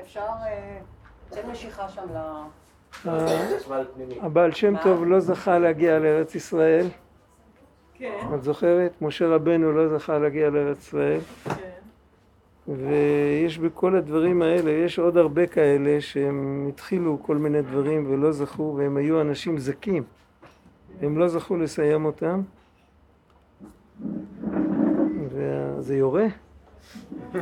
אפשר, 0.00 0.20
אה, 0.20 0.78
משיכה 1.50 1.88
שם 1.88 2.02
ל... 2.14 2.18
הבעל 4.20 4.52
שם 4.52 4.74
טוב 4.82 5.04
לא 5.04 5.20
זכה 5.20 5.58
להגיע 5.58 5.98
לארץ 5.98 6.34
ישראל. 6.34 6.86
כן. 7.94 8.26
את 8.34 8.42
זוכרת? 8.42 9.02
משה 9.02 9.28
רבנו 9.28 9.72
לא 9.72 9.98
זכה 9.98 10.18
להגיע 10.18 10.50
לארץ 10.50 10.78
ישראל. 10.78 11.20
כן. 11.44 11.70
ויש 12.68 13.58
בכל 13.58 13.96
הדברים 13.96 14.42
האלה, 14.42 14.70
יש 14.70 14.98
עוד 14.98 15.16
הרבה 15.16 15.46
כאלה 15.46 16.00
שהם 16.00 16.66
התחילו 16.68 17.18
כל 17.22 17.36
מיני 17.36 17.62
דברים 17.62 18.10
ולא 18.10 18.32
זכו 18.32 18.74
והם 18.76 18.96
היו 18.96 19.20
אנשים 19.20 19.58
זכים. 19.58 20.02
הם 21.02 21.18
לא 21.18 21.28
זכו 21.28 21.56
לסיים 21.56 22.04
אותם. 22.04 22.42
וזה 25.30 25.96
יורה? 25.96 26.26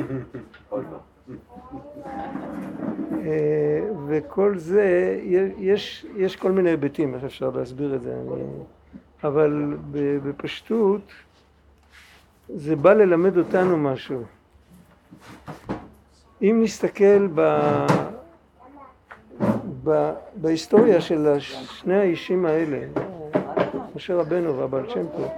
אה, 3.13 3.81
וכל 4.07 4.59
זה, 4.59 5.19
יש, 5.59 6.07
יש 6.17 6.37
כל 6.37 6.53
מיני 6.53 6.71
היבטים, 6.71 7.15
איך 7.15 7.25
אפשר 7.25 7.51
להסביר 7.51 7.95
את 7.95 8.03
זה, 8.03 8.15
אני, 8.15 8.43
אבל 9.25 9.77
בפשטות 10.25 11.13
זה 12.49 12.77
בא 12.77 12.93
ללמד 12.93 13.39
אותנו 13.39 13.77
משהו. 13.77 14.23
אם 16.43 16.61
נסתכל 16.63 17.27
ב, 17.35 17.59
ב, 19.85 20.13
בהיסטוריה 20.35 21.01
של 21.01 21.39
שני 21.41 21.97
האישים 21.97 22.47
האלה, 22.47 22.79
משה 23.97 24.15
רבנו 24.15 24.59
והבעל 24.59 24.89
שם 24.89 25.07
טוב, 25.17 25.29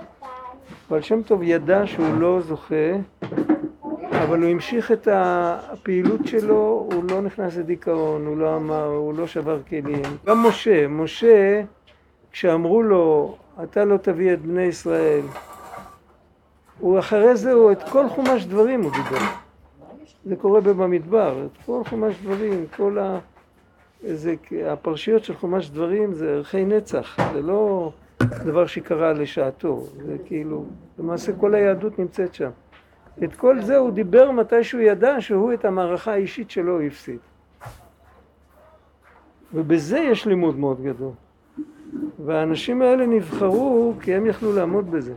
בעל 0.90 1.02
שם 1.02 1.22
טוב 1.22 1.42
ידע 1.42 1.86
שהוא 1.86 2.18
לא 2.18 2.40
זוכה 2.40 2.92
אבל 4.26 4.42
הוא 4.42 4.50
המשיך 4.50 4.92
את 4.92 5.08
הפעילות 5.12 6.26
שלו, 6.26 6.88
הוא 6.92 7.04
לא 7.10 7.22
נכנס 7.22 7.56
לדיכאון, 7.56 8.26
הוא 8.26 8.36
לא 8.36 8.56
אמר, 8.56 8.84
הוא 8.84 9.14
לא 9.14 9.26
שבר 9.26 9.62
כלים. 9.68 10.02
גם 10.26 10.46
משה, 10.46 10.88
משה, 10.88 11.62
כשאמרו 12.32 12.82
לו, 12.82 13.36
אתה 13.62 13.84
לא 13.84 13.96
תביא 13.96 14.32
את 14.32 14.42
בני 14.42 14.62
ישראל, 14.62 15.20
הוא 16.78 16.98
אחרי 16.98 17.36
זה, 17.36 17.52
הוא 17.52 17.72
את 17.72 17.82
כל 17.82 18.08
חומש 18.08 18.44
דברים 18.44 18.82
הוא 18.82 18.92
דיבר. 18.92 19.26
זה 20.24 20.36
קורה 20.36 20.60
במדבר, 20.60 21.46
את 21.46 21.64
כל 21.66 21.82
חומש 21.84 22.14
דברים, 22.22 22.64
כל 22.76 22.98
ה... 22.98 23.18
זה, 24.02 24.34
הפרשיות 24.66 25.24
של 25.24 25.36
חומש 25.36 25.70
דברים 25.70 26.14
זה 26.14 26.30
ערכי 26.30 26.64
נצח, 26.64 27.16
זה 27.32 27.42
לא 27.42 27.92
דבר 28.20 28.66
שקרה 28.66 29.12
לשעתו, 29.12 29.86
זה 30.06 30.16
כאילו, 30.24 30.64
למעשה 30.98 31.32
כל 31.32 31.54
היהדות 31.54 31.98
נמצאת 31.98 32.34
שם. 32.34 32.50
את 33.24 33.36
כל 33.36 33.60
זה 33.60 33.76
הוא 33.76 33.90
דיבר 33.90 34.30
מתי 34.30 34.64
שהוא 34.64 34.80
ידע 34.80 35.20
שהוא 35.20 35.52
את 35.52 35.64
המערכה 35.64 36.12
האישית 36.12 36.50
שלו 36.50 36.80
הפסיד. 36.80 37.18
ובזה 39.54 39.98
יש 39.98 40.26
לימוד 40.26 40.58
מאוד 40.58 40.82
גדול. 40.82 41.12
והאנשים 42.24 42.82
האלה 42.82 43.06
נבחרו 43.06 43.94
כי 44.00 44.14
הם 44.14 44.26
יכלו 44.26 44.52
לעמוד 44.52 44.90
בזה. 44.90 45.14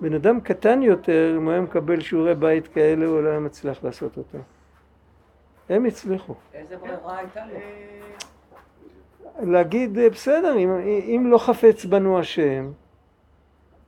בן 0.00 0.14
אדם 0.14 0.40
קטן 0.40 0.82
יותר, 0.82 1.34
אם 1.36 1.44
הוא 1.44 1.52
היה 1.52 1.60
מקבל 1.60 2.00
שיעורי 2.00 2.34
בית 2.34 2.68
כאלה, 2.68 3.06
הוא 3.06 3.20
לא 3.20 3.28
היה 3.28 3.40
מצליח 3.40 3.84
לעשות 3.84 4.16
אותם. 4.16 4.38
הם 5.68 5.84
הצליחו. 5.84 6.34
איזה 6.54 6.76
ברירה 6.76 7.18
הייתה 7.18 7.40
לו? 7.46 9.52
להגיד, 9.52 9.98
בסדר, 10.12 10.58
אם, 10.58 10.70
אם 11.16 11.26
לא 11.30 11.38
חפץ 11.38 11.84
בנו 11.84 12.18
השם, 12.18 12.70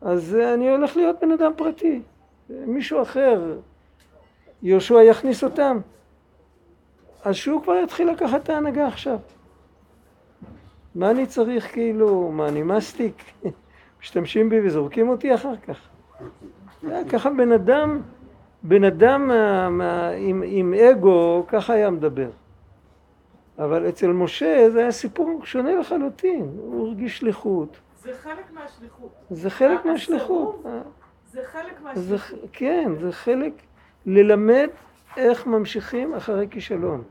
אז 0.00 0.36
אני 0.54 0.70
הולך 0.70 0.96
להיות 0.96 1.16
בן 1.20 1.32
אדם 1.32 1.52
פרטי. 1.56 2.02
מישהו 2.50 3.02
אחר, 3.02 3.58
יהושע 4.62 5.02
יכניס 5.02 5.44
אותם, 5.44 5.78
אז 7.24 7.34
שהוא 7.34 7.62
כבר 7.62 7.74
יתחיל 7.84 8.10
לקחת 8.10 8.42
את 8.42 8.48
ההנהגה 8.48 8.86
עכשיו. 8.86 9.18
מה 10.94 11.10
אני 11.10 11.26
צריך 11.26 11.72
כאילו, 11.72 12.30
מה 12.32 12.48
אני 12.48 12.62
מסטיק? 12.62 13.24
משתמשים 14.00 14.48
בי 14.48 14.66
וזורקים 14.66 15.08
אותי 15.08 15.34
אחר 15.34 15.56
כך. 15.56 15.88
ככה 17.08 17.30
בן 17.30 17.52
אדם, 17.52 18.00
בן 18.62 18.84
אדם 18.84 19.28
מה, 19.28 19.68
מה, 19.68 20.08
עם, 20.08 20.42
עם 20.46 20.74
אגו, 20.74 21.44
ככה 21.48 21.72
היה 21.72 21.90
מדבר. 21.90 22.30
אבל 23.58 23.88
אצל 23.88 24.06
משה 24.06 24.70
זה 24.70 24.80
היה 24.80 24.92
סיפור 24.92 25.40
שונה 25.44 25.74
לחלוטין, 25.74 26.48
הוא 26.56 26.88
הרגיש 26.88 27.18
שליחות. 27.18 27.76
זה 28.02 28.12
חלק 28.22 28.52
מהשליחות. 28.52 29.12
זה 29.30 29.50
חלק 29.50 29.84
מהשליחות. 29.84 30.62
זה 31.34 31.40
חלק 31.52 31.80
מהשליחות. 31.82 32.38
כן, 32.52 32.92
זה 33.00 33.12
חלק 33.12 33.52
ללמד 34.06 34.68
איך 35.16 35.46
ממשיכים 35.46 36.14
אחרי 36.14 36.46
כישלון. 36.50 37.02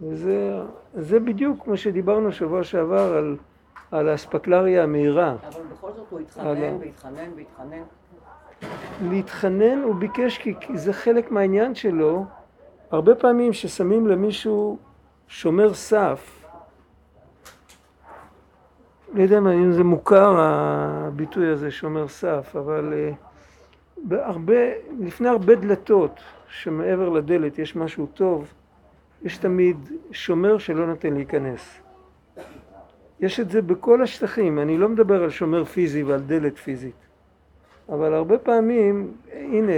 וזה 0.00 1.20
בדיוק 1.20 1.66
מה 1.66 1.76
שדיברנו 1.76 2.32
שבוע 2.32 2.64
שעבר 2.64 3.16
על, 3.16 3.36
על 3.90 4.08
האספקלריה 4.08 4.82
המהירה. 4.82 5.36
אבל 5.48 5.62
בכל 5.72 5.92
זאת 5.92 6.06
הוא 6.10 6.20
התחנן 6.20 6.76
והתחנן 6.80 7.30
והתחנן. 7.36 7.82
להתחנן 9.10 9.82
הוא 9.82 9.94
ביקש 9.94 10.38
כי, 10.38 10.54
כי 10.60 10.78
זה 10.78 10.92
חלק 10.92 11.30
מהעניין 11.30 11.74
שלו. 11.74 12.24
הרבה 12.90 13.14
פעמים 13.14 13.52
ששמים 13.52 14.06
למישהו 14.06 14.78
שומר 15.28 15.74
סף, 15.74 16.41
לא 19.12 19.22
יודע 19.22 19.38
אם 19.38 19.72
זה 19.72 19.84
מוכר 19.84 20.34
הביטוי 20.38 21.48
הזה 21.48 21.70
שומר 21.70 22.08
סף, 22.08 22.56
אבל 22.56 22.92
אה, 22.96 23.10
בהרבה, 23.96 24.60
לפני 25.00 25.28
הרבה 25.28 25.54
דלתות 25.54 26.20
שמעבר 26.48 27.08
לדלת 27.08 27.58
יש 27.58 27.76
משהו 27.76 28.06
טוב, 28.06 28.52
יש 29.22 29.38
תמיד 29.38 29.76
שומר 30.12 30.58
שלא 30.58 30.86
נותן 30.86 31.14
להיכנס. 31.14 31.80
יש 33.20 33.40
את 33.40 33.50
זה 33.50 33.62
בכל 33.62 34.02
השטחים, 34.02 34.58
אני 34.58 34.78
לא 34.78 34.88
מדבר 34.88 35.22
על 35.22 35.30
שומר 35.30 35.64
פיזי 35.64 36.02
ועל 36.02 36.20
דלת 36.20 36.58
פיזית, 36.58 37.06
אבל 37.88 38.14
הרבה 38.14 38.38
פעמים, 38.38 39.12
הנה, 39.32 39.72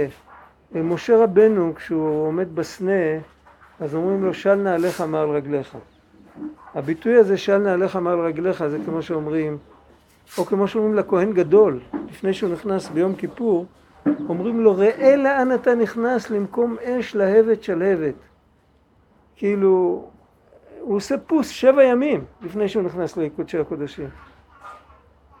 משה 0.71 1.23
רבנו 1.23 1.75
כשהוא 1.75 2.27
עומד 2.27 2.55
בסנה, 2.55 3.19
אז 3.79 3.95
אומרים 3.95 4.23
לו 4.23 4.33
של 4.33 4.55
נעליך 4.55 5.01
מעל 5.01 5.29
רגליך. 5.29 5.77
הביטוי 6.73 7.15
הזה 7.15 7.37
של 7.37 7.57
נעליך 7.57 7.95
מעל 7.95 8.19
רגליך 8.19 8.67
זה 8.67 8.77
כמו 8.85 9.01
שאומרים, 9.01 9.57
או 10.37 10.45
כמו 10.45 10.67
שאומרים 10.67 10.95
לכהן 10.95 11.33
גדול, 11.33 11.79
לפני 12.09 12.33
שהוא 12.33 12.53
נכנס 12.53 12.89
ביום 12.89 13.15
כיפור, 13.15 13.65
אומרים 14.29 14.61
לו 14.61 14.75
ראה 14.75 15.15
לאן 15.15 15.53
אתה 15.55 15.75
נכנס 15.75 16.29
למקום 16.29 16.75
אש 16.83 17.15
להבת 17.15 17.63
שלהבת. 17.63 18.15
כאילו, 19.35 20.05
הוא 20.79 20.95
עושה 20.95 21.17
פוס 21.17 21.49
שבע 21.49 21.83
ימים 21.83 22.25
לפני 22.41 22.69
שהוא 22.69 22.83
נכנס 22.83 23.17
לקודשי 23.17 23.57
הקודשים. 23.57 24.09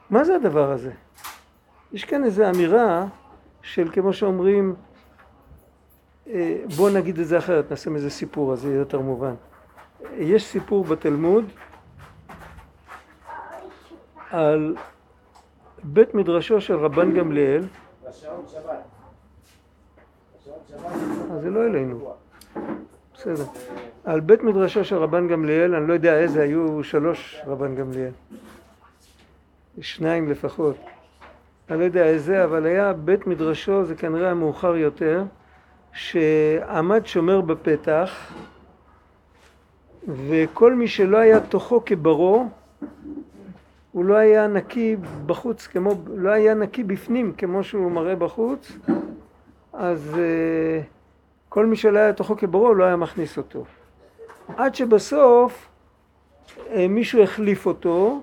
מה 0.09 0.23
זה 0.23 0.35
הדבר 0.35 0.71
הזה? 0.71 0.91
יש 1.93 2.05
כאן 2.05 2.23
איזו 2.23 2.49
אמירה 2.49 3.05
של 3.61 3.89
כמו 3.93 4.13
שאומרים, 4.13 4.75
אה, 6.27 6.57
בואו 6.77 6.93
נגיד 6.93 7.19
את 7.19 7.27
זה 7.27 7.37
אחרת, 7.37 7.71
נעשה 7.71 7.89
מזה 7.89 8.09
סיפור, 8.09 8.53
אז 8.53 8.59
זה 8.59 8.67
יהיה 8.67 8.79
יותר 8.79 8.99
מובן. 8.99 9.33
יש 10.17 10.45
סיפור 10.45 10.83
בתלמוד 10.83 11.45
על 14.29 14.75
בית 15.83 16.13
מדרשו 16.13 16.61
של 16.61 16.75
רבן 16.75 17.13
גמליאל. 17.13 17.63
אז 21.31 21.41
זה 21.41 21.49
לא 21.49 21.65
אלינו. 21.65 22.13
בסדר. 23.13 23.43
על 24.03 24.19
בית 24.19 24.43
מדרשו 24.43 24.85
של 24.85 24.95
רבן 24.95 25.27
גמליאל 25.27 25.75
אני 25.75 25.87
לא 25.87 25.93
יודע 25.93 26.19
איזה 26.19 26.41
היו 26.41 26.83
שלוש 26.83 27.41
רבן 27.45 27.75
גמליאל. 27.75 28.11
שניים 29.81 30.29
לפחות. 30.29 30.75
אני 31.69 31.79
לא 31.79 31.83
יודע 31.83 32.03
איזה 32.03 32.43
אבל 32.43 32.65
היה 32.65 32.93
בית 32.93 33.27
מדרשו 33.27 33.85
זה 33.85 33.95
כנראה 33.95 34.31
המאוחר 34.31 34.75
יותר 34.75 35.23
שעמד 35.93 37.05
שומר 37.05 37.41
בפתח 37.41 38.33
וכל 40.07 40.73
מי 40.73 40.87
שלא 40.87 41.17
היה 41.17 41.39
תוכו 41.39 41.81
כברו, 41.85 42.45
הוא 43.91 44.05
לא 44.05 44.15
היה 44.15 44.47
נקי 44.47 44.95
בחוץ 45.25 45.67
כמו, 45.67 45.91
לא 46.15 46.29
היה 46.29 46.53
נקי 46.53 46.83
בפנים 46.83 47.33
כמו 47.37 47.63
שהוא 47.63 47.91
מראה 47.91 48.15
בחוץ, 48.15 48.71
אז 49.73 50.11
uh, 50.13 50.17
כל 51.49 51.65
מי 51.65 51.75
שלא 51.75 51.99
היה 51.99 52.13
תוכו 52.13 52.37
כברו 52.37 52.73
לא 52.73 52.83
היה 52.83 52.95
מכניס 52.95 53.37
אותו. 53.37 53.65
עד 54.57 54.75
שבסוף 54.75 55.67
uh, 56.47 56.71
מישהו 56.89 57.23
החליף 57.23 57.65
אותו, 57.65 58.21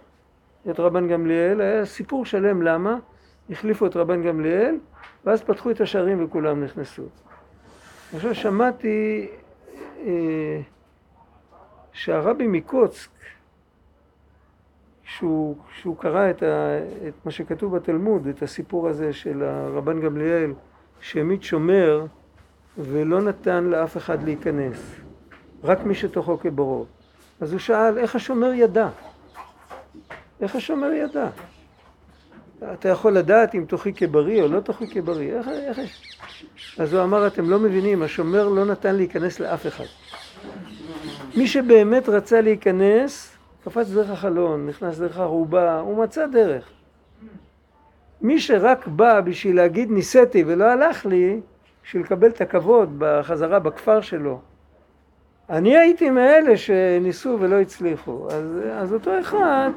את 0.70 0.80
רבן 0.80 1.08
גמליאל, 1.08 1.60
היה 1.60 1.86
סיפור 1.86 2.26
שלם 2.26 2.62
למה, 2.62 2.96
החליפו 3.50 3.86
את 3.86 3.96
רבן 3.96 4.22
גמליאל, 4.22 4.76
ואז 5.24 5.42
פתחו 5.42 5.70
את 5.70 5.80
השערים 5.80 6.24
וכולם 6.24 6.64
נכנסו. 6.64 7.02
עכשיו 8.14 8.34
שמעתי 8.34 9.28
uh, 10.04 10.08
שהרבי 11.92 12.46
מקוצק, 12.46 13.10
שהוא, 15.04 15.56
שהוא 15.80 15.96
קרא 15.96 16.30
את, 16.30 16.42
ה, 16.42 16.78
את 17.08 17.14
מה 17.24 17.30
שכתוב 17.30 17.76
בתלמוד, 17.76 18.26
את 18.26 18.42
הסיפור 18.42 18.88
הזה 18.88 19.12
של 19.12 19.42
הרבן 19.42 20.00
גמליאל 20.00 20.52
שהעמיד 21.00 21.42
שומר 21.42 22.04
ולא 22.78 23.20
נתן 23.20 23.64
לאף 23.64 23.96
אחד 23.96 24.22
להיכנס, 24.22 24.94
רק 25.64 25.84
מי 25.84 25.94
שתוכו 25.94 26.38
כברו. 26.38 26.86
אז 27.40 27.52
הוא 27.52 27.60
שאל, 27.60 27.98
איך 27.98 28.16
השומר 28.16 28.52
ידע? 28.52 28.88
איך 30.40 30.56
השומר 30.56 30.92
ידע? 30.92 31.28
אתה 32.72 32.88
יכול 32.88 33.12
לדעת 33.12 33.54
אם 33.54 33.64
תוכי 33.68 33.92
כבריא 33.92 34.42
או 34.42 34.48
לא 34.48 34.60
תוכי 34.60 34.86
כבריא, 34.90 35.32
איך, 35.32 35.48
איך... 35.48 35.78
אז 36.78 36.94
הוא 36.94 37.02
אמר, 37.02 37.26
אתם 37.26 37.50
לא 37.50 37.58
מבינים, 37.58 38.02
השומר 38.02 38.48
לא 38.48 38.64
נתן 38.64 38.94
להיכנס 38.94 39.40
לאף 39.40 39.66
אחד. 39.66 39.84
מי 41.36 41.46
שבאמת 41.46 42.08
רצה 42.08 42.40
להיכנס, 42.40 43.36
קפץ 43.64 43.88
דרך 43.88 44.10
החלון, 44.10 44.66
נכנס 44.66 44.98
דרך 44.98 45.18
הרובה, 45.18 45.80
הוא 45.80 46.04
מצא 46.04 46.26
דרך. 46.26 46.70
מי 48.22 48.40
שרק 48.40 48.86
בא 48.86 49.20
בשביל 49.20 49.56
להגיד 49.56 49.90
ניסיתי 49.90 50.44
ולא 50.46 50.64
הלך 50.64 51.06
לי, 51.06 51.40
בשביל 51.84 52.02
לקבל 52.02 52.28
את 52.28 52.40
הכבוד 52.40 52.94
בחזרה 52.98 53.58
בכפר 53.58 54.00
שלו. 54.00 54.40
אני 55.50 55.76
הייתי 55.76 56.10
מאלה 56.10 56.56
שניסו 56.56 57.36
ולא 57.40 57.60
הצליחו. 57.60 58.28
אז, 58.30 58.58
אז 58.72 58.92
אותו 58.92 59.20
אחד, 59.20 59.70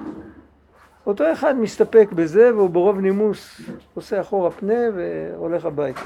אותו 1.06 1.32
אחד 1.32 1.56
מסתפק 1.60 2.08
בזה 2.16 2.56
והוא 2.56 2.70
ברוב 2.70 3.00
נימוס 3.00 3.62
עושה 3.94 4.22
אחורה 4.22 4.52
פנה 4.52 4.80
והולך 4.96 5.66
הביתה. 5.66 6.02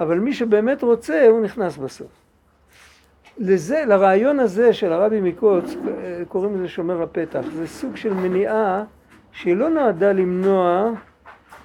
אבל 0.00 0.18
מי 0.18 0.34
שבאמת 0.34 0.82
רוצה, 0.82 1.26
הוא 1.28 1.40
נכנס 1.40 1.76
בסוף. 1.76 2.23
לזה, 3.38 3.84
לרעיון 3.86 4.40
הזה 4.40 4.72
של 4.72 4.92
הרבי 4.92 5.20
מקוץ, 5.20 5.74
קוראים 6.28 6.54
לזה 6.54 6.68
שומר 6.68 7.02
הפתח. 7.02 7.44
זה 7.54 7.66
סוג 7.66 7.96
של 7.96 8.14
מניעה 8.14 8.84
שהיא 9.32 9.56
לא 9.56 9.70
נועדה 9.70 10.12
למנוע, 10.12 10.90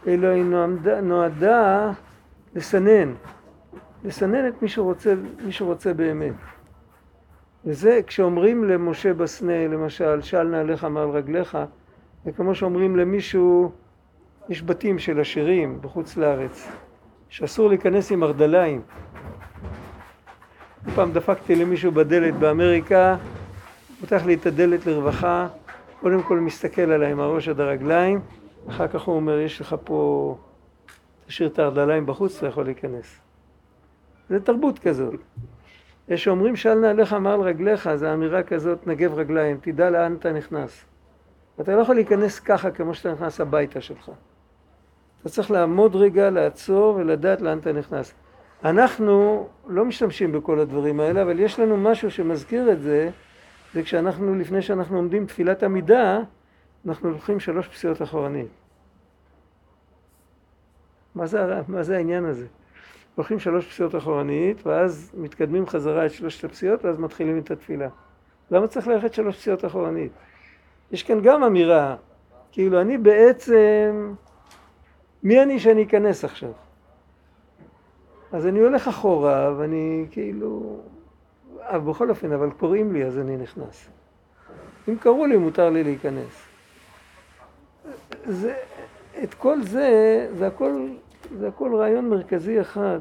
אלא 0.08 0.28
היא 0.28 0.44
נועדה, 0.44 1.02
נועדה 1.02 1.92
לסנן. 2.56 3.14
לסנן 4.06 4.48
את 4.48 4.62
מי 4.62 4.70
שרוצה, 4.70 5.14
מי 5.46 5.52
שרוצה 5.52 5.94
באמת. 5.94 6.34
וזה 7.66 8.00
כשאומרים 8.08 8.64
למשה 8.64 9.14
בסנה, 9.14 9.68
למשל, 9.68 10.22
של 10.22 10.44
נעליך 10.44 10.84
מעל 10.84 11.10
רגליך, 11.10 11.58
זה 12.26 12.32
כמו 12.32 12.56
שאומרים 12.56 12.96
למישהו, 12.96 13.72
יש 14.50 14.64
בתים 14.64 15.00
של 15.00 15.20
עשירים 15.20 15.82
בחוץ 15.82 16.18
לארץ, 16.18 16.72
שאסור 17.30 17.70
להיכנס 17.70 18.12
עם 18.12 18.24
ארדליים. 18.24 18.82
פעם 20.96 21.12
דפקתי 21.12 21.56
למישהו 21.56 21.92
בדלת 21.92 22.34
באמריקה, 22.36 23.18
פותח 24.00 24.22
לי 24.26 24.34
את 24.34 24.46
הדלת 24.46 24.86
לרווחה, 24.86 25.48
קודם 26.00 26.24
כל 26.24 26.40
מסתכל 26.40 26.82
עליי 26.82 27.12
עם 27.12 27.20
הראש 27.20 27.48
עד 27.48 27.60
הרגליים, 27.60 28.20
אחר 28.70 28.88
כך 28.88 29.02
הוא 29.02 29.16
אומר, 29.16 29.40
יש 29.40 29.62
לך 29.62 29.76
פה, 29.84 30.38
תשאיר 31.28 31.50
את 31.50 31.60
הארדליים 31.60 32.06
בחוץ, 32.06 32.38
אתה 32.38 32.48
יכול 32.48 32.66
להיכנס. 32.66 33.20
זה 34.30 34.40
תרבות 34.40 34.80
כזאת. 34.80 35.20
יש 36.08 36.24
שאומרים 36.24 36.56
של 36.56 36.74
נעליך 36.74 37.14
מעל 37.14 37.42
רגליך, 37.42 37.96
זו 37.96 38.14
אמירה 38.14 38.44
כזאת, 38.44 38.88
נגב 38.88 39.14
רגליים, 39.14 39.58
תדע 39.62 39.90
לאן 39.90 40.16
אתה 40.20 40.32
נכנס. 40.32 40.86
אתה 41.62 41.76
לא 41.76 41.82
יכול 41.82 41.96
להיכנס 41.96 42.40
ככה 42.40 42.72
כמו 42.72 42.94
שאתה 42.94 43.14
נכנס 43.14 43.42
הביתה 43.42 43.82
שלך. 43.82 44.12
אתה 45.22 45.30
צריך 45.30 45.52
לעמוד 45.52 45.96
רגע, 45.96 46.30
לעצור 46.30 46.96
ולדעת 46.96 47.42
לאן 47.42 47.58
אתה 47.58 47.72
נכנס. 47.72 48.14
אנחנו 48.64 49.48
לא 49.68 49.86
משתמשים 49.86 50.32
בכל 50.32 50.60
הדברים 50.60 51.00
האלה, 51.00 51.22
אבל 51.22 51.40
יש 51.40 51.60
לנו 51.60 51.78
משהו 51.78 52.12
שמזכיר 52.12 52.72
את 52.72 52.82
זה, 52.82 53.10
זה 53.74 53.84
כשאנחנו, 53.84 54.36
לפני 54.36 54.62
שאנחנו 54.62 54.98
עומדים 54.98 55.26
תפילת 55.26 55.64
עמידה, 55.64 56.20
אנחנו 56.88 57.10
לוקחים 57.12 57.40
שלוש 57.40 57.68
פסיעות 57.68 58.02
אחורנית. 58.02 58.48
מה 61.16 61.28
זה, 61.28 61.62
מה 61.68 61.84
זה 61.84 61.98
העניין 61.98 62.26
הזה? 62.26 62.46
הולכים 63.16 63.40
שלוש 63.40 63.68
פסיעות 63.68 63.96
אחורנית, 63.96 64.68
ואז 64.68 65.12
מתקדמים 65.18 65.68
חזרה 65.68 66.06
את 66.06 66.12
שלושת 66.12 66.44
הפסיעות, 66.44 66.86
ואז 66.86 67.00
מתחילים 67.00 67.40
את 67.40 67.52
התפילה. 67.52 67.88
למה 68.52 68.68
צריך 68.68 68.88
ללכת 68.88 69.14
שלוש 69.14 69.38
פסיעות 69.38 69.66
אחורנית? 69.66 70.12
יש 70.92 71.04
כאן 71.04 71.22
גם 71.22 71.44
אמירה, 71.44 71.96
כאילו 72.52 72.82
אני 72.82 72.98
בעצם, 72.98 74.14
מי 75.24 75.44
אני 75.44 75.60
שאני 75.60 75.84
אכנס 75.84 76.26
עכשיו? 76.26 76.52
אז 78.32 78.48
אני 78.48 78.60
הולך 78.60 78.88
אחורה, 78.88 79.54
ואני 79.58 80.06
כאילו, 80.12 80.80
אבל 81.60 81.92
בכל 81.92 82.10
אופן, 82.10 82.32
אבל 82.32 82.52
קוראים 82.52 82.94
לי 82.94 83.06
אז 83.06 83.20
אני 83.20 83.38
נכנס. 83.38 83.90
אם 84.90 84.98
קראו 84.98 85.26
לי, 85.26 85.38
מותר 85.38 85.70
לי 85.70 85.84
להיכנס. 85.84 86.48
זה, 88.26 88.56
את 89.24 89.34
כל 89.34 89.62
זה, 89.62 90.28
זה 90.38 90.48
הכל 90.48 90.88
זה 91.38 91.48
הכל 91.48 91.76
רעיון 91.76 92.10
מרכזי 92.10 92.62
אחד. 92.62 93.00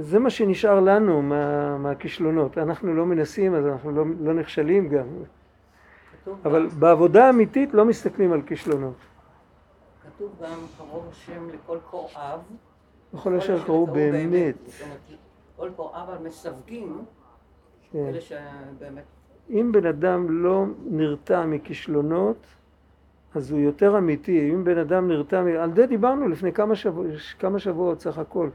זה 0.00 0.18
מה 0.18 0.30
שנשאר 0.30 0.80
לנו 0.80 1.22
מה, 1.22 1.76
מהכישלונות. 1.78 2.58
אנחנו 2.58 2.94
לא 2.94 3.06
מנסים, 3.06 3.54
אז 3.54 3.66
אנחנו 3.66 3.92
לא, 3.92 4.04
לא 4.20 4.34
נכשלים 4.34 4.88
גם. 4.88 5.06
אבל 6.44 6.68
גם, 6.68 6.80
בעבודה 6.80 7.26
האמיתית 7.26 7.74
לא 7.74 7.84
מסתכלים 7.84 8.32
על 8.32 8.42
כישלונות. 8.42 8.96
כתוב 10.06 10.32
גם 10.42 10.58
קרוב 10.78 11.08
השם 11.10 11.48
לכל 11.48 11.78
קוראיו. 11.90 12.38
לכל 13.16 13.34
אשר 13.34 13.64
קראו 13.64 13.86
באמת. 13.86 14.54
כל 15.56 15.70
קוראיו 15.76 16.10
על 16.10 16.18
מסווגים, 16.24 17.04
כן. 17.92 17.98
אלה 17.98 18.20
שבאמת... 18.20 19.02
אם 19.50 19.72
בן 19.72 19.86
אדם 19.86 20.42
לא 20.42 20.64
נרתע 20.84 21.46
מכישלונות, 21.46 22.46
אז 23.34 23.50
הוא 23.50 23.60
יותר 23.60 23.98
אמיתי. 23.98 24.50
אם 24.52 24.64
בן 24.64 24.78
אדם 24.78 25.08
נרתע, 25.08 25.42
על 25.58 25.74
זה 25.74 25.86
דיברנו 25.86 26.28
לפני 26.28 26.52
כמה, 26.52 26.74
שבוע, 26.74 27.04
כמה 27.38 27.58
שבועות 27.58 28.00
סך 28.00 28.18
הכל. 28.18 28.48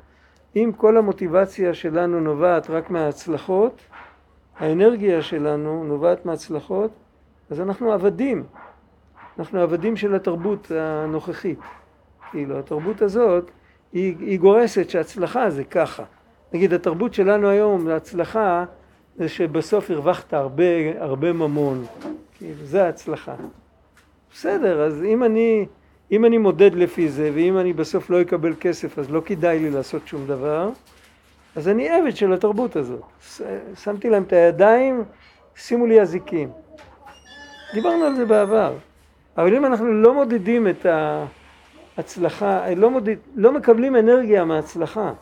אם 0.56 0.72
כל 0.78 0.98
המוטיבציה 0.98 1.74
שלנו 1.74 2.20
נובעת 2.20 2.70
רק 2.70 2.90
מההצלחות, 2.90 3.82
האנרגיה 4.60 5.22
שלנו 5.22 5.84
נובעת 5.84 6.26
מההצלחות, 6.26 6.92
אז 7.50 7.62
אנחנו 7.62 7.92
עבדים. 7.92 8.44
אנחנו 9.40 9.60
עבדים 9.60 9.98
של 9.98 10.16
התרבות 10.16 10.72
הנוכחית. 10.72 11.60
כאילו, 12.32 12.60
התרבות 12.60 13.02
הזאת, 13.02 13.52
היא, 13.94 14.16
היא 14.20 14.40
גורסת 14.40 14.90
שהצלחה 14.90 15.50
זה 15.50 15.64
ככה. 15.64 16.04
נגיד, 16.54 16.74
התרבות 16.74 17.14
שלנו 17.14 17.50
היום, 17.50 17.88
ההצלחה, 17.88 18.66
זה 19.16 19.30
שבסוף 19.30 19.92
הרווחת 19.92 20.34
הרבה, 20.34 20.64
הרבה 21.00 21.34
ממון. 21.34 21.86
כאילו, 22.38 22.64
זה 22.64 22.86
ההצלחה. 22.86 23.36
בסדר, 24.34 24.82
אז 24.82 25.04
אם 25.04 25.24
אני, 25.24 25.66
אם 26.12 26.26
אני 26.26 26.38
מודד 26.38 26.76
לפי 26.76 27.10
זה, 27.10 27.32
ואם 27.34 27.58
אני 27.58 27.74
בסוף 27.74 28.10
לא 28.10 28.22
אקבל 28.22 28.54
כסף, 28.60 29.00
אז 29.00 29.12
לא 29.12 29.22
כדאי 29.26 29.60
לי 29.60 29.70
לעשות 29.70 30.08
שום 30.08 30.28
דבר, 30.28 30.70
אז 31.56 31.68
אני 31.68 31.90
עבד 31.90 32.16
של 32.16 32.34
התרבות 32.34 32.76
הזאת. 32.76 33.02
שמתי 33.76 34.10
להם 34.10 34.24
את 34.24 34.34
הידיים, 34.34 35.04
שימו 35.56 35.86
לי 35.86 36.02
אזיקים. 36.02 36.50
דיברנו 37.74 38.04
על 38.04 38.16
זה 38.16 38.26
בעבר. 38.26 38.74
אבל 39.38 39.56
אם 39.56 39.66
אנחנו 39.66 39.94
לא 39.94 40.14
מודדים 40.14 40.68
את 40.68 40.86
ההצלחה, 41.98 42.74
לא, 42.76 42.90
מודד, 42.90 43.16
לא 43.36 43.52
מקבלים 43.52 43.96
אנרגיה 43.96 44.46
מההצלחה, 44.46 45.14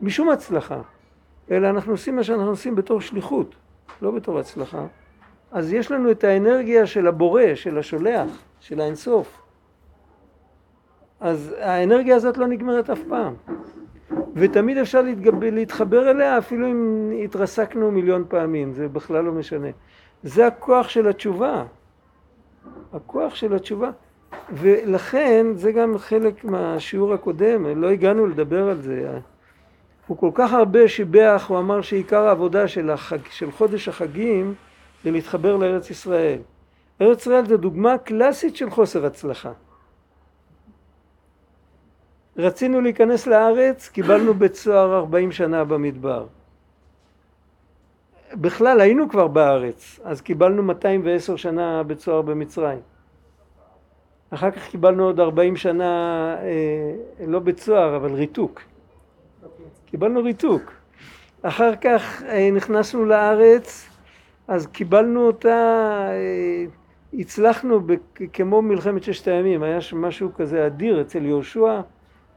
משום 0.00 0.28
הצלחה, 0.28 0.80
אלא 1.50 1.68
אנחנו 1.68 1.92
עושים 1.92 2.16
מה 2.16 2.24
שאנחנו 2.24 2.48
עושים 2.48 2.74
בתור 2.74 3.00
שליחות, 3.00 3.54
לא 4.02 4.10
בתור 4.10 4.38
הצלחה, 4.38 4.86
אז 5.52 5.72
יש 5.72 5.90
לנו 5.90 6.10
את 6.10 6.24
האנרגיה 6.24 6.86
של 6.86 7.06
הבורא, 7.06 7.54
של 7.54 7.78
השולח, 7.78 8.28
של 8.60 8.80
האינסוף. 8.80 9.42
אז 11.20 11.54
האנרגיה 11.58 12.16
הזאת 12.16 12.38
לא 12.38 12.46
נגמרת 12.46 12.90
אף 12.90 13.00
פעם. 13.08 13.34
ותמיד 14.34 14.78
אפשר 14.78 15.02
להתגב... 15.02 15.44
להתחבר 15.44 16.10
אליה 16.10 16.38
אפילו 16.38 16.66
אם 16.70 17.10
התרסקנו 17.24 17.90
מיליון 17.90 18.24
פעמים, 18.28 18.72
זה 18.72 18.88
בכלל 18.88 19.24
לא 19.24 19.32
משנה. 19.32 19.68
זה 20.22 20.46
הכוח 20.46 20.88
של 20.88 21.08
התשובה. 21.08 21.64
הכוח 22.92 23.34
של 23.34 23.54
התשובה. 23.54 23.90
ולכן 24.52 25.46
זה 25.54 25.72
גם 25.72 25.98
חלק 25.98 26.44
מהשיעור 26.44 27.14
הקודם, 27.14 27.82
לא 27.82 27.90
הגענו 27.90 28.26
לדבר 28.26 28.68
על 28.68 28.80
זה. 28.80 29.18
הוא 30.06 30.18
כל 30.18 30.30
כך 30.34 30.52
הרבה 30.52 30.88
שיבח, 30.88 31.44
הוא 31.48 31.58
אמר 31.58 31.82
שעיקר 31.82 32.26
העבודה 32.26 32.68
של, 32.68 32.90
החג, 32.90 33.18
של 33.30 33.50
חודש 33.50 33.88
החגים 33.88 34.54
ולהתחבר 35.04 35.56
לארץ 35.56 35.90
ישראל. 35.90 36.38
ארץ 37.00 37.20
ישראל 37.20 37.46
זה 37.46 37.56
דוגמה 37.56 37.98
קלאסית 37.98 38.56
של 38.56 38.70
חוסר 38.70 39.06
הצלחה. 39.06 39.52
רצינו 42.36 42.80
להיכנס 42.80 43.26
לארץ, 43.26 43.88
קיבלנו 43.88 44.34
בית 44.34 44.54
סוהר 44.54 44.94
40 44.94 45.32
שנה 45.32 45.64
במדבר. 45.64 46.26
בכלל 48.34 48.80
היינו 48.80 49.08
כבר 49.08 49.28
בארץ, 49.28 50.00
אז 50.04 50.20
קיבלנו 50.20 50.62
210 50.62 51.36
שנה 51.36 51.82
בית 51.82 52.00
סוהר 52.00 52.22
במצרים. 52.22 52.91
אחר 54.34 54.50
כך 54.50 54.68
קיבלנו 54.68 55.04
עוד 55.04 55.20
40 55.20 55.56
שנה, 55.56 56.36
אה, 56.42 57.26
לא 57.26 57.38
בית 57.38 57.58
סוהר, 57.58 57.96
אבל 57.96 58.14
ריתוק. 58.14 58.62
קיבלנו 59.86 60.22
ריתוק. 60.22 60.72
אחר 61.42 61.76
כך 61.76 62.22
אה, 62.22 62.50
נכנסנו 62.52 63.04
לארץ, 63.04 63.88
אז 64.48 64.66
קיבלנו 64.66 65.26
אותה, 65.26 65.48
אה, 66.08 66.64
הצלחנו 67.14 67.80
כמו 68.32 68.62
מלחמת 68.62 69.02
ששת 69.02 69.28
הימים, 69.28 69.62
היה 69.62 69.78
משהו 69.92 70.34
כזה 70.34 70.66
אדיר 70.66 71.00
אצל 71.00 71.24
יהושע, 71.24 71.80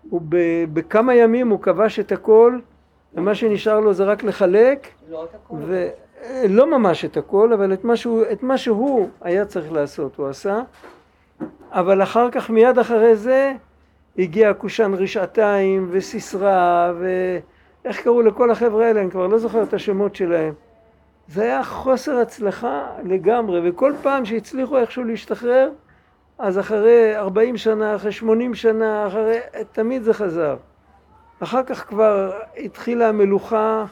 הוא 0.10 0.22
ב, 0.30 0.38
בכמה 0.74 1.16
ימים 1.16 1.50
הוא 1.50 1.62
כבש 1.62 2.00
את 2.00 2.12
הכל, 2.12 2.60
ומה 3.14 3.36
שנשאר 3.36 3.80
לו 3.80 3.94
זה 3.94 4.04
רק 4.04 4.24
לחלק, 4.24 4.88
לא 5.10 5.24
את 5.24 5.36
הכל. 5.36 5.56
ולא 5.68 6.78
ממש 6.78 7.06
את 7.06 7.18
הכל, 7.18 7.54
אבל 7.54 7.74
את 7.74 7.84
מה, 7.84 7.96
שהוא, 7.96 8.24
את 8.32 8.44
מה 8.44 8.58
שהוא 8.58 9.10
היה 9.22 9.46
צריך 9.46 9.72
לעשות 9.72 10.16
הוא 10.16 10.28
עשה, 10.28 10.62
אבל 11.72 12.04
אחר 12.04 12.32
כך, 12.32 12.50
מיד 12.50 12.80
אחרי 12.80 13.16
זה, 13.16 13.54
הגיע 14.18 14.54
קושן 14.54 14.94
רשעתיים 14.94 15.88
וסיסרא 15.92 16.94
ואיך 17.00 18.02
קראו 18.02 18.22
לכל 18.22 18.52
החבר'ה 18.52 18.88
האלה, 18.88 19.02
אני 19.02 19.12
כבר 19.12 19.28
לא 19.28 19.38
זוכר 19.38 19.64
את 19.64 19.74
השמות 19.74 20.16
שלהם. 20.16 20.54
זה 21.28 21.44
היה 21.44 21.64
חוסר 21.64 22.18
הצלחה 22.18 22.88
לגמרי, 23.04 23.70
וכל 23.70 23.94
פעם 24.02 24.26
שהצליחו 24.26 24.78
איכשהו 24.78 25.04
להשתחרר, 25.04 25.70
אז 26.40 26.60
אחרי 26.60 27.18
40 27.18 27.58
שנה, 27.58 27.96
אחרי 27.96 28.12
80 28.12 28.56
שנה, 28.56 29.08
אחרי... 29.08 29.40
תמיד 29.72 30.04
זה 30.04 30.14
חזר. 30.14 30.56
אחר 31.40 31.64
כך 31.64 31.88
כבר 31.88 32.32
התחילה 32.58 33.10
המלוכה, 33.10 33.86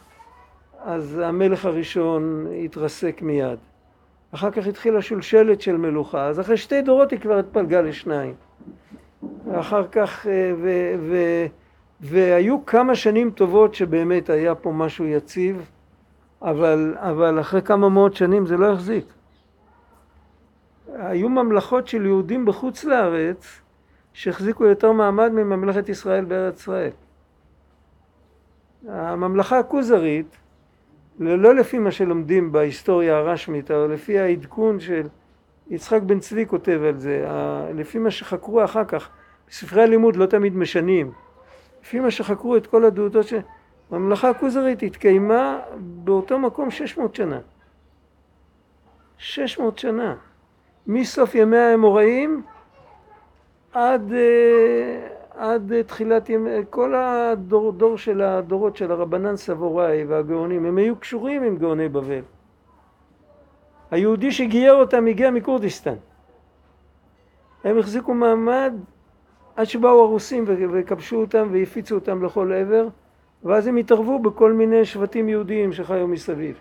אז 0.86 1.22
המלך 1.24 1.66
הראשון 1.66 2.48
התרסק 2.66 3.22
מיד. 3.22 3.60
אחר 4.34 4.52
כך 4.52 4.68
התחילה 4.68 5.02
שולשלת 5.02 5.62
של 5.62 5.78
מלוכה, 5.78 6.28
אז 6.28 6.40
אחרי 6.40 6.58
שתי 6.58 6.82
דורות 6.82 7.12
היא 7.12 7.20
כבר 7.20 7.40
התפלגה 7.40 7.82
לשניים. 7.82 8.34
ואחר 9.46 9.88
כך, 9.88 10.28
אה, 10.28 10.54
ו, 10.62 10.70
ו, 11.00 11.16
והיו 12.02 12.66
כמה 12.66 12.96
שנים 12.96 13.32
טובות 13.32 13.76
שבאמת 13.76 14.30
היה 14.30 14.56
פה 14.56 14.72
משהו 14.72 15.06
יציב, 15.06 15.70
אבל, 16.42 16.96
אבל 16.98 17.40
אחרי 17.40 17.62
כמה 17.62 17.90
מאות 17.90 18.16
שנים 18.16 18.46
זה 18.46 18.58
לא 18.58 18.74
החזיק. 18.74 19.06
היו 20.94 21.30
ממלכות 21.30 21.88
של 21.88 22.06
יהודים 22.06 22.46
בחוץ 22.46 22.84
לארץ 22.84 23.62
שהחזיקו 24.14 24.66
יותר 24.66 24.92
מעמד 24.92 25.32
מממלכת 25.32 25.90
ישראל 25.90 26.26
בארץ 26.26 26.60
ישראל. 26.60 26.92
הממלכה 28.88 29.60
הכוזרית, 29.60 30.38
לא 31.20 31.56
לפי 31.56 31.80
מה 31.80 31.92
שלומדים 31.92 32.52
בהיסטוריה 32.52 33.18
הרשמית, 33.18 33.72
אבל 33.72 33.92
לפי 33.94 34.20
העדכון 34.20 34.80
של 34.80 35.08
יצחק 35.70 36.02
בן 36.02 36.20
צבי 36.20 36.46
כותב 36.46 36.82
על 36.90 37.00
זה, 37.00 37.28
לפי 37.76 38.00
מה 38.00 38.12
שחקרו 38.12 38.64
אחר 38.64 38.86
כך, 38.86 39.10
בספרי 39.50 39.84
הלימוד 39.84 40.16
לא 40.16 40.26
תמיד 40.26 40.56
משנים, 40.56 41.12
לפי 41.84 42.00
מה 42.00 42.12
שחקרו 42.12 42.56
את 42.56 42.68
כל 42.68 42.86
הדעותות 42.86 43.28
של... 43.28 43.40
הממלכה 43.92 44.30
הכוזרית 44.30 44.84
התקיימה 44.84 45.60
באותו 45.78 46.40
מקום 46.40 46.72
600 46.72 47.16
שנה. 47.16 47.40
600 49.18 49.80
שנה. 49.80 50.16
מסוף 50.88 51.36
ימי 51.36 51.58
האמוראים 51.58 52.44
עד, 53.74 54.14
אה, 54.14 55.08
עד 55.38 55.82
תחילת 55.88 56.30
ימי, 56.30 56.52
כל 56.70 56.96
הדור 56.96 57.72
דור 57.72 57.98
של 57.98 58.22
הדורות 58.22 58.78
של 58.78 58.92
הרבנן 58.92 59.36
סבוראי 59.36 60.06
והגאונים, 60.06 60.66
הם 60.66 60.78
היו 60.78 60.96
קשורים 60.96 61.44
עם 61.44 61.58
גאוני 61.58 61.90
בבל. 61.90 62.22
היהודי 63.92 64.32
שגייר 64.32 64.74
אותם 64.74 65.08
הגיע 65.08 65.32
מכורדיסטן. 65.32 65.96
הם 67.64 67.80
החזיקו 67.80 68.14
מעמד 68.14 68.74
עד 69.56 69.66
שבאו 69.66 70.02
הרוסים 70.02 70.46
וכבשו 70.48 71.16
אותם 71.16 71.50
והפיצו 71.52 71.96
אותם 71.96 72.26
לכל 72.26 72.54
עבר, 72.54 72.88
ואז 73.44 73.68
הם 73.68 73.78
התערבו 73.78 74.20
בכל 74.20 74.54
מיני 74.54 74.86
שבטים 74.86 75.30
יהודיים 75.30 75.74
שחיו 75.74 76.08
מסביב. 76.08 76.60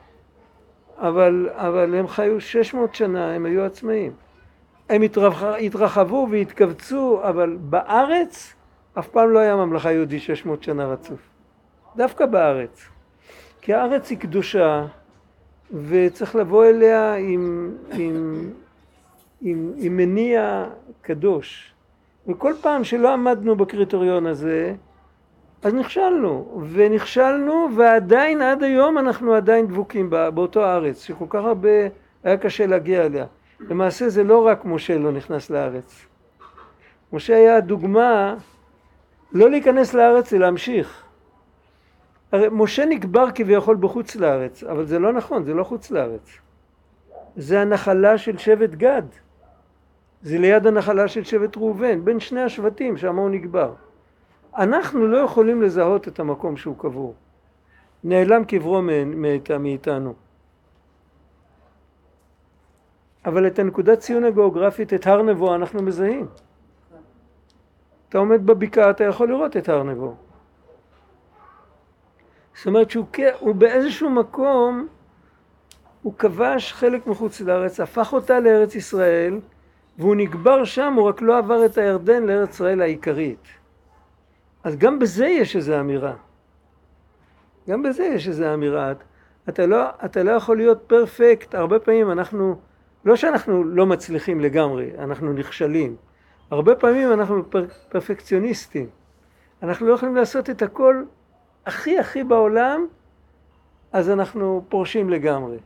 אבל, 0.98 1.48
אבל 1.52 1.94
הם 1.94 2.08
חיו 2.08 2.40
600 2.40 2.94
שנה, 2.94 3.32
הם 3.34 3.46
היו 3.46 3.64
עצמאים. 3.64 4.12
הם 4.88 5.02
התרח, 5.02 5.42
התרחבו 5.42 6.28
והתכווצו, 6.30 7.20
אבל 7.22 7.56
בארץ 7.60 8.54
אף 8.98 9.08
פעם 9.08 9.30
לא 9.30 9.38
היה 9.38 9.56
ממלכה 9.56 9.92
יהודית 9.92 10.22
600 10.22 10.62
שנה 10.62 10.86
רצוף. 10.86 11.20
דווקא 11.96 12.26
בארץ. 12.26 12.88
כי 13.60 13.74
הארץ 13.74 14.10
היא 14.10 14.18
קדושה, 14.18 14.86
וצריך 15.88 16.36
לבוא 16.36 16.64
אליה 16.64 17.14
עם, 17.14 17.74
עם, 17.92 18.50
עם, 19.40 19.72
עם 19.76 19.96
מניע 19.96 20.64
קדוש. 21.02 21.74
וכל 22.28 22.54
פעם 22.60 22.84
שלא 22.84 23.12
עמדנו 23.12 23.56
בקריטריון 23.56 24.26
הזה, 24.26 24.74
אז 25.62 25.74
נכשלנו, 25.74 26.62
ונכשלנו, 26.72 27.68
ועדיין 27.76 28.42
עד 28.42 28.62
היום 28.62 28.98
אנחנו 28.98 29.34
עדיין 29.34 29.66
דבוקים 29.66 30.10
באותו 30.10 30.64
הארץ, 30.64 31.04
שכל 31.04 31.24
כך 31.28 31.44
הרבה 31.44 31.68
היה 32.24 32.36
קשה 32.36 32.66
להגיע 32.66 33.06
אליה. 33.06 33.26
למעשה 33.60 34.08
זה 34.08 34.24
לא 34.24 34.46
רק 34.46 34.64
משה 34.64 34.98
לא 34.98 35.12
נכנס 35.12 35.50
לארץ. 35.50 36.06
משה 37.12 37.36
היה 37.36 37.60
דוגמה 37.60 38.36
לא 39.32 39.50
להיכנס 39.50 39.94
לארץ, 39.94 40.32
אלא 40.32 40.46
להמשיך. 40.46 41.04
הרי 42.32 42.48
משה 42.50 42.84
נקבר 42.84 43.30
כביכול 43.34 43.76
בחוץ 43.76 44.16
לארץ, 44.16 44.64
אבל 44.64 44.86
זה 44.86 44.98
לא 44.98 45.12
נכון, 45.12 45.44
זה 45.44 45.54
לא 45.54 45.64
חוץ 45.64 45.90
לארץ. 45.90 46.38
זה 47.36 47.60
הנחלה 47.60 48.18
של 48.18 48.38
שבט 48.38 48.70
גד. 48.70 49.02
זה 50.22 50.38
ליד 50.38 50.66
הנחלה 50.66 51.08
של 51.08 51.24
שבט 51.24 51.56
ראובן, 51.56 52.04
בין 52.04 52.20
שני 52.20 52.42
השבטים, 52.42 52.96
שם 52.96 53.16
הוא 53.16 53.30
נקבר. 53.30 53.74
אנחנו 54.56 55.06
לא 55.06 55.18
יכולים 55.18 55.62
לזהות 55.62 56.08
את 56.08 56.20
המקום 56.20 56.56
שהוא 56.56 56.78
קבור. 56.78 57.14
נעלם 58.04 58.44
קברו 58.44 58.82
מאיתנו. 59.58 60.14
אבל 63.24 63.46
את 63.46 63.58
הנקודת 63.58 63.98
ציון 63.98 64.24
הגיאוגרפית, 64.24 64.94
את 64.94 65.06
הר 65.06 65.22
נבו, 65.22 65.54
אנחנו 65.54 65.82
מזהים. 65.82 66.26
אתה 68.12 68.18
עומד 68.18 68.46
בבקעה, 68.46 68.90
אתה 68.90 69.04
יכול 69.04 69.28
לראות 69.28 69.56
את 69.56 69.68
הר 69.68 69.82
נבו. 69.82 70.14
זאת 72.54 72.66
אומרת 72.66 72.90
שהוא 72.90 73.54
באיזשהו 73.54 74.10
מקום, 74.10 74.88
הוא 76.02 76.14
כבש 76.18 76.72
חלק 76.72 77.06
מחוץ 77.06 77.40
לארץ, 77.40 77.80
הפך 77.80 78.12
אותה 78.12 78.40
לארץ 78.40 78.74
ישראל, 78.74 79.40
והוא 79.98 80.16
נקבר 80.16 80.64
שם, 80.64 80.92
הוא 80.96 81.08
רק 81.08 81.22
לא 81.22 81.38
עבר 81.38 81.66
את 81.66 81.78
הירדן 81.78 82.22
לארץ 82.22 82.50
ישראל 82.54 82.80
העיקרית. 82.80 83.46
אז 84.64 84.76
גם 84.76 84.98
בזה 84.98 85.26
יש 85.26 85.56
איזו 85.56 85.80
אמירה. 85.80 86.14
גם 87.68 87.82
בזה 87.82 88.04
יש 88.04 88.28
איזו 88.28 88.54
אמירה. 88.54 88.92
אתה 89.48 89.66
לא, 89.66 89.84
אתה 90.04 90.22
לא 90.22 90.30
יכול 90.30 90.56
להיות 90.56 90.82
פרפקט, 90.86 91.54
הרבה 91.54 91.78
פעמים 91.78 92.10
אנחנו, 92.10 92.56
לא 93.04 93.16
שאנחנו 93.16 93.64
לא 93.64 93.86
מצליחים 93.86 94.40
לגמרי, 94.40 94.90
אנחנו 94.98 95.32
נכשלים. 95.32 95.96
הרבה 96.52 96.74
פעמים 96.74 97.12
אנחנו 97.12 97.50
פר, 97.50 97.64
פרפקציוניסטים. 97.88 98.86
אנחנו 99.62 99.86
לא 99.86 99.94
יכולים 99.94 100.16
לעשות 100.16 100.50
את 100.50 100.62
הכל 100.62 101.02
הכי 101.66 101.98
הכי 101.98 102.24
בעולם, 102.24 102.86
אז 103.92 104.10
אנחנו 104.10 104.64
פורשים 104.68 105.10
לגמרי. 105.10 105.58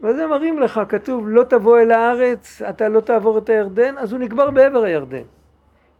וזה 0.00 0.26
מראים 0.26 0.58
לך, 0.58 0.80
כתוב 0.88 1.28
לא 1.28 1.44
תבוא 1.44 1.78
אל 1.78 1.90
הארץ, 1.90 2.62
אתה 2.62 2.88
לא 2.88 3.00
תעבור 3.00 3.38
את 3.38 3.48
הירדן, 3.48 3.98
אז 3.98 4.12
הוא 4.12 4.20
נקבר 4.20 4.50
בעבר 4.50 4.82
הירדן. 4.82 5.22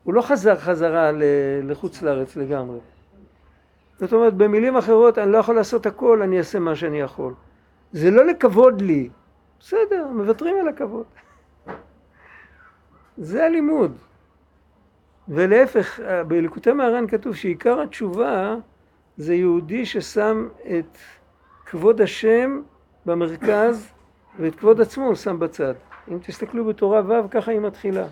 הוא 0.05 0.15
לא 0.15 0.23
חזר 0.23 0.57
חזרה 0.57 1.11
לחוץ 1.63 2.03
לארץ 2.03 2.37
לגמרי. 2.37 2.79
זאת 3.99 4.13
אומרת, 4.13 4.35
במילים 4.35 4.77
אחרות, 4.77 5.19
אני 5.19 5.33
לא 5.33 5.39
יכול 5.39 5.57
לעשות 5.57 5.87
הכל, 5.87 6.23
אני 6.23 6.39
אעשה 6.39 6.59
מה 6.59 6.77
שאני 6.77 7.01
יכול. 7.01 7.35
זה 7.93 8.11
לא 8.11 8.27
לכבוד 8.27 8.81
לי. 8.81 9.09
בסדר, 9.61 10.07
מוותרים 10.13 10.57
על 10.61 10.69
הכבוד. 10.69 11.05
זה 13.19 13.45
הלימוד. 13.45 13.97
ולהפך, 15.29 16.01
בליקוטי 16.29 16.73
מהר"ן 16.73 17.07
כתוב 17.07 17.35
שעיקר 17.35 17.81
התשובה 17.81 18.57
זה 19.17 19.35
יהודי 19.35 19.87
ששם 19.87 20.49
את 20.79 20.99
כבוד 21.67 22.01
השם 22.01 22.63
במרכז 23.07 23.89
ואת 24.39 24.55
כבוד 24.55 24.81
עצמו 24.81 25.05
הוא 25.05 25.15
שם 25.15 25.39
בצד. 25.39 25.75
אם 26.09 26.19
תסתכלו 26.19 26.65
בתורה 26.65 27.03
ו', 27.07 27.31
ככה 27.31 27.51
היא 27.51 27.61
מתחילה. 27.61 28.07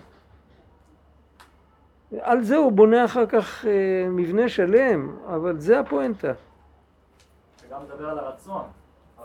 על 2.21 2.43
זה 2.43 2.55
הוא 2.55 2.71
בונה 2.71 3.05
אחר 3.05 3.25
כך 3.25 3.65
אה, 3.65 4.09
מבנה 4.09 4.49
שלם, 4.49 5.17
אבל 5.27 5.59
זה 5.59 5.79
הפואנטה. 5.79 6.31
וגם 7.67 7.79
מדבר 7.83 8.09
על 8.09 8.19
הרצון. 8.19 8.63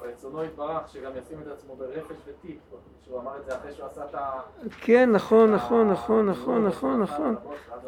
רצונו 0.04 0.44
יתברך 0.44 0.88
שגם 0.88 1.10
ישים 1.22 1.38
את 1.42 1.46
עצמו 1.52 1.76
ברפש 1.76 2.16
וטיק, 2.28 2.58
שהוא 3.04 3.20
אמר 3.20 3.36
את 3.36 3.44
זה 3.44 3.56
אחרי 3.56 3.72
שהוא 3.72 3.86
עשה 3.86 4.04
את 4.04 4.14
ה... 4.14 4.40
כן, 4.80 5.10
נכון, 5.12 5.52
נכון, 5.52 5.90
נכון, 5.90 6.26
נכון, 6.26 6.66
נכון, 6.66 7.00
נכון. 7.00 7.36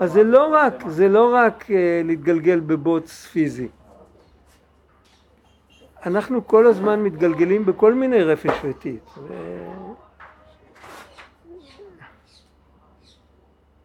אז 0.00 0.12
זה 0.12 0.22
לא 0.24 0.48
רק, 0.52 0.74
זה 0.88 1.08
לא 1.08 1.34
רק 1.34 1.70
אה, 1.70 2.00
להתגלגל 2.04 2.60
בבוץ 2.60 3.26
פיזי. 3.26 3.68
אנחנו 6.06 6.46
כל 6.46 6.66
הזמן 6.66 7.02
מתגלגלים 7.02 7.66
בכל 7.66 7.94
מיני 7.94 8.22
רפש 8.22 8.60
וטיק. 8.64 9.02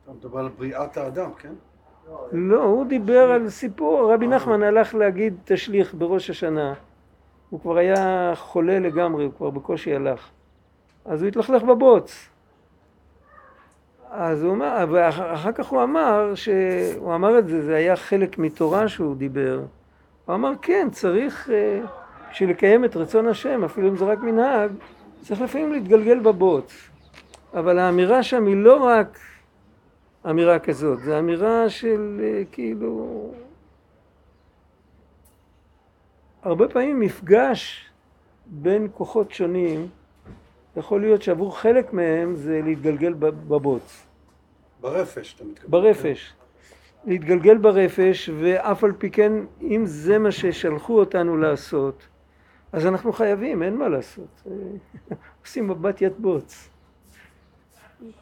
אתה 0.03 0.11
מדבר 0.11 0.39
על 0.39 0.49
בריאת 0.57 0.97
האדם, 0.97 1.33
כן? 1.33 1.53
לא, 2.31 2.63
הוא 2.63 2.85
דיבר 2.85 3.31
על 3.31 3.49
סיפור, 3.49 4.13
רבי 4.13 4.27
נחמן 4.27 4.63
הלך 4.63 4.95
להגיד 4.95 5.35
תשליך 5.45 5.93
בראש 5.93 6.29
השנה. 6.29 6.73
הוא 7.51 7.59
כבר 7.59 7.77
היה 7.77 8.31
חולה 8.35 8.79
לגמרי, 8.79 9.25
הוא 9.25 9.33
כבר 9.37 9.49
בקושי 9.49 9.95
הלך. 9.95 10.29
אז 11.05 11.21
הוא 11.21 11.27
התלכלך 11.27 11.63
בבוץ. 11.63 12.29
אז 14.11 14.43
הוא 14.43 14.53
אמר, 14.53 14.85
ואחר 14.91 15.51
כך 15.51 15.67
הוא 15.67 15.83
אמר, 15.83 16.35
שהוא 16.35 17.15
אמר 17.15 17.39
את 17.39 17.47
זה, 17.47 17.61
זה 17.61 17.75
היה 17.75 17.95
חלק 17.95 18.37
מתורה 18.37 18.87
שהוא 18.87 19.15
דיבר. 19.15 19.61
הוא 20.25 20.35
אמר, 20.35 20.51
כן, 20.61 20.87
צריך, 20.91 21.49
אה, 21.49 21.81
בשביל 22.31 22.49
לקיים 22.49 22.85
את 22.85 22.95
רצון 22.95 23.27
השם, 23.27 23.63
אפילו 23.63 23.89
אם 23.89 23.95
זה 23.95 24.05
רק 24.05 24.19
מנהג, 24.19 24.71
צריך 25.21 25.41
לפעמים 25.41 25.71
להתגלגל 25.71 26.19
בבוץ. 26.19 26.89
אבל 27.53 27.79
האמירה 27.79 28.23
שם 28.23 28.45
היא 28.45 28.55
לא 28.55 28.83
רק 28.83 29.19
אמירה 30.29 30.59
כזאת, 30.59 30.99
זו 30.99 31.19
אמירה 31.19 31.69
של 31.69 32.21
אה, 32.23 32.43
כאילו... 32.51 33.31
הרבה 36.43 36.67
פעמים 36.67 36.99
מפגש 36.99 37.89
בין 38.45 38.87
כוחות 38.93 39.31
שונים, 39.31 39.87
יכול 40.77 41.01
להיות 41.01 41.21
שעבור 41.21 41.57
חלק 41.57 41.93
מהם 41.93 42.35
זה 42.35 42.61
להתגלגל 42.63 43.13
בבוץ. 43.13 44.07
ברפש 44.81 45.33
אתה 45.35 45.43
מתכוון. 45.43 45.71
ברפש. 45.71 46.33
להתגלגל 47.05 47.57
ברפש, 47.57 48.29
ואף 48.39 48.83
על 48.83 48.91
פי 48.93 49.09
כן, 49.09 49.33
אם 49.61 49.85
זה 49.85 50.19
מה 50.19 50.31
ששלחו 50.31 50.99
אותנו 50.99 51.37
לעשות, 51.37 52.07
אז 52.71 52.85
אנחנו 52.85 53.13
חייבים, 53.13 53.63
אין 53.63 53.77
מה 53.77 53.89
לעשות. 53.89 54.43
עושים 55.45 55.67
מבט 55.67 56.01
יד 56.01 56.13
בוץ. 56.17 56.69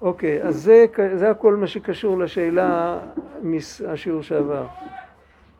אוקיי, 0.00 0.42
אז 0.42 0.62
זה, 0.62 0.86
זה 1.16 1.30
הכל 1.30 1.56
מה 1.56 1.66
שקשור 1.66 2.18
לשאלה 2.18 2.98
מהשיעור 3.42 4.22
שעבר. 4.22 4.66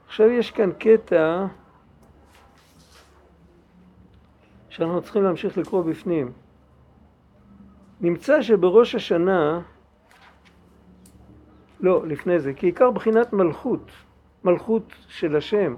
עכשיו 0.07 0.30
יש 0.30 0.50
כאן 0.50 0.71
קטע 0.78 1.47
שאנחנו 4.68 5.02
צריכים 5.02 5.23
להמשיך 5.23 5.59
לקרוא 5.59 5.83
בפנים. 5.83 6.33
נמצא 8.00 8.42
שבראש 8.42 8.95
השנה, 8.95 9.61
לא, 11.80 12.07
לפני 12.07 12.40
זה, 12.40 12.52
כעיקר 12.57 12.90
בחינת 12.90 13.33
מלכות, 13.33 13.90
מלכות 14.45 14.92
של 15.09 15.37
השם. 15.37 15.75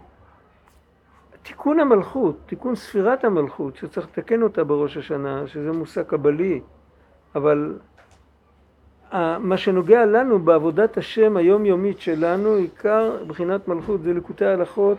תיקון 1.43 1.81
המלכות, 1.81 2.37
תיקון 2.47 2.75
ספירת 2.75 3.25
המלכות, 3.25 3.77
שצריך 3.77 4.07
לתקן 4.07 4.43
אותה 4.43 4.65
בראש 4.65 4.97
השנה, 4.97 5.47
שזה 5.47 5.73
מושג 5.73 6.03
קבלי, 6.03 6.61
אבל 7.35 7.79
מה 9.13 9.57
שנוגע 9.57 10.07
לנו 10.07 10.39
בעבודת 10.39 10.97
השם 10.97 11.37
היומיומית 11.37 12.01
שלנו, 12.01 12.55
עיקר 12.55 13.25
בחינת 13.27 13.69
מלכות 13.69 14.03
זה 14.03 14.15
לקוטי 14.15 14.45
הלכות, 14.45 14.99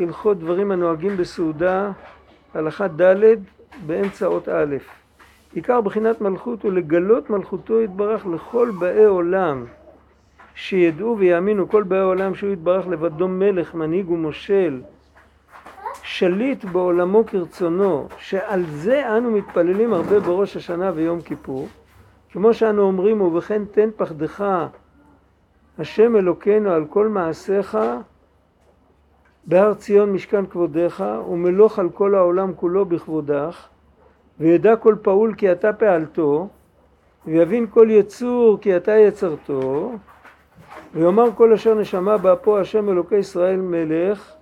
הלכות 0.00 0.38
דברים 0.38 0.70
הנוהגים 0.70 1.16
בסעודה, 1.16 1.90
הלכה 2.54 2.88
ד' 2.88 3.38
באמצע 3.86 4.26
אות 4.26 4.48
א'. 4.48 4.76
עיקר 5.54 5.80
בחינת 5.80 6.20
מלכות 6.20 6.62
הוא 6.62 6.72
לגלות 6.72 7.30
מלכותו 7.30 7.80
יתברך 7.80 8.26
לכל 8.26 8.70
באי 8.78 9.04
עולם, 9.04 9.64
שידעו 10.54 11.16
ויאמינו 11.18 11.68
כל 11.68 11.82
באי 11.82 12.00
עולם 12.00 12.34
שהוא 12.34 12.50
יתברך 12.50 12.86
לבדו 12.86 13.28
מלך, 13.28 13.74
מנהיג 13.74 14.10
ומושל, 14.10 14.80
שליט 16.02 16.64
בעולמו 16.64 17.26
כרצונו, 17.26 18.08
שעל 18.18 18.64
זה 18.66 19.16
אנו 19.16 19.30
מתפללים 19.30 19.92
הרבה 19.92 20.20
בראש 20.20 20.56
השנה 20.56 20.92
ויום 20.94 21.20
כיפור. 21.20 21.68
כמו 22.34 22.54
שאנו 22.54 22.82
אומרים, 22.82 23.20
ובכן 23.20 23.62
תן 23.64 23.88
פחדך 23.96 24.44
השם 25.78 26.16
אלוקינו 26.16 26.70
על 26.70 26.84
כל 26.84 27.08
מעשיך 27.08 27.78
בהר 29.44 29.74
ציון 29.74 30.12
משכן 30.12 30.46
כבודך 30.46 31.04
ומלוך 31.30 31.78
על 31.78 31.90
כל 31.90 32.14
העולם 32.14 32.54
כולו 32.54 32.84
בכבודך 32.84 33.66
וידע 34.40 34.76
כל 34.76 34.94
פעול 35.02 35.34
כי 35.34 35.52
אתה 35.52 35.72
פעלתו 35.72 36.48
ויבין 37.26 37.66
כל 37.70 37.86
יצור 37.90 38.58
כי 38.60 38.76
אתה 38.76 38.92
יצרתו 38.92 39.92
ויאמר 40.94 41.32
כל 41.34 41.52
אשר 41.52 41.74
נשמה 41.74 42.18
באפו 42.18 42.58
השם 42.58 42.88
אלוקי 42.88 43.16
ישראל 43.16 43.60
מלך 43.60 44.32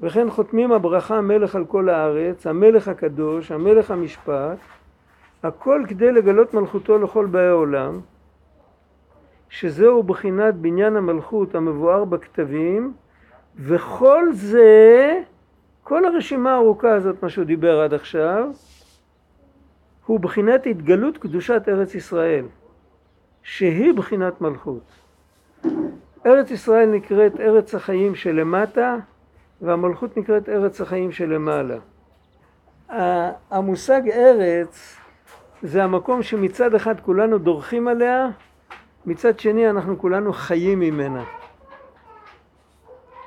וכן 0.00 0.30
חותמים 0.30 0.72
הברכה 0.72 1.20
מלך 1.20 1.54
על 1.54 1.64
כל 1.64 1.88
הארץ 1.88 2.46
המלך 2.46 2.88
הקדוש 2.88 3.52
המלך 3.52 3.90
המשפט 3.90 4.58
הכל 5.42 5.82
כדי 5.88 6.12
לגלות 6.12 6.54
מלכותו 6.54 6.98
לכל 6.98 7.26
באי 7.26 7.48
עולם, 7.48 8.00
שזהו 9.48 10.02
בחינת 10.02 10.54
בניין 10.54 10.96
המלכות 10.96 11.54
המבואר 11.54 12.04
בכתבים, 12.04 12.94
וכל 13.56 14.28
זה, 14.32 15.20
כל 15.82 16.04
הרשימה 16.04 16.52
הארוכה 16.52 16.94
הזאת, 16.94 17.22
מה 17.22 17.28
שהוא 17.28 17.44
דיבר 17.44 17.80
עד 17.80 17.94
עכשיו, 17.94 18.48
הוא 20.06 20.20
בחינת 20.20 20.66
התגלות 20.66 21.18
קדושת 21.18 21.62
ארץ 21.68 21.94
ישראל, 21.94 22.44
שהיא 23.42 23.94
בחינת 23.94 24.40
מלכות. 24.40 24.82
ארץ 26.26 26.50
ישראל 26.50 26.88
נקראת 26.90 27.40
ארץ 27.40 27.74
החיים 27.74 28.14
שלמטה, 28.14 28.96
והמלכות 29.62 30.16
נקראת 30.16 30.48
ארץ 30.48 30.80
החיים 30.80 31.12
שלמעלה. 31.12 31.76
המושג 33.50 34.02
ארץ 34.10 34.96
זה 35.62 35.84
המקום 35.84 36.22
שמצד 36.22 36.74
אחד 36.74 37.00
כולנו 37.00 37.38
דורכים 37.38 37.88
עליה, 37.88 38.28
מצד 39.06 39.40
שני 39.40 39.70
אנחנו 39.70 39.98
כולנו 39.98 40.32
חיים 40.32 40.80
ממנה. 40.80 41.24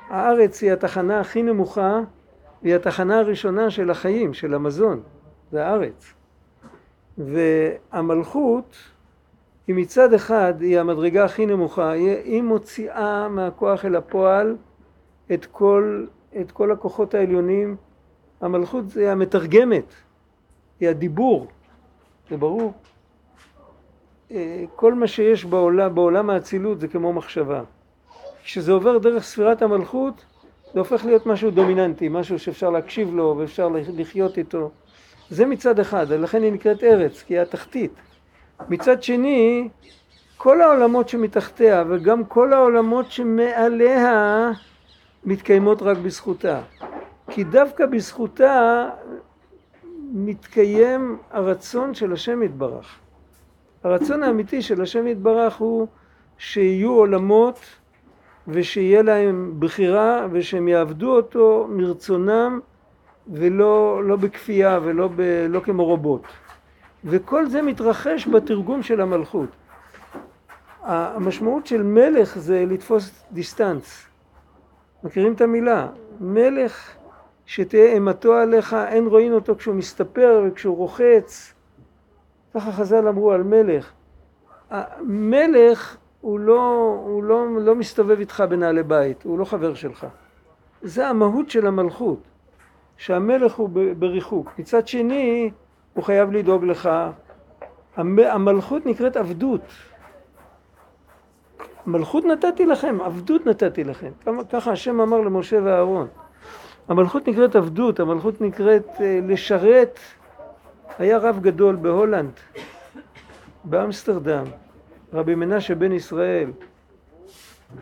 הארץ 0.08 0.62
היא 0.62 0.72
התחנה 0.72 1.20
הכי 1.20 1.42
נמוכה, 1.42 2.00
היא 2.62 2.74
התחנה 2.74 3.18
הראשונה 3.18 3.70
של 3.70 3.90
החיים, 3.90 4.34
של 4.34 4.54
המזון, 4.54 5.00
זה 5.52 5.66
הארץ. 5.66 6.14
והמלכות 7.18 8.76
היא 9.66 9.74
מצד 9.74 10.14
אחד, 10.14 10.54
היא 10.60 10.80
המדרגה 10.80 11.24
הכי 11.24 11.46
נמוכה, 11.46 11.90
היא 11.90 12.42
מוציאה 12.42 13.28
מהכוח 13.28 13.84
אל 13.84 13.96
הפועל 13.96 14.56
את 15.32 15.46
כל, 15.46 16.06
את 16.40 16.52
כל 16.52 16.72
הכוחות 16.72 17.14
העליונים. 17.14 17.76
המלכות 18.40 18.88
זה 18.88 19.12
המתרגמת, 19.12 19.92
היא 20.80 20.88
הדיבור. 20.88 21.46
זה 22.30 22.36
ברור. 22.36 22.72
אה, 24.30 24.64
כל 24.76 24.94
מה 24.94 25.06
שיש 25.06 25.44
בעולם, 25.44 25.94
בעולם 25.94 26.30
האצילות 26.30 26.80
זה 26.80 26.88
כמו 26.88 27.12
מחשבה. 27.12 27.62
כשזה 28.44 28.72
עובר 28.72 28.98
דרך 28.98 29.24
ספירת 29.24 29.62
המלכות, 29.62 30.24
זה 30.74 30.78
הופך 30.78 31.04
להיות 31.04 31.26
משהו 31.26 31.50
דומיננטי, 31.50 32.08
משהו 32.08 32.38
שאפשר 32.38 32.70
להקשיב 32.70 33.14
לו 33.14 33.36
ואפשר 33.38 33.68
לחיות 33.96 34.38
איתו. 34.38 34.70
זה 35.30 35.46
מצד 35.46 35.78
אחד, 35.78 36.06
ולכן 36.08 36.42
היא 36.42 36.52
נקראת 36.52 36.84
ארץ, 36.84 37.22
כי 37.22 37.34
היא 37.34 37.40
התחתית. 37.40 37.92
מצד 38.68 39.02
שני, 39.02 39.68
כל 40.36 40.60
העולמות 40.60 41.08
שמתחתיה 41.08 41.84
וגם 41.88 42.24
כל 42.24 42.52
העולמות 42.52 43.10
שמעליה 43.10 44.50
מתקיימות 45.24 45.82
רק 45.82 45.98
בזכותה. 45.98 46.60
כי 47.30 47.44
דווקא 47.44 47.86
בזכותה 47.86 48.88
מתקיים 50.12 51.18
הרצון 51.30 51.94
של 51.94 52.12
השם 52.12 52.42
יתברך. 52.42 52.98
הרצון 53.84 54.22
האמיתי 54.22 54.62
של 54.62 54.82
השם 54.82 55.06
יתברך 55.06 55.56
הוא 55.56 55.86
שיהיו 56.38 56.92
עולמות 56.92 57.60
ושיהיה 58.48 59.02
להם 59.02 59.54
בחירה 59.58 60.26
ושהם 60.32 60.68
יעבדו 60.68 61.16
אותו 61.16 61.66
מרצונם 61.70 62.60
ולא 63.32 64.04
לא 64.04 64.16
בכפייה 64.16 64.78
ולא 64.82 65.08
ב, 65.16 65.46
לא 65.48 65.60
כמו 65.60 65.84
רובוט. 65.84 66.22
וכל 67.04 67.46
זה 67.46 67.62
מתרחש 67.62 68.28
בתרגום 68.28 68.82
של 68.82 69.00
המלכות. 69.00 69.48
המשמעות 70.82 71.66
של 71.66 71.82
מלך 71.82 72.38
זה 72.38 72.64
לתפוס 72.68 73.24
דיסטנס. 73.32 74.06
מכירים 75.04 75.32
את 75.32 75.40
המילה? 75.40 75.88
מלך 76.20 76.99
שתהיה 77.50 77.92
אימתו 77.92 78.34
עליך, 78.34 78.76
אין 78.88 79.06
רואים 79.06 79.32
אותו 79.32 79.56
כשהוא 79.56 79.74
מסתפר 79.74 80.42
וכשהוא 80.46 80.76
רוחץ. 80.76 81.54
ככה 82.54 82.72
חז"ל 82.72 83.08
אמרו 83.08 83.32
על 83.32 83.42
מלך. 83.42 83.92
מלך 85.00 85.96
הוא 86.20 86.40
לא, 86.40 86.98
הוא 87.04 87.24
לא, 87.24 87.46
לא 87.60 87.74
מסתובב 87.74 88.18
איתך 88.18 88.44
בנעלי 88.48 88.82
בית, 88.82 89.24
הוא 89.24 89.38
לא 89.38 89.44
חבר 89.44 89.74
שלך. 89.74 90.06
זה 90.82 91.08
המהות 91.08 91.50
של 91.50 91.66
המלכות, 91.66 92.18
שהמלך 92.96 93.54
הוא 93.54 93.68
בריחוק. 93.98 94.50
מצד 94.58 94.88
שני, 94.88 95.50
הוא 95.94 96.04
חייב 96.04 96.32
לדאוג 96.32 96.64
לך. 96.64 96.90
המלכות 97.96 98.86
נקראת 98.86 99.16
עבדות. 99.16 99.72
מלכות 101.86 102.24
נתתי 102.24 102.66
לכם, 102.66 102.98
עבדות 103.00 103.46
נתתי 103.46 103.84
לכם. 103.84 104.10
ככה 104.52 104.72
השם 104.72 105.00
אמר 105.00 105.20
למשה 105.20 105.58
ואהרון. 105.64 106.08
המלכות 106.90 107.28
נקראת 107.28 107.56
עבדות, 107.56 108.00
המלכות 108.00 108.40
נקראת 108.40 108.86
אה, 109.00 109.20
לשרת. 109.22 109.98
היה 110.98 111.18
רב 111.18 111.38
גדול 111.42 111.76
בהולנד, 111.76 112.30
באמסטרדם, 113.64 114.44
רבי 115.12 115.34
מנשה 115.34 115.74
בן 115.74 115.92
ישראל. 115.92 116.50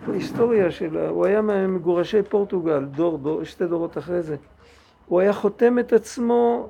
ההיסטוריה 0.09 0.71
שלו, 0.71 1.09
הוא 1.09 1.27
היה 1.27 1.42
ממגורשי 1.42 2.23
פורטוגל, 2.23 2.85
דור, 2.85 3.18
דור, 3.18 3.44
שתי 3.44 3.66
דורות 3.66 3.99
אחרי 3.99 4.23
זה. 4.23 4.37
הוא 5.07 5.21
היה 5.21 5.33
חותם 5.33 5.79
את 5.79 5.92
עצמו, 5.92 6.68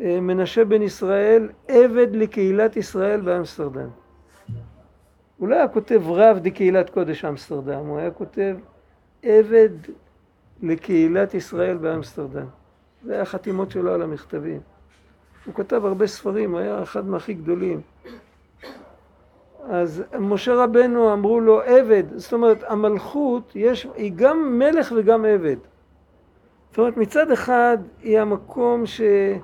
אה, 0.00 0.20
מנשה 0.20 0.64
בן 0.64 0.82
ישראל, 0.82 1.48
עבד 1.68 2.16
לקהילת 2.16 2.76
ישראל 2.76 3.20
באמסטרדם. 3.20 3.88
הוא 5.38 5.48
לא 5.48 5.54
היה 5.54 5.68
כותב 5.68 6.02
רב 6.06 6.38
דקהילת 6.42 6.90
קודש 6.90 7.24
אמסטרדם, 7.24 7.86
הוא 7.86 7.98
היה 7.98 8.10
כותב 8.10 8.56
עבד 9.22 9.70
לקהילת 10.62 11.34
ישראל 11.34 11.76
באמסטרדם. 11.76 12.46
זה 13.04 13.12
היה 13.12 13.22
החתימות 13.22 13.70
שלו 13.70 13.92
על 13.94 14.02
המכתבים. 14.02 14.60
הוא 15.46 15.54
כתב 15.54 15.84
הרבה 15.84 16.06
ספרים, 16.06 16.54
היה 16.54 16.82
אחד 16.82 17.06
מהכי 17.08 17.34
גדולים. 17.34 17.80
אז 19.68 20.02
משה 20.18 20.54
רבנו 20.54 21.12
אמרו 21.12 21.40
לו 21.40 21.62
עבד, 21.62 22.02
זאת 22.16 22.32
אומרת 22.32 22.64
המלכות 22.66 23.52
יש, 23.54 23.86
היא 23.94 24.12
גם 24.16 24.58
מלך 24.58 24.92
וגם 24.96 25.24
עבד. 25.24 25.56
זאת 26.70 26.78
אומרת 26.78 26.96
מצד 26.96 27.30
אחד 27.30 27.78
היא 28.02 28.20
המקום 28.20 28.86
שהיא 28.86 29.38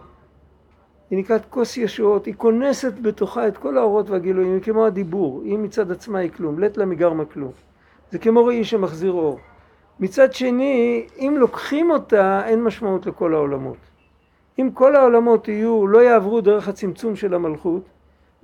נקראת 1.10 1.46
כוס 1.50 1.76
ישועות, 1.76 2.26
היא 2.26 2.34
כונסת 2.36 2.92
בתוכה 3.02 3.48
את 3.48 3.58
כל 3.58 3.78
האורות 3.78 4.10
והגילויים, 4.10 4.54
היא 4.54 4.62
כמו 4.62 4.86
הדיבור, 4.86 5.42
היא 5.44 5.58
מצד 5.58 5.90
עצמה 5.90 6.18
היא 6.18 6.30
כלום, 6.30 6.58
לית 6.58 6.76
לה 6.76 6.86
מגרמה 6.86 7.24
כלום. 7.24 7.52
זה 8.10 8.18
כמו 8.18 8.44
ראי 8.44 8.64
שמחזיר 8.64 9.12
אור. 9.12 9.38
מצד 10.00 10.32
שני, 10.32 11.06
אם 11.18 11.34
לוקחים 11.38 11.90
אותה, 11.90 12.42
אין 12.46 12.62
משמעות 12.62 13.06
לכל 13.06 13.34
העולמות. 13.34 13.76
אם 14.58 14.70
כל 14.74 14.96
העולמות 14.96 15.48
יהיו, 15.48 15.86
לא 15.86 15.98
יעברו 15.98 16.40
דרך 16.40 16.68
הצמצום 16.68 17.16
של 17.16 17.34
המלכות, 17.34 17.82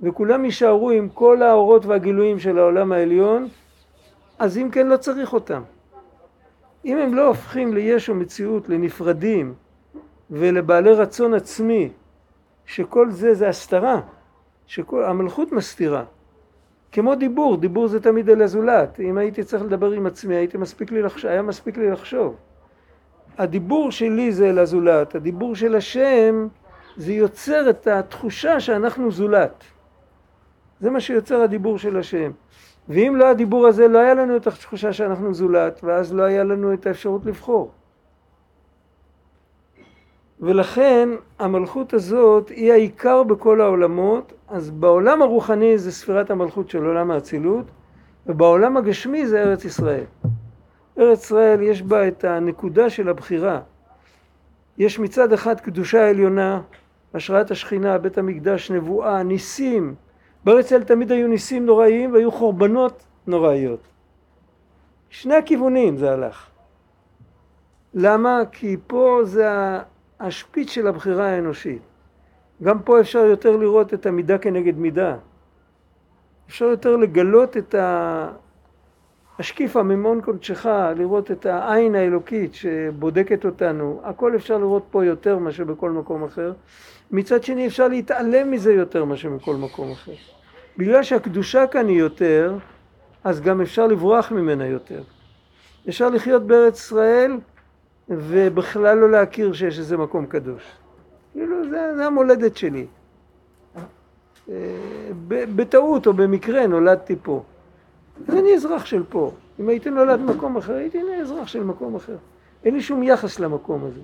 וכולם 0.01 0.45
יישארו 0.45 0.91
עם 0.91 1.09
כל 1.09 1.41
האורות 1.41 1.85
והגילויים 1.85 2.39
של 2.39 2.59
העולם 2.59 2.91
העליון, 2.91 3.47
אז 4.39 4.57
אם 4.57 4.69
כן 4.71 4.87
לא 4.87 4.97
צריך 4.97 5.33
אותם. 5.33 5.61
אם 6.85 6.97
הם 6.97 7.13
לא 7.13 7.27
הופכים 7.27 7.73
ליש 7.73 8.09
מציאות, 8.09 8.69
לנפרדים 8.69 9.53
ולבעלי 10.31 10.91
רצון 10.91 11.33
עצמי, 11.33 11.89
שכל 12.65 13.11
זה 13.11 13.33
זה 13.33 13.49
הסתרה, 13.49 14.01
שהמלכות 14.65 15.51
מסתירה. 15.51 16.03
כמו 16.95 17.15
דיבור, 17.15 17.57
דיבור 17.57 17.87
זה 17.87 17.99
תמיד 17.99 18.29
אל 18.29 18.41
הזולת. 18.41 18.99
אם 18.99 19.17
הייתי 19.17 19.43
צריך 19.43 19.63
לדבר 19.63 19.91
עם 19.91 20.05
עצמי, 20.05 20.35
הייתי 20.35 20.57
מספיק 20.57 20.91
לי 20.91 21.01
לחשוב, 21.01 21.31
היה 21.31 21.41
מספיק 21.41 21.77
לי 21.77 21.91
לחשוב. 21.91 22.35
הדיבור 23.37 23.91
שלי 23.91 24.31
זה 24.31 24.49
אל 24.49 24.59
הזולת, 24.59 25.15
הדיבור 25.15 25.55
של 25.55 25.75
השם 25.75 26.47
זה 26.97 27.13
יוצר 27.13 27.69
את 27.69 27.87
התחושה 27.87 28.59
שאנחנו 28.59 29.11
זולת. 29.11 29.63
זה 30.79 30.89
מה 30.89 30.99
שיוצר 30.99 31.41
הדיבור 31.41 31.77
של 31.77 31.97
השם. 31.97 32.31
ואם 32.89 33.15
לא 33.17 33.29
הדיבור 33.29 33.67
הזה, 33.67 33.87
לא 33.87 33.99
היה 33.99 34.13
לנו 34.13 34.35
את 34.35 34.47
התחושה 34.47 34.93
שאנחנו 34.93 35.33
זולת, 35.33 35.79
ואז 35.83 36.13
לא 36.13 36.23
היה 36.23 36.43
לנו 36.43 36.73
את 36.73 36.87
האפשרות 36.87 37.25
לבחור. 37.25 37.71
ולכן 40.39 41.09
המלכות 41.39 41.93
הזאת 41.93 42.49
היא 42.49 42.71
העיקר 42.71 43.23
בכל 43.23 43.61
העולמות, 43.61 44.33
אז 44.47 44.71
בעולם 44.71 45.21
הרוחני 45.21 45.77
זה 45.77 45.91
ספירת 45.91 46.31
המלכות 46.31 46.69
של 46.69 46.85
עולם 46.85 47.11
האצילות, 47.11 47.65
ובעולם 48.27 48.77
הגשמי 48.77 49.27
זה 49.27 49.41
ארץ 49.41 49.65
ישראל. 49.65 50.03
ארץ 50.97 51.23
ישראל 51.23 51.61
יש 51.61 51.81
בה 51.81 52.07
את 52.07 52.23
הנקודה 52.23 52.89
של 52.89 53.09
הבחירה. 53.09 53.61
יש 54.77 54.99
מצד 54.99 55.33
אחד 55.33 55.59
קדושה 55.59 56.09
עליונה, 56.09 56.61
השראת 57.13 57.51
השכינה, 57.51 57.97
בית 57.97 58.17
המקדש, 58.17 58.71
נבואה, 58.71 59.23
ניסים. 59.23 59.95
בארץ 60.43 60.65
ישראל 60.65 60.83
תמיד 60.83 61.11
היו 61.11 61.27
ניסים 61.27 61.65
נוראיים 61.65 62.13
והיו 62.13 62.31
חורבנות 62.31 63.05
נוראיות. 63.27 63.79
שני 65.09 65.35
הכיוונים 65.35 65.97
זה 65.97 66.11
הלך. 66.11 66.47
למה? 67.93 68.39
כי 68.51 68.77
פה 68.87 69.19
זה 69.23 69.47
השפיץ 70.19 70.69
של 70.69 70.87
הבחירה 70.87 71.25
האנושית. 71.29 71.81
גם 72.63 72.79
פה 72.79 72.99
אפשר 72.99 73.19
יותר 73.19 73.57
לראות 73.57 73.93
את 73.93 74.05
המידה 74.05 74.37
כנגד 74.37 74.77
מידה. 74.77 75.15
אפשר 76.47 76.65
יותר 76.65 76.95
לגלות 76.95 77.57
את 77.57 77.75
השקיפה 79.39 79.83
ממון 79.83 80.21
קודשך, 80.21 80.65
לראות 80.95 81.31
את 81.31 81.45
העין 81.45 81.95
האלוקית 81.95 82.53
שבודקת 82.53 83.45
אותנו. 83.45 84.01
הכל 84.03 84.35
אפשר 84.35 84.57
לראות 84.57 84.83
פה 84.91 85.05
יותר 85.05 85.37
מאשר 85.37 85.63
בכל 85.63 85.91
מקום 85.91 86.23
אחר. 86.23 86.53
מצד 87.11 87.43
שני 87.43 87.67
אפשר 87.67 87.87
להתעלם 87.87 88.51
מזה 88.51 88.73
יותר 88.73 89.05
מאשר 89.05 89.29
מכל 89.29 89.55
מקום 89.55 89.91
אחר. 89.91 90.11
בגלל 90.77 91.03
שהקדושה 91.03 91.67
כאן 91.67 91.87
היא 91.87 91.99
יותר, 91.99 92.57
אז 93.23 93.41
גם 93.41 93.61
אפשר 93.61 93.87
לברוח 93.87 94.31
ממנה 94.31 94.67
יותר. 94.67 95.01
אפשר 95.89 96.09
לחיות 96.09 96.47
בארץ 96.47 96.77
ישראל 96.79 97.37
ובכלל 98.09 98.97
לא 98.97 99.11
להכיר 99.11 99.53
שיש 99.53 99.79
איזה 99.79 99.97
מקום 99.97 100.25
קדוש. 100.25 100.84
כאילו 101.35 101.69
זה, 101.69 101.95
זה 101.95 102.05
המולדת 102.05 102.57
שלי. 102.57 102.85
אה, 104.49 104.55
בטעות 105.29 106.07
או 106.07 106.13
במקרה 106.13 106.67
נולדתי 106.67 107.15
פה. 107.23 107.43
אז 108.27 108.35
אני 108.35 108.53
אזרח 108.53 108.85
של 108.85 109.03
פה. 109.09 109.31
אם 109.59 109.69
הייתי 109.69 109.89
נולד 109.89 110.19
במקום 110.19 110.57
אחר, 110.57 110.73
הייתי 110.73 111.01
אזרח 111.21 111.47
של 111.47 111.63
מקום 111.63 111.95
אחר. 111.95 112.15
אין 112.65 112.73
לי 112.73 112.81
שום 112.81 113.03
יחס 113.03 113.39
למקום 113.39 113.85
הזה. 113.85 114.01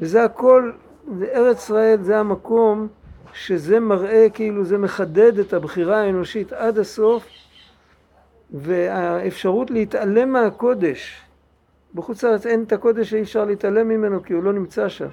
וזה 0.00 0.24
הכל, 0.24 0.72
זה 1.18 1.26
ארץ 1.34 1.58
ישראל 1.62 2.02
זה 2.02 2.18
המקום 2.18 2.88
שזה 3.32 3.80
מראה 3.80 4.26
כאילו 4.34 4.64
זה 4.64 4.78
מחדד 4.78 5.38
את 5.38 5.52
הבחירה 5.52 6.00
האנושית 6.00 6.52
עד 6.52 6.78
הסוף 6.78 7.26
והאפשרות 8.50 9.70
להתעלם 9.70 10.32
מהקודש 10.32 11.22
בחוץ 11.94 12.24
לארץ 12.24 12.46
אין 12.46 12.62
את 12.62 12.72
הקודש 12.72 13.10
שאי 13.10 13.22
אפשר 13.22 13.44
להתעלם 13.44 13.88
ממנו 13.88 14.22
כי 14.22 14.32
הוא 14.32 14.42
לא 14.42 14.52
נמצא 14.52 14.88
שם. 14.88 15.08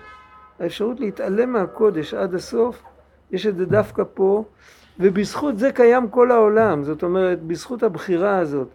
האפשרות 0.59 0.99
להתעלם 0.99 1.53
מהקודש 1.53 2.13
עד 2.13 2.33
הסוף, 2.33 2.83
יש 3.31 3.47
את 3.47 3.57
זה 3.57 3.65
דווקא 3.65 4.03
פה, 4.13 4.43
ובזכות 4.99 5.59
זה 5.59 5.71
קיים 5.71 6.09
כל 6.09 6.31
העולם, 6.31 6.83
זאת 6.83 7.03
אומרת, 7.03 7.41
בזכות 7.41 7.83
הבחירה 7.83 8.37
הזאת, 8.37 8.67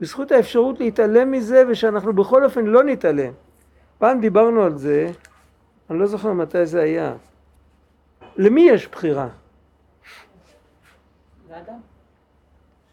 בזכות 0.00 0.32
האפשרות 0.32 0.80
להתעלם 0.80 1.30
מזה 1.30 1.62
ושאנחנו 1.68 2.12
בכל 2.12 2.44
אופן 2.44 2.64
לא 2.64 2.84
נתעלם. 2.84 3.32
פעם 3.98 4.20
דיברנו 4.20 4.62
על 4.62 4.78
זה, 4.78 5.10
אני 5.90 5.98
לא 5.98 6.06
זוכר 6.06 6.32
מתי 6.32 6.66
זה 6.66 6.82
היה. 6.82 7.14
למי 8.36 8.60
יש 8.60 8.88
בחירה? 8.88 9.28
לאדם. 11.50 11.78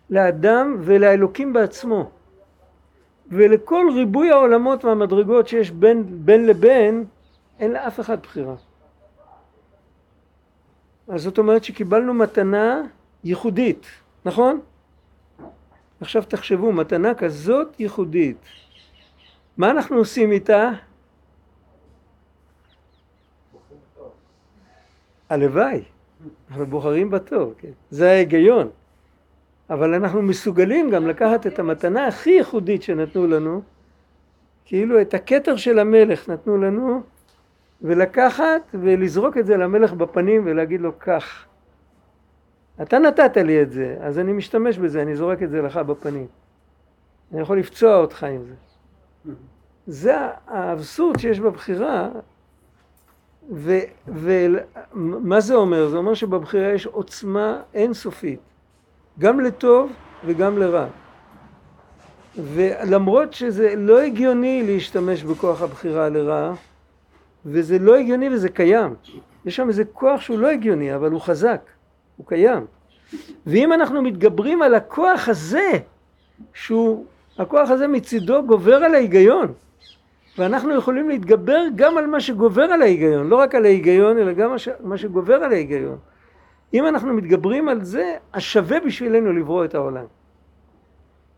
לאדם 0.09 0.77
ולאלוקים 0.79 1.53
בעצמו. 1.53 2.11
ולכל 3.31 3.85
ריבוי 3.95 4.31
העולמות 4.31 4.85
והמדרגות 4.85 5.47
שיש 5.47 5.71
בין, 5.71 6.03
בין 6.07 6.45
לבין, 6.45 7.05
אין 7.59 7.71
לאף 7.71 7.99
אחד 7.99 8.21
בחירה. 8.21 8.55
אז 11.07 11.21
זאת 11.21 11.37
אומרת 11.37 11.63
שקיבלנו 11.63 12.13
מתנה 12.13 12.81
ייחודית, 13.23 13.85
נכון? 14.25 14.61
עכשיו 16.01 16.23
תחשבו, 16.23 16.71
מתנה 16.71 17.13
כזאת 17.13 17.79
ייחודית, 17.79 18.37
מה 19.57 19.71
אנחנו 19.71 19.97
עושים 19.97 20.31
איתה? 20.31 20.69
הלוואי, 25.29 25.83
אנחנו 26.49 26.65
בוחרים 26.65 27.09
בטוב, 27.09 27.53
כן? 27.57 27.71
זה 27.89 28.11
ההיגיון. 28.11 28.69
אבל 29.69 29.93
אנחנו 29.93 30.21
מסוגלים 30.21 30.89
גם 30.89 31.07
לקחת 31.07 31.47
את 31.47 31.59
המתנה 31.59 32.07
הכי 32.07 32.29
ייחודית 32.29 32.83
שנתנו 32.83 33.27
לנו, 33.27 33.61
כאילו 34.65 35.01
את 35.01 35.13
הכתר 35.13 35.55
של 35.55 35.79
המלך 35.79 36.29
נתנו 36.29 36.57
לנו, 36.57 37.03
ולקחת 37.83 38.61
ולזרוק 38.73 39.37
את 39.37 39.45
זה 39.45 39.57
למלך 39.57 39.93
בפנים 39.93 40.41
ולהגיד 40.45 40.81
לו 40.81 40.99
כך. 40.99 41.45
אתה 42.81 42.99
נתת 42.99 43.37
לי 43.37 43.61
את 43.61 43.71
זה, 43.71 43.97
אז 44.01 44.19
אני 44.19 44.33
משתמש 44.33 44.77
בזה, 44.77 45.01
אני 45.01 45.15
זורק 45.15 45.43
את 45.43 45.49
זה 45.49 45.61
לך 45.61 45.77
בפנים. 45.77 46.27
אני 47.33 47.41
יכול 47.41 47.59
לפצוע 47.59 47.95
אותך 47.95 48.23
עם 48.23 48.41
זה. 48.43 48.53
זה 49.87 50.15
האבסורד 50.47 51.19
שיש 51.19 51.39
בבחירה, 51.39 52.09
ומה 54.07 55.39
זה 55.39 55.55
אומר? 55.55 55.89
זה 55.89 55.97
אומר 55.97 56.13
שבבחירה 56.13 56.73
יש 56.73 56.85
עוצמה 56.85 57.61
אינסופית. 57.73 58.39
גם 59.19 59.39
לטוב 59.39 59.91
וגם 60.25 60.57
לרע. 60.57 60.85
ולמרות 62.37 63.33
שזה 63.33 63.73
לא 63.77 63.99
הגיוני 63.99 64.63
להשתמש 64.67 65.23
בכוח 65.23 65.61
הבחירה 65.61 66.09
לרע, 66.09 66.53
וזה 67.45 67.79
לא 67.79 67.95
הגיוני 67.95 68.29
וזה 68.29 68.49
קיים. 68.49 68.93
יש 69.45 69.55
שם 69.55 69.67
איזה 69.67 69.83
כוח 69.85 70.21
שהוא 70.21 70.39
לא 70.39 70.47
הגיוני, 70.47 70.95
אבל 70.95 71.11
הוא 71.11 71.21
חזק, 71.21 71.61
הוא 72.17 72.27
קיים. 72.27 72.65
ואם 73.47 73.73
אנחנו 73.73 74.01
מתגברים 74.01 74.61
על 74.61 74.75
הכוח 74.75 75.29
הזה, 75.29 75.69
שהוא, 76.53 77.05
הכוח 77.37 77.69
הזה 77.69 77.87
מצידו 77.87 78.43
גובר 78.43 78.75
על 78.75 78.95
ההיגיון, 78.95 79.53
ואנחנו 80.37 80.75
יכולים 80.75 81.09
להתגבר 81.09 81.61
גם 81.75 81.97
על 81.97 82.07
מה 82.07 82.19
שגובר 82.19 82.63
על 82.63 82.81
ההיגיון, 82.81 83.27
לא 83.27 83.35
רק 83.35 83.55
על 83.55 83.65
ההיגיון, 83.65 84.17
אלא 84.17 84.33
גם 84.33 84.55
מה 84.79 84.97
שגובר 84.97 85.35
על 85.35 85.51
ההיגיון. 85.51 85.97
אם 86.73 86.87
אנחנו 86.87 87.13
מתגברים 87.13 87.69
על 87.69 87.83
זה, 87.83 88.15
אז 88.33 88.41
שווה 88.41 88.79
בשבילנו 88.79 89.33
לברוא 89.33 89.65
את 89.65 89.75
העולם. 89.75 90.05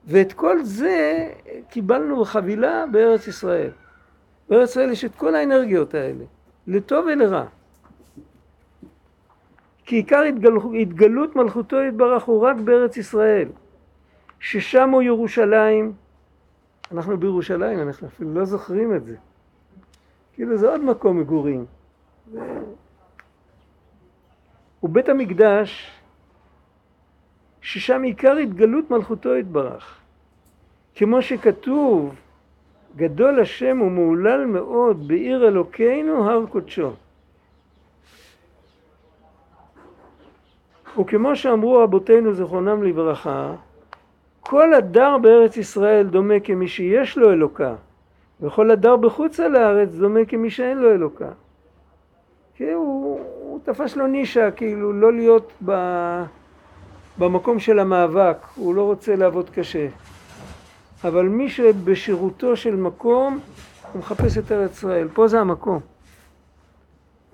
ואת 0.07 0.33
כל 0.33 0.63
זה 0.63 1.27
קיבלנו 1.69 2.21
בחבילה 2.21 2.85
בארץ 2.91 3.27
ישראל. 3.27 3.71
בארץ 4.49 4.69
ישראל 4.69 4.91
יש 4.91 5.05
את 5.05 5.15
כל 5.15 5.35
האנרגיות 5.35 5.93
האלה, 5.93 6.23
לטוב 6.67 7.05
ולרע. 7.05 7.45
כי 9.85 9.95
עיקר 9.95 10.21
התגל... 10.21 10.53
התגלות 10.81 11.35
מלכותו 11.35 11.81
יתברך 11.81 12.23
הוא 12.23 12.41
רק 12.41 12.57
בארץ 12.57 12.97
ישראל, 12.97 13.47
ששם 14.39 14.89
הוא 14.89 15.01
ירושלים, 15.01 15.93
אנחנו 16.91 17.17
בירושלים, 17.17 17.79
אנחנו 17.79 18.07
אפילו 18.07 18.33
לא 18.33 18.45
זוכרים 18.45 18.95
את 18.95 19.05
זה. 19.05 19.15
כאילו 20.33 20.57
זה 20.57 20.69
עוד 20.69 20.81
מקום 20.81 21.19
מגורים. 21.19 21.65
ו... 22.31 22.37
ובית 24.83 25.09
המקדש, 25.09 25.91
ששם 27.61 28.01
עיקר 28.01 28.37
התגלות 28.37 28.91
מלכותו 28.91 29.35
יתברך. 29.35 29.97
כמו 30.95 31.21
שכתוב, 31.21 32.15
גדול 32.95 33.39
השם 33.39 33.81
ומהולל 33.81 34.45
מאוד 34.45 35.07
בעיר 35.07 35.47
אלוקינו 35.47 36.29
הר 36.29 36.45
קודשו. 36.45 36.91
וכמו 40.99 41.35
שאמרו 41.35 41.77
רבותינו 41.77 42.33
זכרונם 42.33 42.83
לברכה, 42.83 43.53
כל 44.39 44.73
הדר 44.73 45.17
בארץ 45.17 45.57
ישראל 45.57 46.07
דומה 46.07 46.39
כמי 46.39 46.67
שיש 46.67 47.17
לו 47.17 47.31
אלוקה, 47.31 47.75
וכל 48.41 48.71
הדר 48.71 48.95
בחוץ 48.95 49.39
על 49.39 49.55
הארץ 49.55 49.89
דומה 49.89 50.25
כמי 50.27 50.49
שאין 50.49 50.77
לו 50.77 50.91
אלוקה. 50.91 51.29
כי 52.55 52.71
הוא, 52.71 53.19
הוא 53.41 53.59
תפס 53.63 53.95
לו 53.95 54.07
נישה, 54.07 54.51
כאילו 54.51 54.93
לא 54.93 55.13
להיות 55.13 55.51
ב, 55.65 55.71
במקום 57.17 57.59
של 57.59 57.79
המאבק, 57.79 58.37
הוא 58.55 58.75
לא 58.75 58.81
רוצה 58.81 59.15
לעבוד 59.15 59.49
קשה. 59.49 59.87
אבל 61.03 61.25
מי 61.25 61.49
שבשירותו 61.49 62.55
של 62.55 62.75
מקום, 62.75 63.39
הוא 63.91 63.99
מחפש 63.99 64.37
את 64.37 64.51
ארץ 64.51 64.71
ישראל. 64.71 65.07
פה 65.13 65.27
זה 65.27 65.39
המקום. 65.39 65.79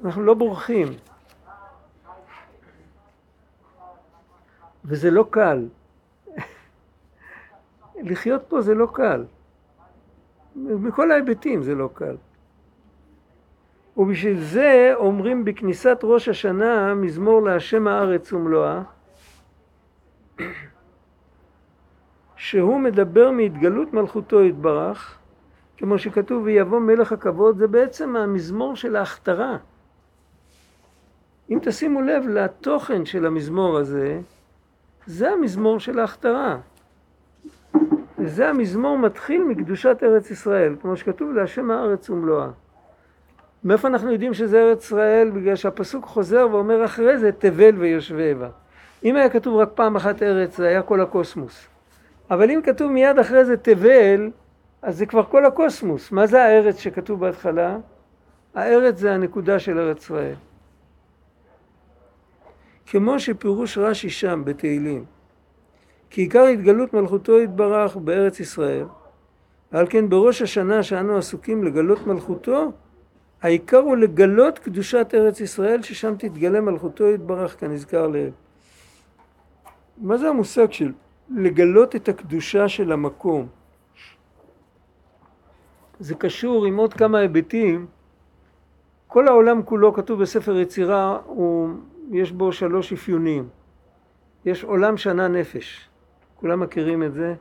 אנחנו 0.05 0.23
לא 0.23 0.33
בורחים. 0.33 0.87
וזה 4.85 5.11
לא 5.11 5.25
קל. 5.29 5.67
לחיות 8.09 8.41
פה 8.47 8.61
זה 8.61 8.73
לא 8.73 8.87
קל. 8.93 9.23
מכל 10.55 11.11
ההיבטים 11.11 11.63
זה 11.63 11.75
לא 11.75 11.89
קל. 11.93 12.15
ובשביל 13.97 14.39
זה 14.39 14.91
אומרים 14.95 15.45
בכניסת 15.45 15.97
ראש 16.03 16.29
השנה 16.29 16.93
מזמור 16.93 17.41
להשם 17.41 17.87
הארץ 17.87 18.33
ומלואה 18.33 18.81
שהוא 22.41 22.79
מדבר 22.79 23.31
מהתגלות 23.31 23.93
מלכותו 23.93 24.43
יתברך 24.43 25.17
כמו 25.77 25.97
שכתוב 25.97 26.43
ויבוא 26.43 26.79
מלך 26.79 27.11
הכבוד 27.11 27.57
זה 27.57 27.67
בעצם 27.67 28.15
המזמור 28.15 28.75
של 28.75 28.95
ההכתרה 28.95 29.57
אם 31.49 31.59
תשימו 31.61 32.01
לב 32.01 32.27
לתוכן 32.27 33.05
של 33.05 33.25
המזמור 33.25 33.77
הזה 33.77 34.19
זה 35.05 35.31
המזמור 35.31 35.79
של 35.79 35.99
ההכתרה 35.99 36.57
וזה 38.19 38.49
המזמור 38.49 38.97
מתחיל 38.97 39.43
מקדושת 39.43 39.97
ארץ 40.03 40.31
ישראל 40.31 40.75
כמו 40.81 40.97
שכתוב 40.97 41.31
להשם 41.31 41.71
הארץ 41.71 42.09
ומלואה 42.09 42.49
מאיפה 43.63 43.87
אנחנו 43.87 44.11
יודעים 44.11 44.33
שזה 44.33 44.61
ארץ 44.61 44.83
ישראל? 44.83 45.29
בגלל 45.29 45.55
שהפסוק 45.55 46.05
חוזר 46.05 46.47
ואומר 46.51 46.85
אחרי 46.85 47.17
זה 47.17 47.31
תבל 47.31 47.75
ויושבי 47.77 48.33
בה. 48.33 48.49
אם 49.03 49.15
היה 49.15 49.29
כתוב 49.29 49.57
רק 49.57 49.69
פעם 49.75 49.95
אחת 49.95 50.23
ארץ 50.23 50.57
זה 50.57 50.67
היה 50.67 50.81
כל 50.81 51.01
הקוסמוס. 51.01 51.70
אבל 52.31 52.51
אם 52.51 52.59
כתוב 52.63 52.91
מיד 52.91 53.19
אחרי 53.19 53.45
זה 53.45 53.57
תבל, 53.57 54.31
אז 54.81 54.97
זה 54.97 55.05
כבר 55.05 55.23
כל 55.23 55.45
הקוסמוס. 55.45 56.11
מה 56.11 56.27
זה 56.27 56.43
הארץ 56.43 56.77
שכתוב 56.79 57.19
בהתחלה? 57.19 57.77
הארץ 58.55 58.97
זה 58.97 59.13
הנקודה 59.13 59.59
של 59.59 59.79
ארץ 59.79 60.03
ישראל. 60.03 60.35
כמו 62.85 63.19
שפירוש 63.19 63.77
רש"י 63.77 64.09
שם 64.09 64.41
בתהילים, 64.45 65.05
כי 66.09 66.21
עיקר 66.21 66.43
התגלות 66.43 66.93
מלכותו 66.93 67.39
יתברך 67.39 67.95
בארץ 67.95 68.39
ישראל, 68.39 68.85
על 69.71 69.87
כן 69.89 70.09
בראש 70.09 70.41
השנה 70.41 70.83
שאנו 70.83 71.17
עסוקים 71.17 71.63
לגלות 71.63 72.07
מלכותו, 72.07 72.71
העיקר 73.41 73.77
הוא 73.77 73.97
לגלות 73.97 74.59
קדושת 74.59 75.11
ארץ 75.13 75.39
ישראל 75.39 75.81
ששם 75.81 76.15
תתגלה 76.17 76.61
מלכותו 76.61 77.11
יתברך 77.11 77.59
כנזכר 77.59 78.07
לעיל. 78.07 78.31
מה 79.97 80.17
זה 80.17 80.29
המושג 80.29 80.71
של 80.71 80.91
לגלות 81.35 81.95
את 81.95 82.09
הקדושה 82.09 82.67
של 82.67 82.91
המקום? 82.91 83.47
זה 85.99 86.15
קשור 86.15 86.65
עם 86.65 86.77
עוד 86.77 86.93
כמה 86.93 87.19
היבטים. 87.19 87.85
כל 89.07 89.27
העולם 89.27 89.63
כולו 89.63 89.93
כתוב 89.93 90.21
בספר 90.21 90.57
יצירה, 90.57 91.19
הוא, 91.25 91.69
יש 92.11 92.31
בו 92.31 92.51
שלוש 92.51 92.93
אפיונים. 92.93 93.49
יש 94.45 94.63
עולם 94.63 94.97
שנה 94.97 95.27
נפש, 95.27 95.89
כולם 96.35 96.59
מכירים 96.59 97.03
את 97.03 97.13
זה. 97.13 97.35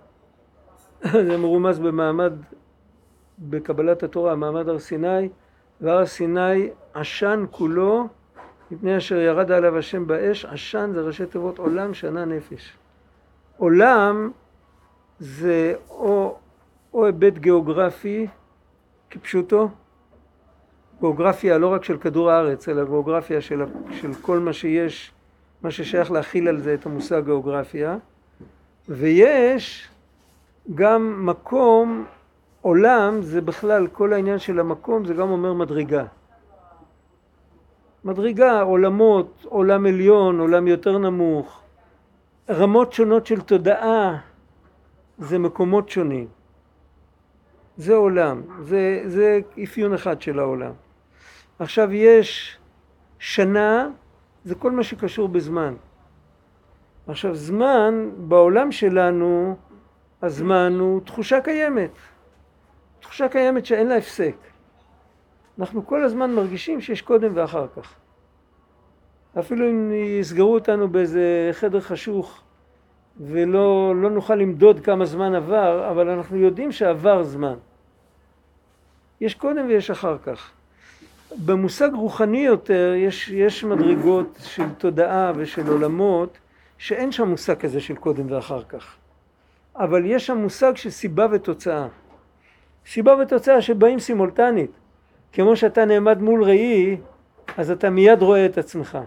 זה 1.26 1.36
מרומז 1.36 1.78
במעמד, 1.78 2.32
בקבלת 3.38 4.02
התורה, 4.02 4.34
מעמד 4.34 4.68
הר 4.68 4.78
סיני. 4.78 5.28
והר 5.80 6.06
סיני 6.06 6.70
עשן 6.94 7.44
כולו 7.50 8.08
מפני 8.70 8.96
אשר 8.96 9.16
ירד 9.16 9.50
עליו 9.50 9.78
השם 9.78 10.06
באש, 10.06 10.44
עשן 10.44 10.90
זה 10.94 11.00
ראשי 11.00 11.26
תיבות 11.26 11.58
עולם 11.58 11.94
שנה 11.94 12.24
נפש. 12.24 12.76
עולם 13.60 14.30
זה 15.18 15.74
או, 15.90 16.36
או 16.94 17.06
היבט 17.06 17.38
גיאוגרפי 17.38 18.26
כפשוטו, 19.10 19.68
גיאוגרפיה 21.00 21.58
לא 21.58 21.72
רק 21.72 21.84
של 21.84 21.98
כדור 21.98 22.30
הארץ, 22.30 22.68
אלא 22.68 22.84
גיאוגרפיה 22.84 23.40
של, 23.40 23.62
של 23.90 24.14
כל 24.14 24.38
מה 24.38 24.52
שיש, 24.52 25.12
מה 25.62 25.70
ששייך 25.70 26.10
להכיל 26.10 26.48
על 26.48 26.60
זה 26.60 26.74
את 26.74 26.86
המושג 26.86 27.24
גיאוגרפיה, 27.24 27.96
ויש 28.88 29.88
גם 30.74 31.26
מקום 31.26 32.04
עולם 32.62 33.22
זה 33.22 33.40
בכלל, 33.40 33.86
כל 33.86 34.12
העניין 34.12 34.38
של 34.38 34.60
המקום 34.60 35.04
זה 35.04 35.14
גם 35.14 35.30
אומר 35.30 35.52
מדרגה. 35.52 36.04
מדרגה, 38.04 38.60
עולמות, 38.60 39.46
עולם 39.48 39.86
עליון, 39.86 40.40
עולם 40.40 40.68
יותר 40.68 40.98
נמוך, 40.98 41.62
רמות 42.50 42.92
שונות 42.92 43.26
של 43.26 43.40
תודעה, 43.40 44.18
זה 45.18 45.38
מקומות 45.38 45.88
שונים. 45.88 46.28
זה 47.76 47.94
עולם, 47.94 48.42
זה, 48.60 49.02
זה 49.06 49.40
אפיון 49.64 49.94
אחד 49.94 50.22
של 50.22 50.38
העולם. 50.38 50.72
עכשיו 51.58 51.92
יש 51.92 52.58
שנה, 53.18 53.88
זה 54.44 54.54
כל 54.54 54.70
מה 54.70 54.82
שקשור 54.82 55.28
בזמן. 55.28 55.74
עכשיו 57.06 57.34
זמן, 57.34 58.10
בעולם 58.16 58.72
שלנו, 58.72 59.56
הזמן 60.22 60.76
הוא 60.80 61.00
תחושה 61.00 61.40
קיימת. 61.40 61.90
תחושה 63.00 63.28
קיימת 63.28 63.66
שאין 63.66 63.86
לה 63.86 63.96
הפסק. 63.96 64.36
אנחנו 65.58 65.86
כל 65.86 66.04
הזמן 66.04 66.32
מרגישים 66.32 66.80
שיש 66.80 67.02
קודם 67.02 67.32
ואחר 67.34 67.66
כך. 67.76 67.94
אפילו 69.38 69.70
אם 69.70 69.92
יסגרו 70.20 70.54
אותנו 70.54 70.88
באיזה 70.88 71.50
חדר 71.52 71.80
חשוך 71.80 72.40
ולא 73.20 73.94
לא 73.96 74.10
נוכל 74.10 74.34
למדוד 74.34 74.80
כמה 74.80 75.04
זמן 75.04 75.34
עבר, 75.34 75.90
אבל 75.90 76.08
אנחנו 76.08 76.36
יודעים 76.36 76.72
שעבר 76.72 77.22
זמן. 77.22 77.54
יש 79.20 79.34
קודם 79.34 79.66
ויש 79.68 79.90
אחר 79.90 80.16
כך. 80.18 80.50
במושג 81.44 81.90
רוחני 81.94 82.38
יותר 82.38 82.92
יש, 82.96 83.28
יש 83.28 83.64
מדרגות 83.64 84.38
של 84.42 84.68
תודעה 84.78 85.32
ושל 85.36 85.68
עולמות 85.68 86.38
שאין 86.78 87.12
שם 87.12 87.28
מושג 87.28 87.58
כזה 87.58 87.80
של 87.80 87.94
קודם 87.94 88.32
ואחר 88.32 88.62
כך. 88.62 88.94
אבל 89.76 90.02
יש 90.06 90.26
שם 90.26 90.36
מושג 90.36 90.76
של 90.76 90.90
סיבה 90.90 91.26
ותוצאה. 91.30 91.86
סיבה 92.86 93.14
ותוצאה 93.22 93.62
שבאים 93.62 93.98
סימולטנית. 93.98 94.70
כמו 95.32 95.56
שאתה 95.56 95.84
נעמד 95.84 96.22
מול 96.22 96.44
ראי, 96.44 96.96
אז 97.56 97.70
אתה 97.70 97.90
מיד 97.90 98.22
רואה 98.22 98.46
את 98.46 98.58
עצמך. 98.58 98.98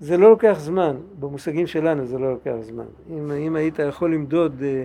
זה 0.00 0.16
לא 0.16 0.30
לוקח 0.30 0.56
זמן, 0.58 0.96
במושגים 1.20 1.66
שלנו 1.66 2.06
זה 2.06 2.18
לא 2.18 2.30
לוקח 2.30 2.54
זמן. 2.60 2.84
אם, 3.10 3.32
אם 3.32 3.56
היית 3.56 3.78
יכול 3.78 4.14
למדוד 4.14 4.62
אה, 4.62 4.84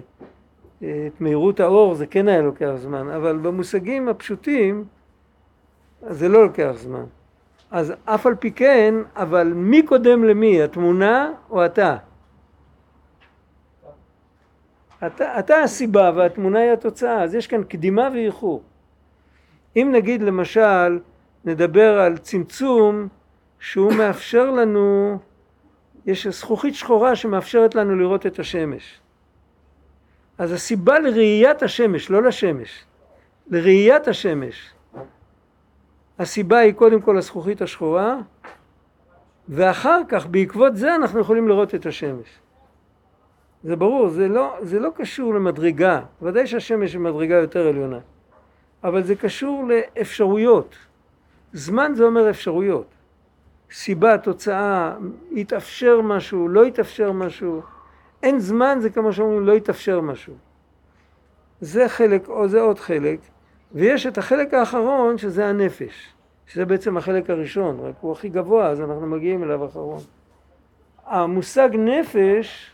אה, 0.84 1.08
את 1.08 1.22
מהירות 1.22 1.60
האור 1.60 1.96
זה 1.96 2.08
כן 2.08 2.28
היה 2.28 2.42
לוקח 2.42 2.72
זמן, 2.76 3.10
אבל 3.10 3.38
במושגים 3.38 4.10
הפשוטים 4.10 4.86
זה 6.10 6.30
לא 6.30 6.44
לוקח 6.44 6.72
זמן. 6.76 7.04
אז 7.72 7.94
אף 8.06 8.26
על 8.26 8.36
פי 8.36 8.52
כן, 8.52 8.96
אבל 9.16 9.54
מי 9.56 9.84
קודם 9.84 10.24
למי, 10.24 10.64
התמונה 10.64 11.32
או 11.50 11.66
אתה? 11.66 11.98
אתה, 15.08 15.40
אתה 15.40 15.60
הסיבה 15.60 16.12
והתמונה 16.16 16.60
היא 16.60 16.72
התוצאה, 16.72 17.24
אז 17.24 17.36
יש 17.36 17.48
כאן 17.48 17.64
קדימה 17.64 18.10
ואיחור. 18.14 18.62
אם 19.76 19.90
נגיד 19.92 20.22
למשל 20.22 21.00
נדבר 21.46 22.00
על 22.00 22.18
צמצום 22.18 23.08
שהוא 23.64 23.94
מאפשר 23.94 24.52
לנו, 24.52 25.18
יש 26.06 26.28
זכוכית 26.28 26.76
שחורה 26.76 27.16
שמאפשרת 27.16 27.76
לנו 27.76 27.96
לראות 27.96 28.26
את 28.26 28.40
השמש. 28.40 29.00
אז 30.38 30.52
הסיבה 30.52 31.00
לראיית 31.00 31.64
השמש, 31.64 32.10
לא 32.10 32.24
לשמש, 32.24 32.86
לראיית 33.48 34.08
השמש. 34.08 34.74
הסיבה 36.20 36.58
היא 36.58 36.74
קודם 36.74 37.02
כל 37.02 37.18
הזכוכית 37.18 37.62
השחורה, 37.62 38.18
ואחר 39.50 40.02
כך 40.10 40.28
בעקבות 40.28 40.76
זה 40.76 40.96
אנחנו 40.96 41.20
יכולים 41.20 41.48
לראות 41.48 41.76
את 41.76 41.86
השמש. 41.86 42.28
זה 43.64 43.76
ברור, 43.76 44.10
זה 44.10 44.28
לא, 44.28 44.58
זה 44.62 44.80
לא 44.80 44.90
קשור 44.96 45.34
למדרגה, 45.34 46.02
ודאי 46.22 46.48
שהשמש 46.48 46.94
היא 46.94 47.02
מדרגה 47.02 47.36
יותר 47.36 47.68
עליונה, 47.68 48.00
אבל 48.84 49.04
זה 49.04 49.16
קשור 49.16 49.68
לאפשרויות. 49.68 50.76
זמן 51.54 51.92
זה 51.96 52.04
אומר 52.04 52.30
אפשרויות. 52.30 52.93
סיבה, 53.74 54.18
תוצאה, 54.18 54.96
התאפשר 55.38 56.02
משהו, 56.02 56.48
לא 56.48 56.64
התאפשר 56.64 57.12
משהו. 57.12 57.62
אין 58.24 58.40
זמן 58.40 58.78
זה 58.82 58.90
כמו 58.90 59.14
שאומרים 59.14 59.46
לא 59.46 59.54
התאפשר 59.54 60.02
משהו. 60.02 60.34
זה 61.62 61.90
חלק 61.90 62.30
או 62.30 62.48
זה 62.48 62.62
עוד 62.62 62.80
חלק, 62.80 63.20
ויש 63.72 64.08
את 64.08 64.18
החלק 64.18 64.54
האחרון 64.54 65.18
שזה 65.18 65.46
הנפש, 65.46 66.14
שזה 66.48 66.66
בעצם 66.66 66.98
החלק 66.98 67.30
הראשון, 67.30 67.80
רק 67.80 67.96
הוא 68.02 68.12
הכי 68.12 68.30
גבוה 68.30 68.68
אז 68.68 68.82
אנחנו 68.82 69.08
מגיעים 69.08 69.44
אליו 69.44 69.66
אחרון. 69.66 70.00
המושג 71.06 71.70
נפש 71.74 72.72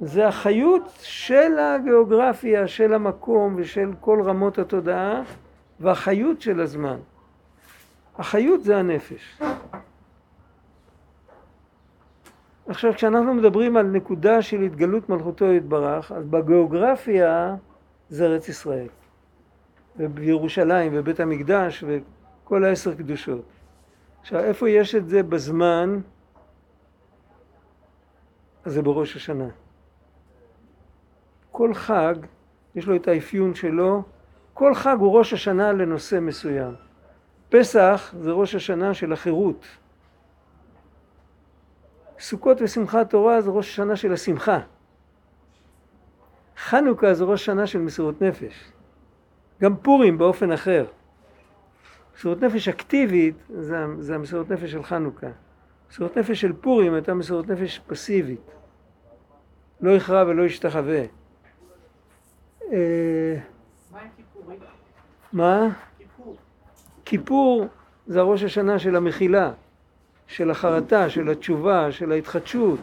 זה 0.00 0.28
החיות 0.28 0.92
של 1.00 1.58
הגיאוגרפיה, 1.58 2.68
של 2.68 2.94
המקום 2.94 3.54
ושל 3.58 3.90
כל 4.00 4.22
רמות 4.24 4.58
התודעה 4.58 5.22
והחיות 5.80 6.40
של 6.40 6.60
הזמן. 6.60 6.96
החיות 8.18 8.64
זה 8.64 8.76
הנפש. 8.76 9.40
עכשיו 12.68 12.94
כשאנחנו 12.94 13.34
מדברים 13.34 13.76
על 13.76 13.86
נקודה 13.86 14.42
של 14.42 14.62
התגלות 14.62 15.08
מלכותו 15.08 15.44
יתברך, 15.52 16.12
אז 16.12 16.24
בגיאוגרפיה 16.24 17.56
זה 18.08 18.24
ארץ 18.24 18.48
ישראל. 18.48 18.88
ובירושלים 19.96 20.92
ובית 20.94 21.20
המקדש 21.20 21.84
וכל 21.86 22.64
העשר 22.64 22.94
קדושות. 22.94 23.44
עכשיו 24.20 24.40
איפה 24.40 24.70
יש 24.70 24.94
את 24.94 25.08
זה 25.08 25.22
בזמן? 25.22 26.00
אז 28.64 28.72
זה 28.72 28.82
בראש 28.82 29.16
השנה. 29.16 29.48
כל 31.52 31.74
חג 31.74 32.14
יש 32.74 32.86
לו 32.86 32.96
את 32.96 33.08
האפיון 33.08 33.54
שלו, 33.54 34.02
כל 34.54 34.74
חג 34.74 34.96
הוא 35.00 35.18
ראש 35.18 35.32
השנה 35.32 35.72
לנושא 35.72 36.18
מסוים. 36.20 36.83
פסח 37.58 38.14
זה 38.20 38.32
ראש 38.32 38.54
השנה 38.54 38.94
של 38.94 39.12
החירות. 39.12 39.66
סוכות 42.18 42.60
ושמחת 42.60 43.10
תורה 43.10 43.40
זה 43.40 43.50
ראש 43.50 43.68
השנה 43.68 43.96
של 43.96 44.12
השמחה. 44.12 44.60
חנוכה 46.56 47.14
זה 47.14 47.24
ראש 47.24 47.42
השנה 47.42 47.66
של 47.66 47.78
מסירות 47.78 48.22
נפש. 48.22 48.72
גם 49.60 49.76
פורים 49.76 50.18
באופן 50.18 50.52
אחר. 50.52 50.86
מסירות 52.16 52.42
נפש 52.42 52.68
אקטיבית 52.68 53.36
זה, 53.48 53.84
זה 53.98 54.14
המסירות 54.14 54.50
נפש 54.50 54.70
של 54.70 54.82
חנוכה. 54.82 55.30
מסירות 55.90 56.18
נפש 56.18 56.40
של 56.40 56.52
פורים 56.52 56.94
הייתה 56.94 57.14
מסירות 57.14 57.48
נפש 57.48 57.80
פסיבית. 57.86 58.50
לא 59.80 59.90
יכרע 59.90 60.24
ולא 60.26 60.42
ישתחווה. 60.42 61.02
אה, 62.72 63.38
מה 63.92 64.00
עם 64.00 64.08
כיפורים? 64.16 64.58
מה? 65.32 65.68
כיפור. 67.04 67.66
זה 68.06 68.20
הראש 68.20 68.42
השנה 68.42 68.78
של 68.78 68.96
המחילה, 68.96 69.50
של 70.26 70.50
החרטה, 70.50 71.10
של 71.10 71.30
התשובה, 71.30 71.92
של 71.92 72.12
ההתחדשות. 72.12 72.80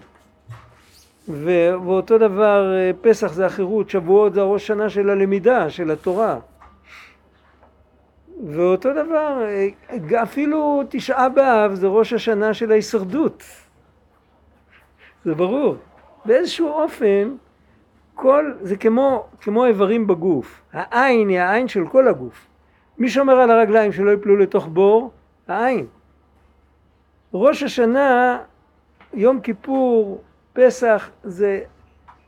ו- 1.30 1.74
ואותו 1.86 2.18
דבר 2.18 2.74
אה, 2.76 2.92
פסח 3.02 3.34
זה 3.34 3.46
החירות, 3.46 3.90
שבועות 3.90 4.34
זה 4.34 4.42
הראש 4.42 4.68
שנה 4.68 4.90
של 4.90 5.10
הלמידה, 5.10 5.70
של 5.70 5.92
התורה. 5.92 6.40
ואותו 8.48 8.90
דבר, 8.94 9.44
אה, 9.44 10.24
אפילו 10.24 10.84
תשעה 10.90 11.30
באב 11.30 11.74
זה 11.74 11.88
ראש 11.88 12.14
השנה 12.14 12.54
של 12.54 12.72
ההישרדות. 12.72 13.44
זה 15.26 15.36
ברור. 15.36 15.76
באיזשהו 16.26 16.68
אופן, 16.68 17.36
כל, 18.16 18.54
זה 18.62 18.78
כמו, 18.78 19.26
כמו 19.42 19.66
איברים 19.66 20.08
בגוף. 20.08 20.62
העין 20.74 21.30
היא 21.30 21.40
העין 21.40 21.68
של 21.68 21.88
כל 21.88 22.08
הגוף. 22.08 22.51
מי 22.98 23.10
שומר 23.10 23.34
על 23.34 23.52
הרגליים 23.52 23.92
שלא 23.92 24.12
יפלו 24.12 24.38
לתוך 24.38 24.68
בור? 24.68 25.12
העין. 25.48 25.86
ראש 27.34 27.64
השנה, 27.64 28.40
יום 29.14 29.42
כיפור, 29.42 30.22
פסח, 30.54 31.10
זה 31.24 31.62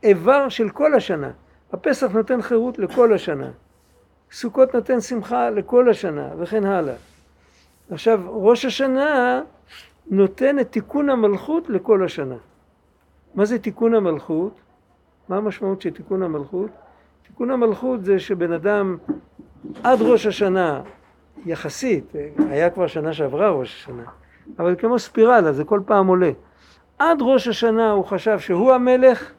איבר 0.02 0.48
של 0.48 0.70
כל 0.70 0.94
השנה. 0.94 1.30
הפסח 1.72 2.10
נותן 2.12 2.42
חירות 2.42 2.78
לכל 2.78 3.14
השנה. 3.14 3.50
סוכות 4.32 4.74
נותן 4.74 5.00
שמחה 5.00 5.50
לכל 5.50 5.90
השנה, 5.90 6.28
וכן 6.38 6.64
הלאה. 6.64 6.94
עכשיו, 7.90 8.20
ראש 8.26 8.64
השנה 8.64 9.42
נותן 10.06 10.58
את 10.58 10.72
תיקון 10.72 11.10
המלכות 11.10 11.68
לכל 11.68 12.04
השנה. 12.04 12.36
מה 13.34 13.44
זה 13.44 13.58
תיקון 13.58 13.94
המלכות? 13.94 14.60
מה 15.28 15.36
המשמעות 15.36 15.80
של 15.80 15.90
תיקון 15.90 16.22
המלכות? 16.22 16.70
תיקון 17.26 17.50
המלכות 17.50 18.04
זה 18.04 18.18
שבן 18.18 18.52
אדם 18.52 18.96
עד 19.82 20.02
ראש 20.02 20.26
השנה, 20.26 20.82
יחסית, 21.46 22.12
היה 22.50 22.70
כבר 22.70 22.86
שנה 22.86 23.12
שעברה 23.12 23.50
ראש 23.50 23.74
השנה, 23.74 24.04
אבל 24.58 24.76
כמו 24.78 24.98
ספירלה, 24.98 25.52
זה 25.52 25.64
כל 25.64 25.80
פעם 25.86 26.06
עולה. 26.06 26.30
עד 26.98 27.18
ראש 27.20 27.48
השנה 27.48 27.90
הוא 27.90 28.04
חשב 28.04 28.38
שהוא 28.38 28.72
המלך, 28.72 29.32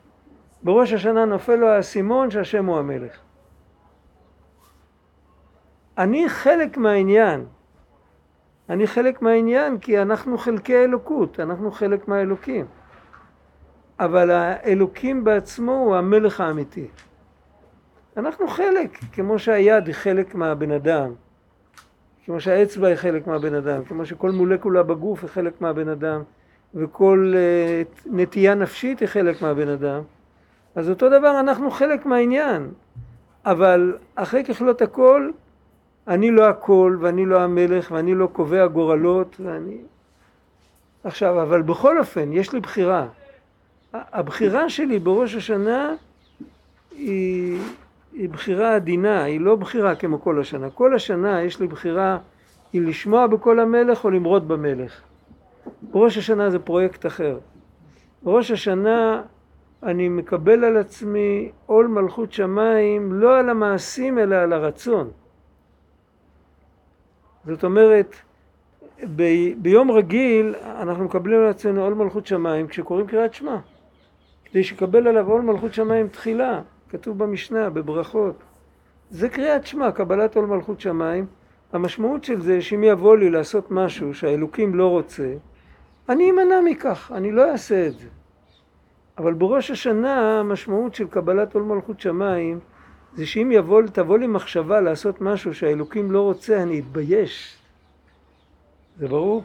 בראש 0.64 0.94
השנה 0.94 1.26
נופל 1.26 1.56
לו 1.56 1.68
האסימון 1.68 2.32
שהשם 2.32 2.66
הוא 2.66 2.78
המלך. 2.78 3.18
אני 5.98 6.30
חלק 6.30 6.78
מהעניין. 6.78 7.46
אני 8.70 8.88
חלק 8.88 9.22
מהעניין 9.22 9.78
כי 9.80 10.02
אנחנו 10.02 10.38
חלקי 10.38 10.76
האלוקות, 10.76 11.40
אנחנו 11.40 11.72
חלק 11.72 12.08
מהאלוקים. 12.08 12.66
אבל 14.00 14.32
האלוקים 14.32 15.24
בעצמו 15.24 15.72
הוא 15.72 15.96
המלך 15.96 16.42
האמיתי. 16.42 16.88
אנחנו 18.18 18.48
חלק, 18.48 19.00
כמו 19.12 19.40
שהיד 19.40 19.88
היא 19.88 19.96
חלק 19.96 20.36
מהבן 20.36 20.72
אדם, 20.72 21.12
כמו 22.26 22.40
שהאצבע 22.40 22.88
היא 22.88 22.96
חלק 22.96 23.28
מהבן 23.28 23.56
אדם, 23.56 23.84
כמו 23.84 24.06
שכל 24.06 24.32
מולקולה 24.32 24.84
בגוף 24.84 25.24
היא 25.24 25.30
חלק 25.30 25.62
מהבן 25.62 25.90
אדם, 25.90 26.22
וכל 26.76 27.34
uh, 27.34 28.10
נטייה 28.12 28.56
נפשית 28.56 29.00
היא 29.00 29.08
חלק 29.08 29.42
מהבן 29.42 29.68
אדם, 29.68 30.02
אז 30.76 30.90
אותו 30.90 31.10
דבר 31.10 31.40
אנחנו 31.40 31.72
חלק 31.72 32.06
מהעניין, 32.06 32.72
אבל 33.46 33.98
אחרי 34.16 34.44
ככלות 34.44 34.82
הכל, 34.82 35.32
אני 36.08 36.32
לא 36.32 36.50
הכל, 36.50 36.98
ואני 37.02 37.26
לא 37.26 37.42
המלך, 37.42 37.92
ואני 37.92 38.16
לא 38.16 38.28
קובע 38.34 38.68
גורלות, 38.68 39.36
ואני... 39.40 39.78
עכשיו, 41.04 41.42
אבל 41.42 41.62
בכל 41.62 42.00
אופן, 42.00 42.34
יש 42.34 42.54
לי 42.54 42.60
בחירה. 42.60 43.08
הבחירה 43.94 44.70
שלי 44.70 45.00
בראש 45.00 45.36
השנה 45.36 45.94
היא, 46.92 47.60
היא 48.16 48.30
בחירה 48.30 48.76
עדינה, 48.76 49.24
היא 49.24 49.40
לא 49.40 49.56
בחירה 49.56 49.96
כמו 49.96 50.22
כל 50.22 50.40
השנה. 50.40 50.70
כל 50.70 50.96
השנה 50.96 51.42
יש 51.42 51.60
לי 51.60 51.68
בחירה 51.68 52.18
היא 52.74 52.82
לשמוע 52.82 53.28
בקול 53.28 53.60
המלך 53.60 54.04
או 54.04 54.10
למרוד 54.10 54.48
במלך. 54.48 55.02
בראש 55.82 56.18
השנה 56.18 56.50
זה 56.50 56.60
פרויקט 56.60 57.06
אחר. 57.06 57.38
בראש 58.24 58.52
השנה 58.52 59.22
אני 59.84 60.10
מקבל 60.10 60.64
על 60.64 60.78
עצמי 60.78 61.52
עול 61.66 61.88
מלכות 61.88 62.32
שמיים 62.32 63.14
לא 63.14 63.40
על 63.40 63.50
המעשים 63.50 64.20
אלא 64.20 64.36
על 64.36 64.54
הרצון. 64.54 65.10
זאת 67.46 67.64
אומרת, 67.64 68.16
ב- 69.16 69.54
ביום 69.62 69.92
רגיל 69.92 70.56
אנחנו 70.64 71.06
מקבלים 71.06 71.40
על 71.40 71.48
עצמנו 71.48 71.84
עול 71.84 71.94
מלכות 71.94 72.28
שמיים 72.28 72.68
כשקוראים 72.68 73.08
קריאת 73.08 73.34
שמע. 73.34 73.58
כדי 74.46 74.64
שקבל 74.64 75.08
עליו 75.08 75.32
עול 75.32 75.42
מלכות 75.42 75.74
שמיים 75.74 76.08
תחילה, 76.08 76.62
כתוב 76.98 77.18
במשנה, 77.18 77.70
בברכות. 77.70 78.36
זה 79.10 79.30
קריאת 79.30 79.66
שמע, 79.66 79.92
קבלת 79.92 80.36
עול 80.36 80.46
מלכות 80.46 80.80
שמיים. 80.82 81.26
המשמעות 81.74 82.24
של 82.24 82.42
זה 82.42 82.62
שאם 82.62 82.84
יבוא 82.84 83.18
לי 83.18 83.30
לעשות 83.30 83.72
משהו 83.72 84.14
שהאלוקים 84.14 84.76
לא 84.76 84.88
רוצה, 84.88 85.34
אני 86.10 86.32
אמנע 86.32 86.62
מכך, 86.66 87.12
אני 87.16 87.32
לא 87.32 87.52
אעשה 87.52 87.88
את 87.88 87.94
זה. 87.94 88.08
אבל 89.18 89.34
בראש 89.34 89.72
השנה 89.72 90.40
המשמעות 90.40 90.96
של 90.96 91.08
קבלת 91.08 91.54
עול 91.54 91.64
מלכות 91.64 92.00
שמיים 92.00 92.60
זה 93.14 93.26
שאם 93.26 93.52
יבוא, 93.52 93.82
תבוא 93.94 94.18
לי 94.18 94.28
מחשבה 94.28 94.82
לעשות 94.82 95.22
משהו 95.22 95.54
שהאלוקים 95.54 96.12
לא 96.12 96.22
רוצה, 96.22 96.64
אני 96.64 96.80
אתבייש. 96.80 97.58
זה 98.98 99.08
ברור? 99.08 99.44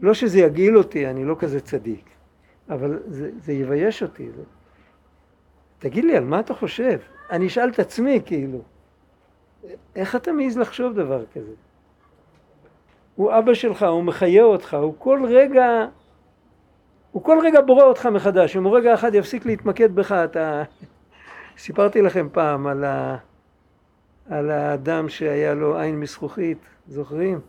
לא 0.00 0.14
שזה 0.14 0.40
יגעיל 0.40 0.78
אותי, 0.78 1.06
אני 1.06 1.24
לא 1.24 1.36
כזה 1.38 1.60
צדיק. 1.60 2.04
אבל 2.68 2.98
זה, 3.06 3.30
זה 3.38 3.52
יבייש 3.52 4.02
אותי. 4.02 4.30
זה... 4.30 4.42
תגיד 5.84 6.04
לי, 6.04 6.16
על 6.16 6.24
מה 6.24 6.40
אתה 6.40 6.54
חושב? 6.54 6.98
אני 7.30 7.46
אשאל 7.46 7.68
את 7.68 7.78
עצמי, 7.78 8.20
כאילו, 8.26 8.58
איך 9.96 10.16
אתה 10.16 10.32
מעז 10.32 10.58
לחשוב 10.58 10.94
דבר 10.94 11.24
כזה? 11.34 11.52
הוא 13.14 13.38
אבא 13.38 13.54
שלך, 13.54 13.82
הוא 13.82 14.04
מחיה 14.04 14.42
אותך, 14.42 14.74
הוא 14.74 14.94
כל 14.98 15.26
רגע, 15.28 15.86
הוא 17.12 17.24
כל 17.24 17.38
רגע 17.42 17.60
בורא 17.60 17.84
אותך 17.84 18.06
מחדש. 18.06 18.56
אם 18.56 18.64
הוא 18.64 18.76
רגע 18.76 18.94
אחד 18.94 19.14
יפסיק 19.14 19.46
להתמקד 19.46 19.94
בך, 19.94 20.12
אתה... 20.12 20.62
סיפרתי 21.64 22.02
לכם 22.02 22.28
פעם 22.32 22.66
על, 22.66 22.84
ה... 22.84 23.16
על 24.30 24.50
האדם 24.50 25.08
שהיה 25.08 25.54
לו 25.54 25.78
עין 25.78 26.00
מזכוכית, 26.00 26.58
זוכרים? 26.88 27.40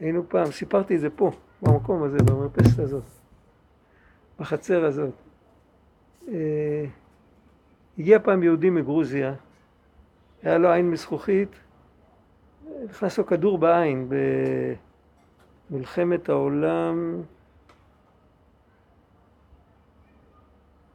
היינו 0.00 0.28
פעם, 0.28 0.46
סיפרתי 0.46 0.96
את 0.96 1.00
זה 1.00 1.10
פה, 1.10 1.30
במקום 1.62 2.02
הזה, 2.02 2.18
במרפסת 2.18 2.78
הזאת, 2.78 3.04
בחצר 4.40 4.84
הזאת. 4.84 5.23
אה, 6.28 6.84
הגיע 7.98 8.18
פעם 8.18 8.42
יהודי 8.42 8.70
מגרוזיה, 8.70 9.34
היה 10.42 10.58
לו 10.58 10.72
עין 10.72 10.90
מזכוכית, 10.90 11.48
נכנס 12.84 13.18
לו 13.18 13.26
כדור 13.26 13.58
בעין 13.58 14.08
במלחמת 15.70 16.28
העולם, 16.28 17.22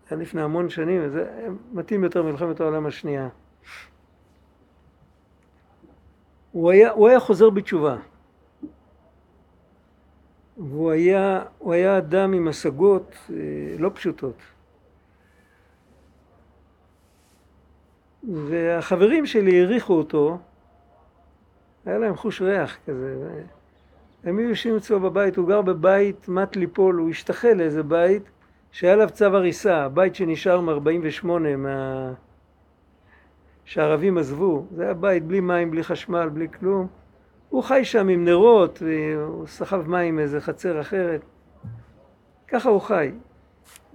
היה 0.09 0.19
לפני 0.19 0.41
המון 0.41 0.69
שנים, 0.69 1.09
זה 1.09 1.47
מתאים 1.73 2.03
יותר 2.03 2.23
מלחמת 2.23 2.59
העולם 2.59 2.85
השנייה. 2.85 3.29
הוא 6.51 6.71
היה, 6.71 6.91
הוא 6.91 7.07
היה 7.07 7.19
חוזר 7.19 7.49
בתשובה. 7.49 7.97
והוא 10.57 10.91
היה, 10.91 11.43
היה 11.65 11.97
אדם 11.97 12.33
עם 12.33 12.47
השגות 12.47 13.15
אה, 13.29 13.35
לא 13.79 13.91
פשוטות. 13.93 14.35
והחברים 18.23 19.25
שלי 19.25 19.59
העריכו 19.59 19.93
אותו, 19.93 20.37
היה 21.85 21.97
להם 21.97 22.15
חוש 22.15 22.41
ריח 22.41 22.77
כזה. 22.85 23.15
הם 24.23 24.37
היו 24.37 24.49
יושבים 24.49 24.75
אצלו 24.75 24.99
בבית, 24.99 25.37
הוא 25.37 25.47
גר 25.47 25.61
בבית 25.61 26.29
מט 26.29 26.55
ליפול, 26.55 26.95
הוא 26.95 27.09
השתחל 27.09 27.53
לאיזה 27.53 27.83
בית 27.83 28.23
שהיה 28.71 28.93
עליו 28.93 29.09
צו 29.09 29.25
הריסה, 29.25 29.89
בית 29.89 30.15
שנשאר 30.15 30.61
מ-48, 30.61 31.27
מה... 31.57 32.13
שהערבים 33.65 34.17
עזבו, 34.17 34.65
זה 34.75 34.83
היה 34.83 34.93
בית 34.93 35.25
בלי 35.25 35.39
מים, 35.39 35.71
בלי 35.71 35.83
חשמל, 35.83 36.29
בלי 36.29 36.47
כלום. 36.59 36.87
הוא 37.49 37.63
חי 37.63 37.85
שם 37.85 38.07
עם 38.07 38.25
נרות, 38.25 38.81
והוא 38.85 39.47
סחב 39.47 39.87
מים 39.87 40.15
מאיזה 40.15 40.41
חצר 40.41 40.81
אחרת. 40.81 41.21
ככה 42.47 42.69
הוא 42.69 42.81
חי. 42.81 43.11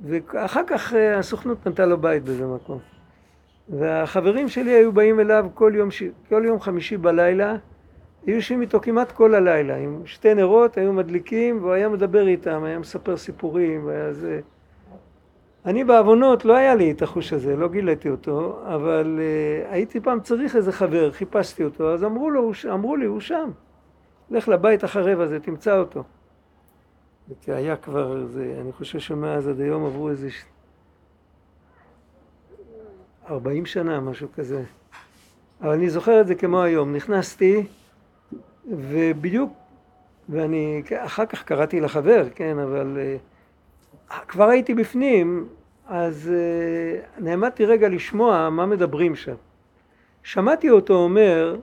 ואחר 0.02 0.60
כך 0.66 0.94
אה, 0.94 1.18
הסוכנות 1.18 1.66
נתנה 1.66 1.86
לו 1.86 1.98
בית 1.98 2.24
באיזה 2.24 2.46
מקום. 2.46 2.93
והחברים 3.68 4.48
שלי 4.48 4.70
היו 4.70 4.92
באים 4.92 5.20
אליו 5.20 5.46
כל 5.54 5.72
יום. 5.74 5.88
כל 6.28 6.42
יום 6.46 6.60
חמישי 6.60 6.96
בלילה, 6.96 7.56
היו 8.26 8.36
יושבים 8.36 8.60
איתו 8.60 8.80
כמעט 8.80 9.12
כל 9.12 9.34
הלילה, 9.34 9.76
עם 9.76 10.02
שתי 10.04 10.34
נרות, 10.34 10.78
היו 10.78 10.92
מדליקים, 10.92 11.62
והוא 11.62 11.72
היה 11.72 11.88
מדבר 11.88 12.26
איתם, 12.26 12.64
היה 12.64 12.78
מספר 12.78 13.16
סיפורים, 13.16 13.86
והיה 13.86 14.12
זה... 14.12 14.40
אני 15.66 15.84
בעוונות, 15.84 16.44
לא 16.44 16.56
היה 16.56 16.74
לי 16.74 16.90
את 16.90 17.02
החוש 17.02 17.32
הזה, 17.32 17.56
לא 17.56 17.68
גיליתי 17.68 18.10
אותו, 18.10 18.60
אבל 18.64 19.20
uh, 19.20 19.72
הייתי 19.72 20.00
פעם 20.00 20.20
צריך 20.20 20.56
איזה 20.56 20.72
חבר, 20.72 21.12
חיפשתי 21.12 21.64
אותו, 21.64 21.92
אז 21.94 22.04
אמרו, 22.04 22.30
לו, 22.30 22.52
אמרו 22.72 22.96
לי, 22.96 23.06
הוא 23.06 23.20
שם. 23.20 23.50
לך 24.30 24.48
לבית 24.48 24.84
החרב 24.84 25.20
הזה, 25.20 25.40
תמצא 25.40 25.78
אותו. 25.78 26.04
כי 27.40 27.52
היה 27.52 27.76
כבר, 27.76 28.26
זה, 28.26 28.58
אני 28.60 28.72
חושב 28.72 28.98
שמאז 28.98 29.48
עד 29.48 29.60
היום 29.60 29.86
עברו 29.86 30.10
איזה 30.10 30.28
40 33.30 33.66
שנה, 33.66 34.00
משהו 34.00 34.28
כזה. 34.34 34.62
אבל 35.62 35.72
אני 35.72 35.90
זוכר 35.90 36.20
את 36.20 36.26
זה 36.26 36.34
כמו 36.34 36.62
היום. 36.62 36.96
נכנסתי, 36.96 37.66
ובדיוק, 38.66 39.52
ואני 40.28 40.82
אחר 40.96 41.26
כך 41.26 41.42
קראתי 41.42 41.80
לחבר, 41.80 42.28
כן, 42.34 42.58
אבל 42.58 42.98
uh, 44.10 44.14
כבר 44.28 44.48
הייתי 44.48 44.74
בפנים, 44.74 45.48
אז 45.86 46.30
uh, 46.32 47.22
נעמדתי 47.22 47.64
רגע 47.66 47.88
לשמוע 47.88 48.50
מה 48.50 48.66
מדברים 48.66 49.16
שם. 49.16 49.34
שמעתי 50.22 50.70
אותו 50.70 50.94
אומר, 50.94 51.56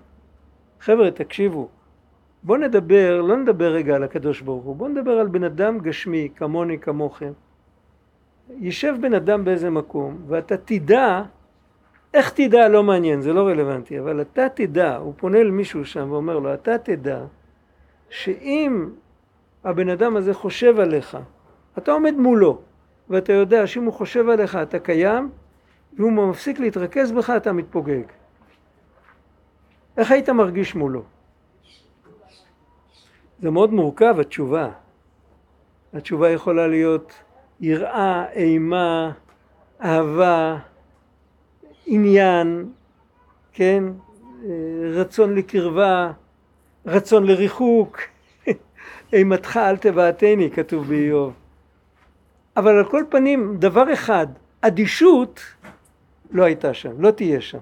חבר'ה, 0.79 1.11
תקשיבו, 1.11 1.69
בואו 2.43 2.57
נדבר, 2.57 3.21
לא 3.21 3.37
נדבר 3.37 3.71
רגע 3.71 3.95
על 3.95 4.03
הקדוש 4.03 4.41
ברוך 4.41 4.63
הוא, 4.63 4.75
בואו 4.75 4.89
נדבר 4.89 5.11
על 5.11 5.27
בן 5.27 5.43
אדם 5.43 5.79
גשמי, 5.79 6.29
כמוני, 6.35 6.79
כמוכם. 6.79 7.31
יישב 8.49 8.95
בן 9.01 9.13
אדם 9.13 9.45
באיזה 9.45 9.69
מקום, 9.69 10.17
ואתה 10.27 10.57
תדע 10.57 11.21
איך 12.13 12.29
תדע 12.29 12.67
לא 12.67 12.83
מעניין, 12.83 13.21
זה 13.21 13.33
לא 13.33 13.47
רלוונטי, 13.47 13.99
אבל 13.99 14.21
אתה 14.21 14.49
תדע, 14.49 14.97
הוא 14.97 15.13
פונה 15.17 15.43
למישהו 15.43 15.85
שם 15.85 16.11
ואומר 16.11 16.39
לו, 16.39 16.53
אתה 16.53 16.77
תדע 16.77 17.23
שאם 18.09 18.89
הבן 19.63 19.89
אדם 19.89 20.15
הזה 20.17 20.33
חושב 20.33 20.79
עליך, 20.79 21.17
אתה 21.77 21.91
עומד 21.91 22.13
מולו, 22.17 22.61
ואתה 23.09 23.33
יודע 23.33 23.67
שאם 23.67 23.83
הוא 23.83 23.93
חושב 23.93 24.29
עליך 24.29 24.55
אתה 24.55 24.79
קיים, 24.79 25.29
ואם 25.97 26.13
הוא 26.15 26.29
מפסיק 26.29 26.59
להתרכז 26.59 27.11
בך 27.11 27.29
אתה 27.29 27.53
מתפוגג. 27.53 28.03
איך 29.97 30.11
היית 30.11 30.29
מרגיש 30.29 30.75
מולו? 30.75 31.03
זה 33.39 33.49
מאוד 33.49 33.73
מורכב 33.73 34.19
התשובה. 34.19 34.69
התשובה 35.93 36.29
יכולה 36.29 36.67
להיות 36.67 37.13
יראה, 37.59 38.25
אימה, 38.31 39.11
אהבה, 39.83 40.57
עניין, 41.85 42.71
כן, 43.53 43.83
רצון 44.93 45.35
לקרבה, 45.35 46.11
רצון 46.85 47.23
לריחוק, 47.23 47.99
אימתך 49.13 49.57
אל 49.57 49.77
תבעתני, 49.77 50.51
כתוב 50.51 50.87
באיוב. 50.87 51.33
אבל 52.57 52.77
על 52.77 52.89
כל 52.89 53.03
פנים, 53.09 53.57
דבר 53.57 53.93
אחד, 53.93 54.27
אדישות 54.61 55.41
לא 56.31 56.43
הייתה 56.43 56.73
שם, 56.73 57.01
לא 57.01 57.11
תהיה 57.11 57.41
שם. 57.41 57.59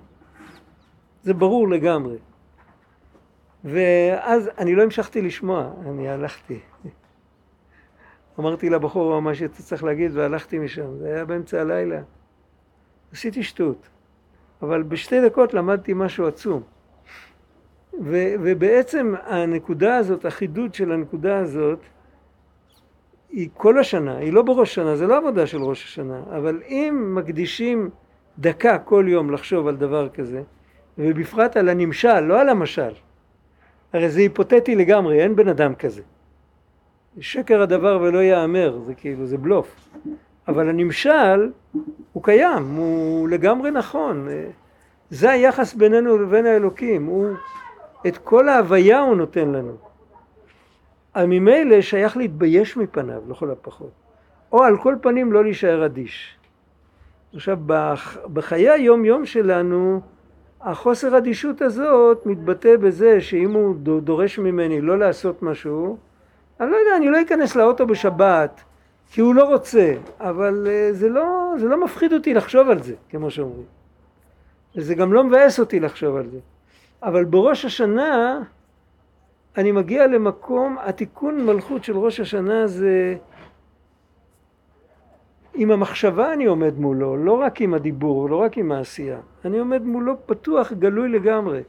זה 1.23 1.33
ברור 1.33 1.69
לגמרי. 1.69 2.17
ואז 3.63 4.49
אני 4.57 4.75
לא 4.75 4.83
המשכתי 4.83 5.21
לשמוע, 5.21 5.71
אני 5.85 6.09
הלכתי. 6.09 6.59
אמרתי 8.39 8.69
לבחור 8.69 9.19
מה 9.19 9.35
שאתה 9.35 9.63
צריך 9.63 9.83
להגיד 9.83 10.11
והלכתי 10.13 10.59
משם, 10.59 10.97
זה 10.97 11.07
היה 11.15 11.25
באמצע 11.25 11.61
הלילה. 11.61 12.01
עשיתי 13.11 13.43
שטות. 13.43 13.89
אבל 14.61 14.83
בשתי 14.83 15.21
דקות 15.21 15.53
למדתי 15.53 15.93
משהו 15.95 16.27
עצום. 16.27 16.61
ו, 18.03 18.33
ובעצם 18.43 19.13
הנקודה 19.23 19.97
הזאת, 19.97 20.25
החידוד 20.25 20.73
של 20.73 20.91
הנקודה 20.91 21.37
הזאת, 21.37 21.79
היא 23.29 23.49
כל 23.53 23.79
השנה, 23.79 24.17
היא 24.17 24.33
לא 24.33 24.41
בראש 24.41 24.71
השנה, 24.71 24.95
זה 24.95 25.07
לא 25.07 25.17
עבודה 25.17 25.47
של 25.47 25.63
ראש 25.63 25.83
השנה, 25.83 26.23
אבל 26.37 26.61
אם 26.67 27.11
מקדישים 27.15 27.89
דקה 28.39 28.77
כל 28.77 29.05
יום 29.07 29.31
לחשוב 29.31 29.67
על 29.67 29.75
דבר 29.75 30.09
כזה, 30.09 30.41
ובפרט 30.97 31.57
על 31.57 31.69
הנמשל, 31.69 32.19
לא 32.19 32.41
על 32.41 32.49
המשל, 32.49 32.93
הרי 33.93 34.09
זה 34.09 34.19
היפותטי 34.19 34.75
לגמרי, 34.75 35.21
אין 35.21 35.35
בן 35.35 35.47
אדם 35.47 35.75
כזה. 35.75 36.01
שקר 37.19 37.61
הדבר 37.61 37.99
ולא 38.01 38.19
ייאמר, 38.19 38.79
זה 38.79 38.93
כאילו, 38.93 39.25
זה 39.25 39.37
בלוף. 39.37 39.89
אבל 40.49 40.69
הנמשל 40.69 41.51
הוא 42.13 42.23
קיים, 42.23 42.75
הוא 42.75 43.29
לגמרי 43.29 43.71
נכון. 43.71 44.27
זה 45.09 45.31
היחס 45.31 45.73
בינינו 45.73 46.17
לבין 46.17 46.45
האלוקים, 46.45 47.05
הוא, 47.05 47.27
את 48.07 48.17
כל 48.17 48.49
ההוויה 48.49 48.99
הוא 48.99 49.15
נותן 49.15 49.51
לנו. 49.51 49.73
ממילא 51.17 51.81
שייך 51.81 52.17
להתבייש 52.17 52.77
מפניו, 52.77 53.21
לכל 53.29 53.51
הפחות. 53.51 53.91
או 54.51 54.63
על 54.63 54.77
כל 54.77 54.95
פנים 55.01 55.33
לא 55.33 55.43
להישאר 55.43 55.85
אדיש. 55.85 56.37
עכשיו, 57.33 57.57
בחיי 58.33 58.69
היום 58.69 59.05
יום 59.05 59.25
שלנו, 59.25 60.01
החוסר 60.61 61.17
אדישות 61.17 61.61
הזאת 61.61 62.25
מתבטא 62.25 62.77
בזה 62.77 63.21
שאם 63.21 63.53
הוא 63.53 63.75
דורש 64.01 64.39
ממני 64.39 64.81
לא 64.81 64.99
לעשות 64.99 65.43
משהו, 65.43 65.97
אני 66.59 66.71
לא 66.71 66.75
יודע, 66.75 66.97
אני 66.97 67.09
לא 67.09 67.21
אכנס 67.21 67.55
לאוטו 67.55 67.87
בשבת, 67.87 68.61
כי 69.11 69.21
הוא 69.21 69.35
לא 69.35 69.43
רוצה, 69.43 69.93
אבל 70.19 70.67
אה, 70.69 70.93
זה 70.93 71.09
לא, 71.09 71.53
זה 71.59 71.65
לא 71.65 71.83
מפחיד 71.83 72.13
אותי 72.13 72.33
לחשוב 72.33 72.69
על 72.69 72.83
זה, 72.83 72.93
כמו 73.09 73.31
שאומרים. 73.31 73.65
וזה 74.75 74.95
גם 74.95 75.13
לא 75.13 75.23
מבאס 75.23 75.59
אותי 75.59 75.79
לחשוב 75.79 76.15
על 76.15 76.29
זה. 76.29 76.39
אבל 77.03 77.25
בראש 77.25 77.65
השנה 77.65 78.41
אני 79.57 79.71
מגיע 79.71 80.07
למקום, 80.07 80.77
התיקון 80.81 81.45
מלכות 81.45 81.83
של 81.83 81.97
ראש 81.97 82.19
השנה 82.19 82.67
זה 82.67 83.15
עם 85.53 85.71
המחשבה 85.71 86.33
אני 86.33 86.45
עומד 86.45 86.77
מולו, 86.77 87.17
לא 87.17 87.33
רק 87.33 87.61
עם 87.61 87.73
הדיבור, 87.73 88.29
לא 88.29 88.35
רק 88.35 88.57
עם 88.57 88.71
העשייה. 88.71 89.19
אני 89.45 89.59
עומד 89.59 89.81
מולו 89.81 90.13
פתוח, 90.25 90.73
גלוי 90.73 91.09
לגמרי. 91.09 91.61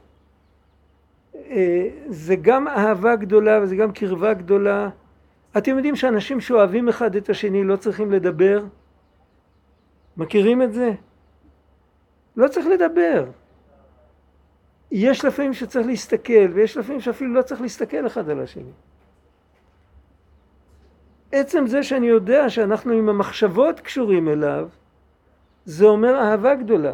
אה, 1.35 1.87
זה 2.07 2.35
גם 2.35 2.67
אהבה 2.67 3.15
גדולה 3.15 3.59
וזה 3.61 3.75
גם 3.75 3.91
קרבה 3.91 4.33
גדולה 4.33 4.89
אתם 5.57 5.75
יודעים 5.75 5.95
שאנשים 5.95 6.41
שאוהבים 6.41 6.89
אחד 6.89 7.15
את 7.15 7.29
השני 7.29 7.63
לא 7.63 7.75
צריכים 7.75 8.11
לדבר? 8.11 8.63
מכירים 10.17 10.61
את 10.61 10.73
זה? 10.73 10.91
לא 12.37 12.47
צריך 12.47 12.67
לדבר. 12.67 13.25
יש 14.91 15.25
לפעמים 15.25 15.53
שצריך 15.53 15.87
להסתכל, 15.87 16.47
ויש 16.53 16.77
לפעמים 16.77 17.01
שאפילו 17.01 17.33
לא 17.33 17.41
צריך 17.41 17.61
להסתכל 17.61 18.07
אחד 18.07 18.29
על 18.29 18.39
השני. 18.39 18.71
עצם 21.31 21.67
זה 21.67 21.83
שאני 21.83 22.07
יודע 22.07 22.49
שאנחנו 22.49 22.93
עם 22.93 23.09
המחשבות 23.09 23.79
קשורים 23.79 24.29
אליו, 24.29 24.67
זה 25.65 25.85
אומר 25.85 26.15
אהבה 26.15 26.55
גדולה. 26.55 26.93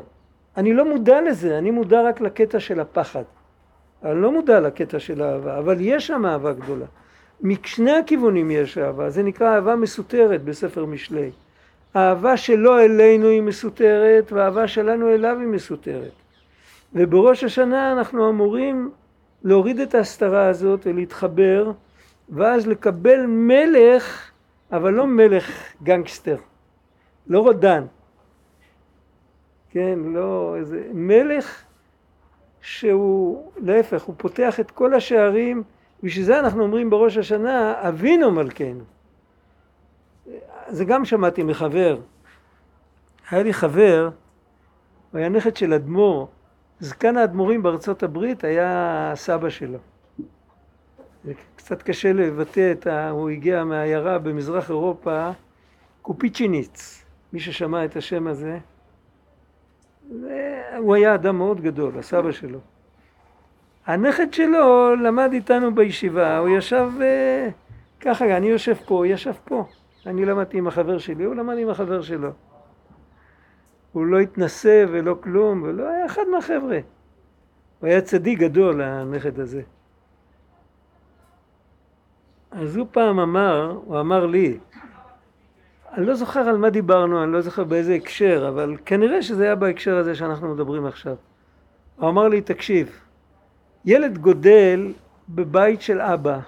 אני 0.57 0.73
לא 0.73 0.89
מודע 0.89 1.21
לזה, 1.21 1.57
אני 1.57 1.71
מודע 1.71 2.01
רק 2.01 2.21
לקטע 2.21 2.59
של 2.59 2.79
הפחד. 2.79 3.23
אני 4.03 4.21
לא 4.21 4.31
מודע 4.31 4.59
לקטע 4.59 4.99
של 4.99 5.21
האהבה, 5.21 5.59
אבל 5.59 5.77
יש 5.79 6.07
שם 6.07 6.25
אהבה 6.25 6.53
גדולה. 6.53 6.85
משני 7.41 7.91
הכיוונים 7.91 8.51
יש 8.51 8.77
אהבה, 8.77 9.09
זה 9.09 9.23
נקרא 9.23 9.55
אהבה 9.55 9.75
מסותרת 9.75 10.43
בספר 10.43 10.85
משלי. 10.85 11.31
האהבה 11.93 12.38
שלו 12.38 12.79
אלינו 12.79 13.27
היא 13.27 13.41
מסותרת, 13.41 14.31
והאהבה 14.31 14.67
שלנו 14.67 15.09
אליו 15.09 15.38
היא 15.39 15.47
מסותרת. 15.47 16.11
ובראש 16.93 17.43
השנה 17.43 17.91
אנחנו 17.91 18.29
אמורים 18.29 18.91
להוריד 19.43 19.79
את 19.79 19.95
ההסתרה 19.95 20.47
הזאת 20.47 20.88
ולהתחבר, 20.88 21.71
ואז 22.29 22.67
לקבל 22.67 23.25
מלך, 23.25 24.31
אבל 24.71 24.93
לא 24.93 25.07
מלך 25.07 25.73
גנגסטר, 25.83 26.38
לא 27.27 27.39
רודן, 27.39 27.83
כן, 29.69 29.99
לא 30.05 30.55
איזה 30.57 30.88
מלך 30.93 31.63
שהוא 32.61 33.51
להפך, 33.57 34.03
הוא 34.03 34.15
פותח 34.17 34.59
את 34.59 34.71
כל 34.71 34.93
השערים, 34.93 35.63
בשביל 36.03 36.25
זה 36.25 36.39
אנחנו 36.39 36.63
אומרים 36.63 36.89
בראש 36.89 37.17
השנה 37.17 37.73
אבינו 37.87 38.31
מלכנו. 38.31 38.83
זה 40.67 40.85
גם 40.85 41.05
שמעתי 41.05 41.43
מחבר. 41.43 41.99
היה 43.31 43.43
לי 43.43 43.53
חבר, 43.53 44.09
הוא 45.11 45.19
היה 45.19 45.29
נכד 45.29 45.57
של 45.57 45.73
אדמו"ר, 45.73 46.27
זקן 46.79 47.17
האדמו"רים 47.17 47.63
בארצות 47.63 48.03
הברית 48.03 48.43
היה 48.43 49.11
סבא 49.15 49.49
שלו. 49.49 49.79
זה 51.23 51.33
קצת 51.55 51.81
קשה 51.81 52.13
לבטא 52.13 52.71
את 52.71 52.87
ה... 52.87 53.09
הוא 53.09 53.29
הגיע 53.29 53.63
מהעיירה 53.63 54.19
במזרח 54.19 54.69
אירופה, 54.69 55.29
קופיצ'יניץ, 56.01 57.05
מי 57.33 57.39
ששמע 57.39 57.85
את 57.85 57.95
השם 57.95 58.27
הזה. 58.27 58.59
הוא 60.77 60.95
היה 60.95 61.15
אדם 61.15 61.37
מאוד 61.37 61.61
גדול, 61.61 61.99
הסבא 61.99 62.31
שלו. 62.31 62.59
הנכד 63.88 64.33
שלו 64.33 64.95
למד 64.95 65.29
איתנו 65.33 65.75
בישיבה, 65.75 66.38
הוא 66.38 66.49
ישב 66.49 66.91
אה, 67.01 67.49
ככה, 68.01 68.38
אני 68.38 68.47
יושב 68.47 68.73
פה, 68.73 68.95
הוא 68.95 69.05
ישב 69.05 69.33
פה. 69.43 69.65
אני 70.05 70.25
למדתי 70.25 70.57
עם 70.57 70.67
החבר 70.67 70.97
שלי, 70.97 71.23
הוא 71.23 71.35
למד 71.35 71.57
עם 71.57 71.69
החבר 71.69 72.01
שלו. 72.01 72.29
הוא 73.91 74.05
לא 74.05 74.19
התנסה 74.19 74.85
ולא 74.91 75.17
כלום, 75.23 75.63
ולא 75.63 75.89
היה 75.89 76.05
אחד 76.05 76.21
מהחבר'ה. 76.31 76.79
הוא 77.79 77.89
היה 77.89 78.01
צדיק 78.01 78.39
גדול, 78.39 78.81
הנכד 78.81 79.39
הזה. 79.39 79.61
אז 82.51 82.75
הוא 82.75 82.88
פעם 82.91 83.19
אמר, 83.19 83.79
הוא 83.85 83.99
אמר 83.99 84.25
לי, 84.25 84.57
אני 85.93 86.05
לא 86.05 86.15
זוכר 86.15 86.39
על 86.39 86.57
מה 86.57 86.69
דיברנו, 86.69 87.23
אני 87.23 87.31
לא 87.31 87.41
זוכר 87.41 87.63
באיזה 87.63 87.93
הקשר, 87.93 88.45
אבל 88.49 88.77
כנראה 88.85 89.21
שזה 89.21 89.43
היה 89.43 89.55
בהקשר 89.55 89.97
הזה 89.97 90.15
שאנחנו 90.15 90.53
מדברים 90.53 90.85
עכשיו. 90.85 91.15
הוא 91.95 92.09
אמר 92.09 92.27
לי, 92.27 92.41
תקשיב, 92.41 93.06
ילד 93.88 94.17
גודל 94.17 94.93
בבית 95.29 95.81
של 95.81 96.01
אבא, 96.01 96.39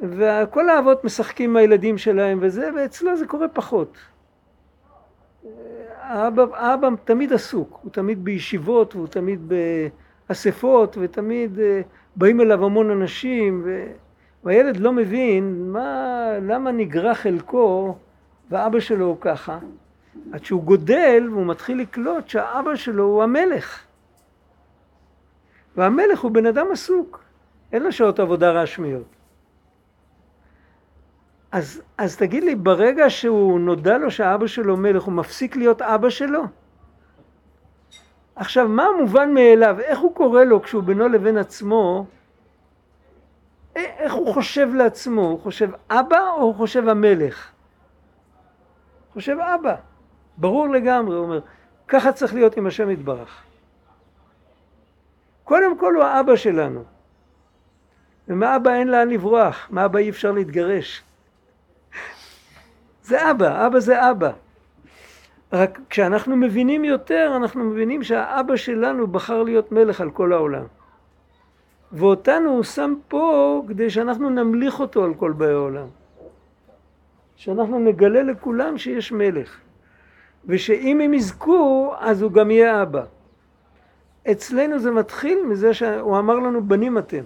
וכל 0.00 0.68
האבות 0.68 1.04
משחקים 1.04 1.50
עם 1.50 1.56
הילדים 1.56 1.98
שלהם 1.98 2.38
וזה, 2.42 2.70
ואצלו 2.76 3.16
זה 3.16 3.26
קורה 3.26 3.48
פחות. 3.48 3.96
האבא, 6.00 6.44
האבא 6.54 6.88
תמיד 7.04 7.32
עסוק, 7.32 7.80
הוא 7.82 7.92
תמיד 7.92 8.24
בישיבות, 8.24 8.94
והוא 8.94 9.06
תמיד 9.06 9.52
באספות, 10.28 10.96
ותמיד 11.00 11.58
אה, 11.58 11.80
באים 12.16 12.40
אליו 12.40 12.64
המון 12.64 12.90
אנשים, 12.90 13.66
והילד 14.44 14.76
לא 14.76 14.92
מבין 14.92 15.72
מה, 15.72 16.30
למה 16.42 16.70
נגרע 16.70 17.14
חלקו 17.14 17.96
ואבא 18.50 18.80
שלו 18.80 19.06
הוא 19.06 19.16
ככה, 19.20 19.58
עד 20.32 20.44
שהוא 20.44 20.62
גודל 20.62 21.28
והוא 21.32 21.46
מתחיל 21.46 21.80
לקלוט 21.80 22.28
שהאבא 22.28 22.76
שלו 22.76 23.04
הוא 23.04 23.22
המלך. 23.22 23.87
והמלך 25.78 26.20
הוא 26.20 26.30
בן 26.30 26.46
אדם 26.46 26.66
עסוק, 26.72 27.24
אין 27.72 27.82
לו 27.82 27.92
שעות 27.92 28.20
עבודה 28.20 28.50
רשמיות. 28.50 29.16
אז, 31.52 31.82
אז 31.98 32.16
תגיד 32.16 32.44
לי, 32.44 32.54
ברגע 32.54 33.10
שהוא 33.10 33.60
נודע 33.60 33.98
לו 33.98 34.10
שהאבא 34.10 34.46
שלו 34.46 34.76
מלך, 34.76 35.02
הוא 35.02 35.12
מפסיק 35.12 35.56
להיות 35.56 35.82
אבא 35.82 36.10
שלו? 36.10 36.42
עכשיו, 38.36 38.68
מה 38.68 38.84
המובן 38.84 39.34
מאליו? 39.34 39.80
איך 39.80 39.98
הוא 39.98 40.14
קורא 40.14 40.44
לו 40.44 40.62
כשהוא 40.62 40.82
בינו 40.82 41.08
לבין 41.08 41.38
עצמו? 41.38 42.06
איך 43.76 44.12
הוא 44.12 44.34
חושב 44.34 44.68
לעצמו? 44.74 45.22
הוא 45.22 45.40
חושב 45.40 45.70
אבא 45.90 46.30
או 46.36 46.42
הוא 46.42 46.54
חושב 46.54 46.88
המלך? 46.88 47.50
חושב 49.12 49.36
אבא. 49.40 49.74
ברור 50.36 50.68
לגמרי, 50.68 51.16
הוא 51.16 51.24
אומר, 51.24 51.40
ככה 51.88 52.12
צריך 52.12 52.34
להיות 52.34 52.56
עם 52.56 52.66
השם 52.66 52.90
יתברך. 52.90 53.47
קודם 55.48 55.78
כל 55.78 55.94
הוא 55.94 56.04
האבא 56.04 56.36
שלנו. 56.36 56.84
ומאבא 58.28 58.74
אין 58.74 58.88
לאן 58.88 59.08
לברוח, 59.08 59.68
מאבא 59.70 59.98
אי 59.98 60.10
אפשר 60.10 60.32
להתגרש. 60.32 61.02
זה 63.02 63.30
אבא, 63.30 63.66
אבא 63.66 63.80
זה 63.80 64.10
אבא. 64.10 64.30
רק 65.52 65.78
כשאנחנו 65.90 66.36
מבינים 66.36 66.84
יותר, 66.84 67.32
אנחנו 67.36 67.64
מבינים 67.64 68.02
שהאבא 68.02 68.56
שלנו 68.56 69.06
בחר 69.06 69.42
להיות 69.42 69.72
מלך 69.72 70.00
על 70.00 70.10
כל 70.10 70.32
העולם. 70.32 70.64
ואותנו 71.92 72.50
הוא 72.50 72.62
שם 72.62 72.94
פה 73.08 73.62
כדי 73.68 73.90
שאנחנו 73.90 74.30
נמליך 74.30 74.80
אותו 74.80 75.04
על 75.04 75.14
כל 75.14 75.32
באי 75.32 75.52
העולם. 75.52 75.86
שאנחנו 77.36 77.78
נגלה 77.78 78.22
לכולם 78.22 78.78
שיש 78.78 79.12
מלך. 79.12 79.60
ושאם 80.46 81.00
הם 81.00 81.14
יזכו, 81.14 81.94
אז 81.98 82.22
הוא 82.22 82.32
גם 82.32 82.50
יהיה 82.50 82.82
אבא. 82.82 83.04
אצלנו 84.30 84.78
זה 84.78 84.90
מתחיל 84.90 85.38
מזה 85.46 85.74
שהוא 85.74 86.18
אמר 86.18 86.34
לנו 86.34 86.64
בנים 86.64 86.98
אתם, 86.98 87.24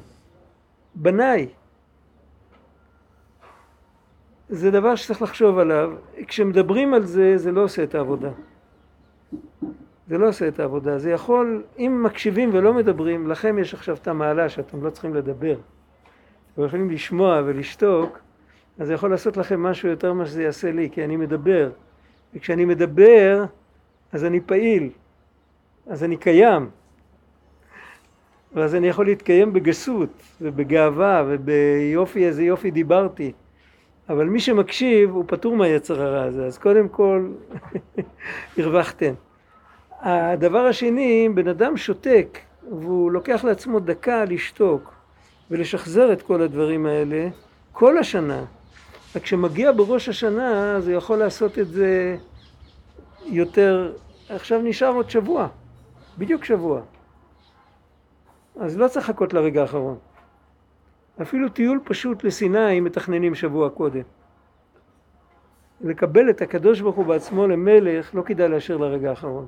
בניי. 0.95 1.49
זה 4.49 4.71
דבר 4.71 4.95
שצריך 4.95 5.23
לחשוב 5.23 5.59
עליו. 5.59 5.93
כשמדברים 6.27 6.95
על 6.95 7.05
זה, 7.05 7.39
זה 7.39 7.53
לא 7.53 7.65
עושה 7.65 7.83
את 7.83 7.95
העבודה. 7.95 8.31
זה 10.09 10.19
לא 10.19 10.29
עושה 10.29 10.49
את 10.49 10.61
העבודה. 10.61 10.99
זה 10.99 11.11
יכול, 11.11 11.63
אם 11.79 12.03
מקשיבים 12.03 12.51
ולא 12.53 12.75
מדברים, 12.75 13.29
לכם 13.29 13.59
יש 13.59 13.75
עכשיו 13.75 13.97
את 13.97 14.09
המעלה 14.09 14.49
שאתם 14.49 14.85
לא 14.85 14.91
צריכים 14.91 15.15
לדבר. 15.15 15.57
אתם 16.55 16.65
יכולים 16.65 16.91
לשמוע 16.91 17.43
ולשתוק, 17.45 18.19
אז 18.79 18.87
זה 18.87 18.95
יכול 18.95 19.11
לעשות 19.11 19.37
לכם 19.37 19.63
משהו 19.63 19.89
יותר 19.89 20.13
ממה 20.13 20.27
שזה 20.27 20.43
יעשה 20.43 20.73
לי, 20.73 20.91
כי 20.91 21.05
אני 21.05 21.17
מדבר. 21.17 21.71
וכשאני 22.35 22.65
מדבר, 22.65 23.45
אז 24.13 24.25
אני 24.25 24.41
פעיל, 24.41 24.91
אז 25.87 26.05
אני 26.05 26.17
קיים. 26.17 26.71
ואז 28.55 28.75
אני 28.75 28.89
יכול 28.89 29.07
להתקיים 29.07 29.53
בגסות 29.53 30.09
ובגאווה 30.41 31.25
וביופי, 31.29 32.27
איזה 32.27 32.43
יופי 32.43 32.71
דיברתי. 32.71 33.33
אבל 34.09 34.27
מי 34.27 34.41
שמקשיב 34.41 35.11
הוא 35.11 35.25
פטור 35.27 35.57
מהיצר 35.57 36.03
הרע 36.03 36.23
הזה, 36.23 36.47
אז 36.47 36.59
קודם 36.59 36.89
כל 36.89 37.29
הרווחתם. 38.59 39.15
הדבר 40.01 40.59
השני, 40.59 41.29
בן 41.35 41.49
אדם 41.49 41.77
שותק 41.77 42.39
והוא 42.71 43.11
לוקח 43.11 43.45
לעצמו 43.45 43.81
דקה 43.81 44.25
לשתוק 44.25 44.95
ולשחזר 45.51 46.13
את 46.13 46.23
כל 46.23 46.43
הדברים 46.43 46.87
האלה, 46.87 47.29
כל 47.73 47.99
השנה, 47.99 48.45
רק 49.17 49.23
כשמגיע 49.23 49.73
בראש 49.73 50.09
השנה, 50.09 50.77
אז 50.77 50.89
הוא 50.89 50.97
יכול 50.97 51.19
לעשות 51.19 51.59
את 51.59 51.69
זה 51.69 52.17
יותר, 53.27 53.93
עכשיו 54.29 54.63
נשאר 54.63 54.95
עוד 54.95 55.11
שבוע, 55.11 55.49
בדיוק 56.19 56.45
שבוע. 56.45 56.81
אז 58.57 58.79
לא 58.79 58.89
צריך 58.89 59.09
לחכות 59.09 59.33
לרגע 59.33 59.61
האחרון. 59.61 59.99
אפילו 61.23 61.49
טיול 61.49 61.81
פשוט 61.85 62.25
לסיני 62.25 62.81
מתכננים 62.81 63.35
שבוע 63.35 63.71
קודם. 63.71 64.03
לקבל 65.81 66.31
את 66.31 66.43
הקדוש 66.43 66.81
ברוך 66.81 66.97
הוא 66.97 67.07
בעצמו 67.07 67.47
למלך 67.47 68.15
לא 68.15 68.23
כדאי 68.23 68.49
להשאיר 68.49 68.79
לרגע 68.79 69.11
האחרון. 69.11 69.47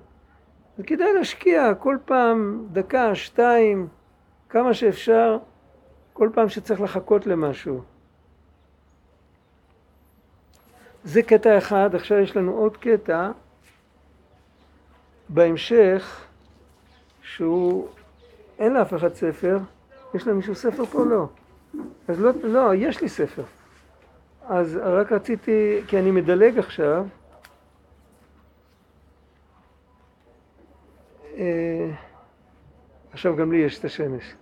וכדאי 0.79 1.13
להשקיע 1.13 1.75
כל 1.75 1.97
פעם 2.05 2.67
דקה, 2.73 3.15
שתיים, 3.15 3.89
כמה 4.49 4.75
שאפשר, 4.75 5.39
כל 6.13 6.31
פעם 6.35 6.49
שצריך 6.49 6.81
לחכות 6.81 7.27
למשהו. 7.27 7.83
זה 11.05 11.23
קטע 11.23 11.59
אחד, 11.59 11.95
עכשיו 11.95 12.19
יש 12.19 12.37
לנו 12.37 12.53
עוד 12.53 12.77
קטע 12.77 13.31
בהמשך 15.29 16.27
שהוא, 17.23 17.89
אין 18.59 18.75
לאף 18.75 18.95
אחד 18.95 19.15
ספר, 19.15 19.59
יש 20.15 20.27
למישהו 20.27 20.55
ספר 20.55 20.85
פה? 20.85 21.05
לא. 21.05 21.27
אז 22.09 22.21
לא, 22.21 22.31
לא, 22.43 22.75
יש 22.75 23.01
לי 23.01 23.09
ספר. 23.09 23.43
אז 24.49 24.79
רק 24.83 25.13
רציתי, 25.13 25.81
כי 25.87 25.99
אני 25.99 26.11
מדלג 26.11 26.59
עכשיו. 26.59 27.07
אה, 31.37 31.91
עכשיו 33.13 33.37
גם 33.37 33.53
לי 33.53 33.59
יש 33.59 33.79
את 33.79 33.85
השמש. 33.85 34.35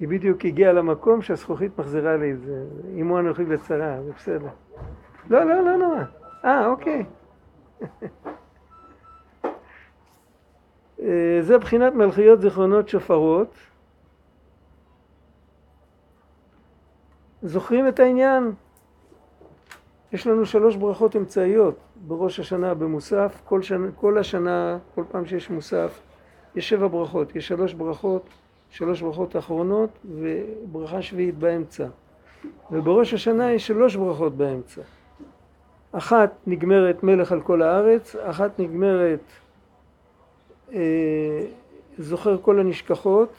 היא 0.00 0.08
בדיוק 0.08 0.44
הגיעה 0.44 0.72
למקום 0.72 1.22
שהזכוכית 1.22 1.78
מחזירה 1.78 2.16
לי 2.16 2.32
את 2.32 2.40
זה. 2.40 2.64
אימו 2.96 3.18
אנוכי 3.18 3.44
לצרה, 3.44 4.02
זה 4.02 4.12
בסדר. 4.12 4.48
לא, 5.30 5.44
לא, 5.44 5.64
לא 5.64 5.76
נורא. 5.76 6.02
אה, 6.44 6.66
אוקיי. 6.66 7.04
אה, 11.02 11.42
זה 11.42 11.58
בחינת 11.58 11.94
מלכיות 11.94 12.40
זיכרונות 12.40 12.88
שופרות. 12.88 13.54
זוכרים 17.42 17.88
את 17.88 18.00
העניין? 18.00 18.52
יש 20.12 20.26
לנו 20.26 20.46
שלוש 20.46 20.76
ברכות 20.76 21.16
אמצעיות 21.16 21.76
בראש 22.06 22.40
השנה 22.40 22.74
במוסף, 22.74 23.42
כל, 23.44 23.62
שנה, 23.62 23.88
כל 23.96 24.18
השנה, 24.18 24.78
כל 24.94 25.04
פעם 25.10 25.26
שיש 25.26 25.50
מוסף, 25.50 26.00
יש 26.54 26.68
שבע 26.68 26.86
ברכות, 26.86 27.36
יש 27.36 27.48
שלוש 27.48 27.74
ברכות, 27.74 28.28
שלוש 28.70 29.02
ברכות 29.02 29.36
אחרונות 29.36 29.90
וברכה 30.04 31.02
שביעית 31.02 31.38
באמצע. 31.38 31.86
ובראש 32.70 33.14
השנה 33.14 33.52
יש 33.52 33.66
שלוש 33.66 33.96
ברכות 33.96 34.36
באמצע. 34.36 34.80
אחת 35.92 36.30
נגמרת 36.46 37.02
מלך 37.02 37.32
על 37.32 37.40
כל 37.40 37.62
הארץ, 37.62 38.16
אחת 38.16 38.58
נגמרת 38.58 39.20
זוכר 41.98 42.38
כל 42.42 42.60
הנשכחות, 42.60 43.32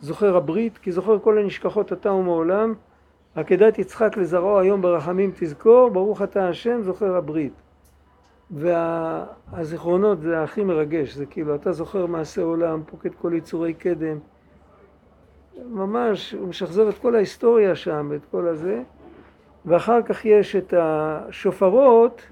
זוכר 0.00 0.36
הברית, 0.36 0.78
כי 0.78 0.92
זוכר 0.92 1.18
כל 1.18 1.38
הנשכחות 1.38 1.92
אתה 1.92 2.12
ומעולם, 2.12 2.74
עקדת 3.34 3.78
יצחק 3.78 4.16
לזרעו 4.16 4.58
היום 4.58 4.82
ברחמים 4.82 5.32
תזכור, 5.38 5.90
ברוך 5.90 6.22
אתה 6.22 6.48
השם 6.48 6.82
זוכר 6.82 7.16
הברית. 7.16 7.52
והזיכרונות 8.50 10.20
זה 10.20 10.42
הכי 10.42 10.64
מרגש, 10.64 11.14
זה 11.14 11.26
כאילו 11.26 11.54
אתה 11.54 11.72
זוכר 11.72 12.06
מעשה 12.06 12.42
עולם, 12.42 12.82
פוקד 12.86 13.14
כל 13.14 13.32
יצורי 13.34 13.74
קדם, 13.74 14.18
ממש 15.66 16.32
הוא 16.32 16.48
משחזר 16.48 16.88
את 16.88 16.98
כל 16.98 17.14
ההיסטוריה 17.14 17.76
שם, 17.76 18.12
את 18.16 18.24
כל 18.30 18.48
הזה, 18.48 18.82
ואחר 19.66 20.02
כך 20.02 20.24
יש 20.24 20.56
את 20.56 20.74
השופרות, 20.76 22.22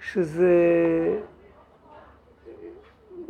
שזה, 0.00 0.54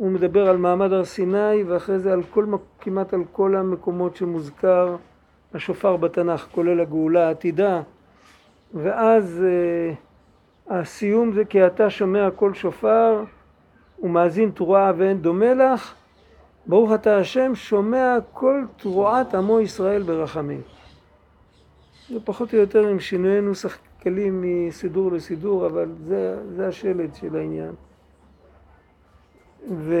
הוא 0.01 0.11
מדבר 0.11 0.49
על 0.49 0.57
מעמד 0.57 0.93
הר 0.93 1.05
סיני 1.05 1.63
ואחרי 1.67 1.99
זה 1.99 2.13
על 2.13 2.23
כל, 2.23 2.45
כמעט 2.79 3.13
על 3.13 3.23
כל 3.31 3.55
המקומות 3.55 4.15
שמוזכר 4.15 4.95
השופר 5.53 5.97
בתנ"ך, 5.97 6.47
כולל 6.51 6.79
הגאולה 6.79 7.27
העתידה, 7.27 7.81
ואז 8.73 9.43
uh, 9.43 10.73
הסיום 10.73 11.33
זה 11.33 11.45
כי 11.45 11.65
אתה 11.65 11.89
שומע 11.89 12.29
קול 12.35 12.53
שופר 12.53 13.23
ומאזין 13.99 14.51
תרועה 14.51 14.91
ואין 14.97 15.21
דומה 15.21 15.53
לך, 15.53 15.93
ברוך 16.65 16.91
אתה 16.93 17.17
השם 17.17 17.55
שומע 17.55 18.17
כל 18.33 18.63
תרועת 18.77 19.35
עמו 19.35 19.59
ישראל 19.59 20.03
ברחמים. 20.03 20.61
זה 22.09 22.19
פחות 22.23 22.53
או 22.53 22.59
יותר 22.59 22.87
עם 22.87 22.99
שינויי 22.99 23.41
נוסח 23.41 23.77
קלים 23.99 24.41
מסידור 24.41 25.11
לסידור, 25.11 25.65
אבל 25.65 25.89
זה, 26.03 26.35
זה 26.55 26.67
השלד 26.67 27.15
של 27.15 27.35
העניין. 27.35 27.71
ו... 29.69 29.95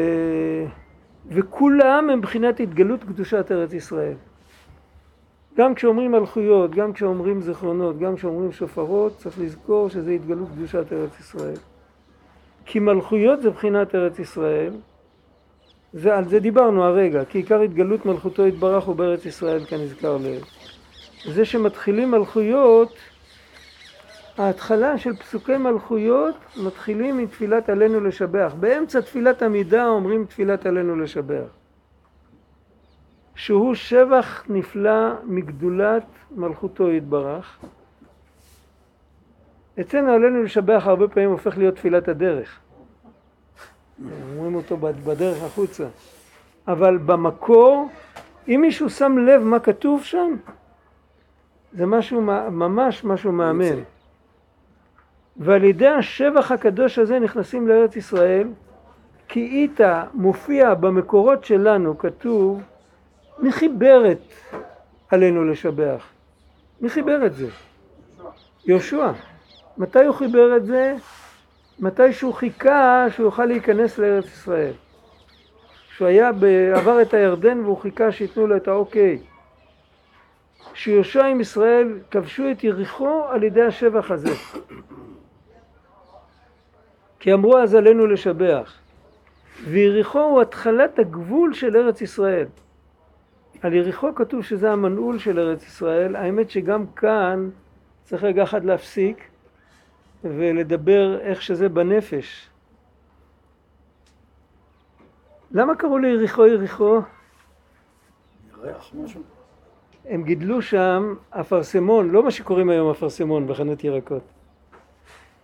וכולם 1.27 2.09
הם 2.09 2.19
מבחינת 2.19 2.59
התגלות 2.59 3.03
קדושת 3.03 3.51
ארץ 3.51 3.73
ישראל. 3.73 4.13
גם 5.57 5.75
כשאומרים 5.75 6.11
מלכויות, 6.11 6.71
גם 6.71 6.93
כשאומרים 6.93 7.41
זיכרונות, 7.41 7.99
גם 7.99 8.15
כשאומרים 8.15 8.51
שופרות, 8.51 9.17
צריך 9.17 9.39
לזכור 9.39 9.89
שזה 9.89 10.11
התגלות 10.11 10.47
קדושת 10.55 10.93
ארץ 10.93 11.19
ישראל. 11.19 11.55
כי 12.65 12.79
מלכויות 12.79 13.41
זה 13.41 13.49
מבחינת 13.49 13.95
ארץ 13.95 14.19
ישראל, 14.19 14.73
זה, 15.93 16.17
על 16.17 16.27
זה 16.27 16.39
דיברנו 16.39 16.83
הרגע, 16.83 17.25
כי 17.25 17.37
עיקר 17.37 17.61
התגלות 17.61 18.05
מלכותו 18.05 18.47
יתברך 18.47 18.83
הוא 18.83 18.95
בארץ 18.95 19.25
ישראל 19.25 19.65
כנזכר 19.65 20.17
לעיל. 20.17 20.43
זה 21.33 21.45
שמתחילים 21.45 22.11
מלכויות, 22.11 22.93
ההתחלה 24.41 24.97
של 24.97 25.15
פסוקי 25.15 25.57
מלכויות 25.57 26.35
מתחילים 26.63 27.17
מתפילת 27.17 27.69
עלינו 27.69 28.01
לשבח. 28.01 28.53
באמצע 28.59 29.01
תפילת 29.01 29.43
עמידה 29.43 29.87
אומרים 29.87 30.25
תפילת 30.25 30.65
עלינו 30.65 30.95
לשבח. 30.95 31.47
שהוא 33.35 33.75
שבח 33.75 34.43
נפלא 34.49 35.13
מגדולת 35.23 36.03
מלכותו 36.31 36.91
יתברך. 36.91 37.59
אצלנו 39.81 40.11
עלינו 40.11 40.43
לשבח 40.43 40.83
הרבה 40.85 41.07
פעמים 41.07 41.29
הופך 41.29 41.57
להיות 41.57 41.75
תפילת 41.75 42.07
הדרך. 42.07 42.59
אומרים 44.35 44.55
אותו 44.55 44.77
בדרך 44.77 45.43
החוצה. 45.43 45.87
אבל 46.67 46.97
במקור, 46.97 47.89
אם 48.47 48.59
מישהו 48.61 48.89
שם 48.89 49.17
לב 49.17 49.41
מה 49.41 49.59
כתוב 49.59 50.03
שם, 50.03 50.35
זה 51.73 51.85
משהו, 51.85 52.21
ממש 52.51 53.03
משהו 53.03 53.31
מאמן. 53.31 53.83
ועל 55.43 55.63
ידי 55.63 55.87
השבח 55.87 56.51
הקדוש 56.51 56.99
הזה 56.99 57.19
נכנסים 57.19 57.67
לארץ 57.67 57.95
ישראל, 57.95 58.47
כי 59.27 59.39
איתה 59.39 60.03
מופיע 60.13 60.73
במקורות 60.73 61.45
שלנו, 61.45 61.97
כתוב, 61.97 62.61
מי 63.39 63.51
חיבר 63.51 64.11
את 64.11 64.33
עלינו 65.09 65.45
לשבח? 65.45 66.05
מי 66.81 66.89
חיבר 66.89 67.25
את 67.25 67.33
זה? 67.33 67.47
יהושע. 68.65 69.11
מתי 69.77 70.05
הוא 70.05 70.15
חיבר 70.15 70.57
את 70.57 70.65
זה? 70.65 70.95
מתי 71.79 72.13
שהוא 72.13 72.33
חיכה 72.33 73.05
שהוא 73.09 73.25
יוכל 73.25 73.45
להיכנס 73.45 73.97
לארץ 73.97 74.25
ישראל. 74.25 74.73
שהוא 75.95 76.07
היה. 76.07 76.31
עבר 76.75 77.01
את 77.01 77.13
הירדן 77.13 77.59
והוא 77.59 77.77
חיכה 77.77 78.11
שייתנו 78.11 78.47
לו 78.47 78.57
את 78.57 78.67
האוקיי. 78.67 79.19
שיהושע 80.73 81.25
עם 81.25 81.41
ישראל 81.41 81.99
כבשו 82.11 82.51
את 82.51 82.63
יריחו 82.63 83.23
על 83.29 83.43
ידי 83.43 83.61
השבח 83.61 84.11
הזה. 84.11 84.33
כי 87.21 87.33
אמרו 87.33 87.57
אז 87.57 87.75
עלינו 87.75 88.07
לשבח. 88.07 88.73
ויריחו 89.63 90.19
הוא 90.19 90.41
התחלת 90.41 90.99
הגבול 90.99 91.53
של 91.53 91.77
ארץ 91.77 92.01
ישראל. 92.01 92.47
על 93.61 93.73
יריחו 93.73 94.15
כתוב 94.15 94.43
שזה 94.43 94.71
המנעול 94.71 95.19
של 95.19 95.39
ארץ 95.39 95.63
ישראל. 95.63 96.15
האמת 96.15 96.49
שגם 96.49 96.85
כאן 96.87 97.49
צריך 98.03 98.23
רגע 98.23 98.43
אחד 98.43 98.65
להפסיק 98.65 99.23
ולדבר 100.23 101.19
איך 101.19 101.41
שזה 101.41 101.69
בנפש. 101.69 102.49
למה 105.51 105.75
קראו 105.75 105.97
ליריחו 105.97 106.47
יריחו? 106.47 106.99
ירח 108.63 108.91
משהו. 108.93 109.21
הם 110.05 110.23
גידלו 110.23 110.61
שם 110.61 111.15
אפרסמון, 111.29 112.09
לא 112.09 112.23
מה 112.23 112.31
שקוראים 112.31 112.69
היום 112.69 112.89
אפרסמון 112.89 113.47
בחנות 113.47 113.83
ירקות. 113.83 114.23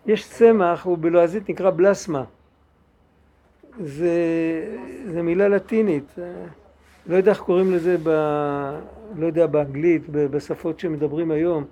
יש 0.08 0.30
צמח, 0.30 0.86
הוא 0.86 0.98
בלועזית 1.02 1.50
נקרא 1.50 1.70
בלסמה. 1.70 2.24
זה, 3.80 4.12
זה 5.12 5.22
מילה 5.22 5.48
לטינית. 5.48 6.16
לא 7.08 7.16
יודע 7.16 7.32
איך 7.32 7.40
קוראים 7.40 7.74
לזה, 7.74 7.98
ב, 8.04 8.10
לא 9.16 9.26
יודע, 9.26 9.48
באנגלית, 9.48 10.10
בשפות 10.10 10.80
שמדברים 10.80 11.32
היום. 11.32 11.64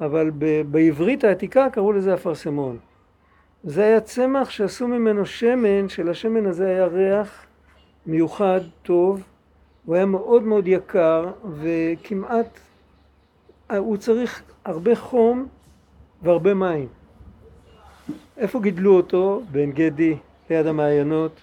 אבל 0.00 0.30
ב- 0.38 0.62
בעברית 0.70 1.24
העתיקה 1.24 1.70
קראו 1.70 1.92
לזה 1.92 2.14
אפרסמון. 2.14 2.78
זה 3.64 3.84
היה 3.84 4.00
צמח 4.00 4.50
שעשו 4.50 4.88
ממנו 4.88 5.26
שמן, 5.26 5.88
שלשמן 5.88 6.46
הזה 6.46 6.66
היה 6.66 6.86
ריח 6.86 7.46
מיוחד, 8.06 8.60
טוב, 8.82 9.22
הוא 9.84 9.94
היה 9.94 10.06
מאוד 10.06 10.42
מאוד 10.42 10.68
יקר 10.68 11.32
וכמעט, 11.54 12.60
הוא 13.76 13.96
צריך 13.96 14.42
הרבה 14.64 14.96
חום 14.96 15.46
והרבה 16.22 16.54
מים. 16.54 16.88
איפה 18.40 18.60
גידלו 18.60 18.96
אותו? 18.96 19.42
בעין 19.50 19.72
גדי, 19.72 20.16
ליד 20.50 20.66
המעיינות. 20.66 21.40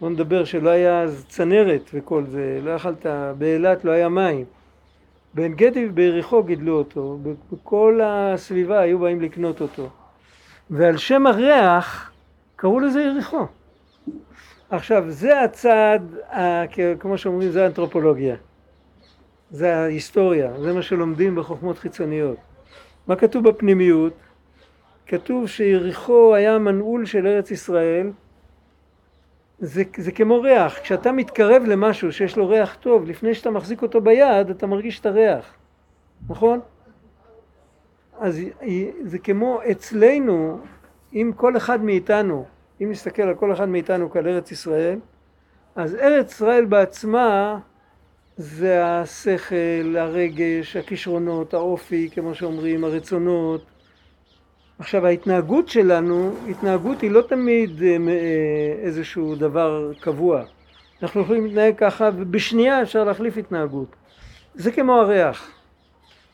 בוא 0.00 0.10
נדבר 0.10 0.44
שלא 0.44 0.70
היה 0.70 1.02
אז 1.02 1.26
צנרת 1.28 1.90
וכל 1.94 2.24
זה, 2.26 2.60
לא 2.62 2.70
יכלת, 2.70 3.06
באילת 3.38 3.84
לא 3.84 3.90
היה 3.90 4.08
מים. 4.08 4.44
בעין 5.34 5.54
גדי 5.54 5.86
וביריחו 5.88 6.42
גידלו 6.42 6.78
אותו, 6.78 7.18
בכל 7.52 8.00
הסביבה 8.04 8.80
היו 8.80 8.98
באים 8.98 9.20
לקנות 9.20 9.60
אותו. 9.60 9.88
ועל 10.70 10.96
שם 10.96 11.26
הריח 11.26 12.12
קראו 12.56 12.80
לזה 12.80 13.02
יריחו. 13.02 13.46
עכשיו 14.70 15.04
זה 15.08 15.40
הצד, 15.40 16.00
כמו 17.00 17.18
שאומרים 17.18 17.50
זה 17.50 17.62
האנתרופולוגיה, 17.62 18.36
זה 19.50 19.76
ההיסטוריה, 19.76 20.60
זה 20.60 20.72
מה 20.72 20.82
שלומדים 20.82 21.34
בחוכמות 21.34 21.78
חיצוניות. 21.78 22.38
מה 23.06 23.16
כתוב 23.16 23.48
בפנימיות? 23.48 24.12
כתוב 25.06 25.48
שיריחו 25.48 26.34
היה 26.34 26.58
מנעול 26.58 27.06
של 27.06 27.26
ארץ 27.26 27.50
ישראל. 27.50 28.10
זה, 29.58 29.82
זה 29.96 30.12
כמו 30.12 30.40
ריח, 30.40 30.78
כשאתה 30.78 31.12
מתקרב 31.12 31.62
למשהו 31.66 32.12
שיש 32.12 32.36
לו 32.36 32.48
ריח 32.48 32.74
טוב, 32.74 33.04
לפני 33.08 33.34
שאתה 33.34 33.50
מחזיק 33.50 33.82
אותו 33.82 34.00
ביד, 34.00 34.50
אתה 34.50 34.66
מרגיש 34.66 35.00
את 35.00 35.06
הריח, 35.06 35.54
נכון? 36.28 36.60
אז 38.20 38.40
זה 39.04 39.18
כמו 39.18 39.60
אצלנו, 39.70 40.58
אם 41.14 41.32
כל 41.36 41.56
אחד 41.56 41.84
מאיתנו, 41.84 42.44
אם 42.82 42.90
נסתכל 42.90 43.22
על 43.22 43.34
כל 43.34 43.52
אחד 43.52 43.68
מאיתנו 43.68 44.10
כעל 44.10 44.28
ארץ 44.28 44.52
ישראל, 44.52 44.98
אז 45.76 45.94
ארץ 45.94 46.32
ישראל 46.32 46.64
בעצמה 46.64 47.58
זה 48.36 48.86
השכל, 48.86 49.96
הרגש, 49.96 50.76
הכישרונות, 50.76 51.54
האופי, 51.54 52.08
כמו 52.12 52.34
שאומרים, 52.34 52.84
הרצונות, 52.84 53.73
עכשיו 54.78 55.06
ההתנהגות 55.06 55.68
שלנו, 55.68 56.34
התנהגות 56.50 57.00
היא 57.00 57.10
לא 57.10 57.22
תמיד 57.22 57.82
אה, 57.82 57.88
אה, 57.88 58.74
איזשהו 58.82 59.36
דבר 59.36 59.92
קבוע. 60.00 60.42
אנחנו 61.02 61.20
יכולים 61.20 61.46
להתנהג 61.46 61.74
ככה 61.76 62.10
ובשנייה 62.16 62.82
אפשר 62.82 63.04
להחליף 63.04 63.36
התנהגות. 63.36 63.88
זה 64.54 64.72
כמו 64.72 64.92
הריח. 64.92 65.50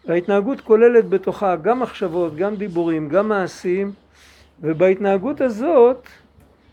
ההתנהגות 0.09 0.61
כוללת 0.61 1.09
בתוכה 1.09 1.57
גם 1.57 1.81
מחשבות, 1.81 2.37
גם 2.37 2.57
דיבורים, 2.57 3.09
גם 3.09 3.29
מעשים, 3.29 3.93
ובהתנהגות 4.61 5.41
הזאת 5.41 6.07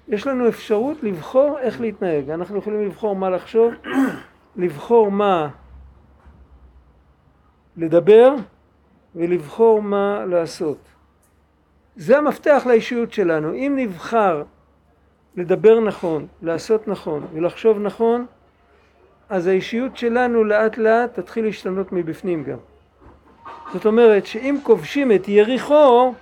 יש 0.08 0.28
לנו 0.28 0.48
אפשרות 0.48 1.04
לבחור 1.04 1.60
איך 1.60 1.82
להתנהג. 1.82 2.30
אנחנו 2.30 2.58
יכולים 2.58 2.86
לבחור 2.86 3.16
מה 3.16 3.30
לחשוב, 3.30 3.74
לבחור 4.56 5.12
מה 5.12 5.50
לדבר 7.78 8.36
ולבחור 9.16 9.82
מה 9.82 10.26
לעשות. 10.26 10.97
זה 11.98 12.18
המפתח 12.18 12.64
לאישיות 12.66 13.14
שלנו. 13.14 13.54
אם 13.54 13.74
נבחר 13.76 14.44
לדבר 15.36 15.80
נכון, 15.80 16.28
לעשות 16.42 16.88
נכון 16.88 17.28
ולחשוב 17.34 17.80
נכון, 17.80 18.26
אז 19.30 19.48
האישיות 19.48 19.98
שלנו 19.98 20.44
לאט 20.44 20.78
לאט 20.78 21.20
תתחיל 21.20 21.46
להשתנות 21.46 21.92
מבפנים 21.92 22.44
גם. 22.44 22.58
זאת 23.74 23.86
אומרת 23.86 24.26
שאם 24.26 24.58
כובשים 24.64 25.12
את 25.12 25.28
יריחו, 25.28 26.14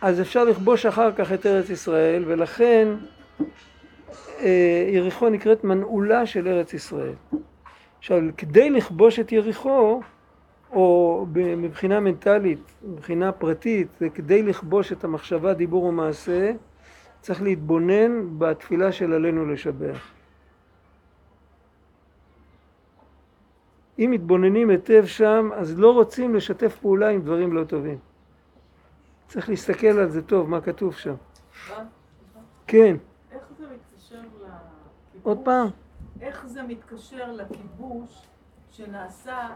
אז 0.00 0.20
אפשר 0.20 0.44
לכבוש 0.44 0.86
אחר 0.86 1.12
כך 1.12 1.32
את 1.32 1.46
ארץ 1.46 1.70
ישראל, 1.70 2.24
ולכן 2.26 2.88
אה, 4.40 4.88
יריחו 4.88 5.28
נקראת 5.28 5.64
מנעולה 5.64 6.26
של 6.26 6.48
ארץ 6.48 6.74
ישראל. 6.74 7.14
עכשיו, 7.98 8.18
כדי 8.36 8.70
לכבוש 8.70 9.18
את 9.18 9.32
יריחו, 9.32 10.00
או 10.72 11.26
מבחינה 11.56 12.00
מנטלית, 12.00 12.72
מבחינה 12.82 13.32
פרטית, 13.32 13.88
כדי 14.14 14.42
לכבוש 14.42 14.92
את 14.92 15.04
המחשבה, 15.04 15.54
דיבור 15.54 15.84
ומעשה, 15.84 16.52
צריך 17.20 17.42
להתבונן 17.42 18.38
בתפילה 18.38 18.92
של 18.92 19.12
עלינו 19.12 19.46
לשבח. 19.46 20.10
אם 23.98 24.10
מתבוננים 24.10 24.70
היטב 24.70 25.06
שם, 25.06 25.50
אז 25.54 25.78
לא 25.78 25.92
רוצים 25.92 26.34
לשתף 26.34 26.78
פעולה 26.80 27.08
עם 27.08 27.20
דברים 27.22 27.52
לא 27.52 27.64
טובים. 27.64 27.98
צריך 29.28 29.48
להסתכל 29.48 29.86
על 29.86 30.08
זה 30.08 30.22
טוב, 30.22 30.50
מה 30.50 30.60
כתוב 30.60 30.94
שם. 30.94 31.14
כן, 32.66 32.96
איך 33.32 33.42
זה 33.58 33.64
מתקשר 33.66 34.20
לכיבוש? 34.20 35.22
עוד 35.22 35.38
פעם. 35.44 35.68
איך 36.20 36.46
זה 36.46 36.62
מתקשר 36.62 37.32
לכיבוש 37.32 38.26
שנעשה 38.72 39.48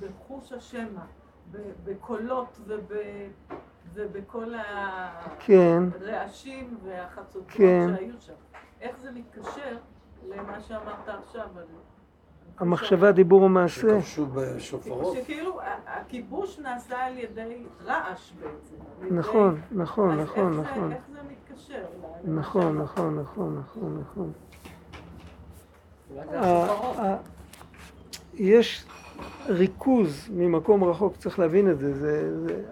בחוש 0.00 0.52
השמע, 0.52 1.00
בקולות 1.84 2.60
וב- 2.66 2.92
ובכל 3.94 4.52
כן, 5.38 5.82
הרעשים 6.00 6.78
והחצוצרות 6.84 7.44
כן. 7.48 7.86
שהיו 7.96 8.14
שם? 8.20 8.32
איך 8.80 8.96
זה 8.98 9.10
מתקשר 9.10 9.76
למה 10.28 10.60
שאמרת 10.60 11.08
עכשיו? 11.08 11.46
על- 11.58 11.64
המחשבה, 12.58 13.12
דיבור 13.12 13.42
ומעשה. 13.42 13.80
שכבשו 14.00 14.26
בשופרות. 14.26 15.16
שכאילו 15.16 15.60
הכיבוש 15.86 16.58
נעשה 16.58 17.06
על 17.06 17.18
ידי 17.18 17.64
רעש 17.84 18.32
בעצם. 18.32 18.74
על 19.00 19.06
ידי- 19.06 19.16
נכון, 19.16 19.60
נכון, 19.72 20.10
אז 20.20 20.28
נכון, 20.28 20.52
איך 20.60 20.64
זה- 20.64 20.70
נכון. 20.76 20.92
איך 20.92 21.02
זה 21.12 21.18
מתקשר? 21.30 21.84
נכון? 22.24 22.78
נכון, 22.78 23.18
נכון, 23.18 23.58
נכון, 23.58 24.00
נכון. 24.00 24.32
אולי 26.10 26.26
זה 26.28 26.40
ה- 26.40 26.64
השופרות. 26.64 26.96
ה- 26.96 27.16
יש 28.36 28.84
ריכוז 29.48 30.28
ממקום 30.32 30.84
רחוק, 30.84 31.16
צריך 31.16 31.38
להבין 31.38 31.70
את 31.70 31.78
זה. 31.78 31.94
זה, 31.94 32.46
זה 32.46 32.62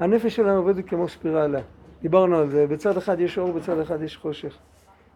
הנפש 0.00 0.36
שלנו 0.36 0.56
עובדת 0.58 0.88
כמו 0.88 1.08
ספירלה. 1.08 1.60
דיברנו 2.02 2.36
על 2.36 2.50
זה, 2.50 2.66
בצד 2.66 2.96
אחד 2.96 3.20
יש 3.20 3.38
אור, 3.38 3.52
בצד 3.52 3.78
אחד 3.78 4.02
יש 4.02 4.16
חושך. 4.16 4.56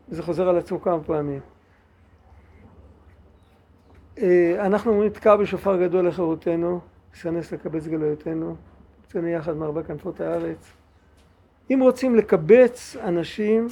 וזה 0.08 0.22
חוזר 0.22 0.48
על 0.48 0.58
עצמו 0.58 0.80
כמה 0.80 1.04
פעמים. 1.04 1.40
אה, 4.18 4.66
אנחנו 4.66 4.92
אומרים 4.92 5.10
תקע 5.10 5.36
בשופר 5.36 5.82
גדול 5.82 6.08
לחירותנו, 6.08 6.80
סנס 7.14 7.52
לקבץ 7.52 7.86
גלויותינו, 7.86 8.56
יצאנו 9.06 9.28
יחד 9.28 9.56
מארבע 9.56 9.82
כנפות 9.82 10.20
הארץ. 10.20 10.72
אם 11.70 11.78
רוצים 11.82 12.16
לקבץ 12.16 12.96
אנשים 12.96 13.68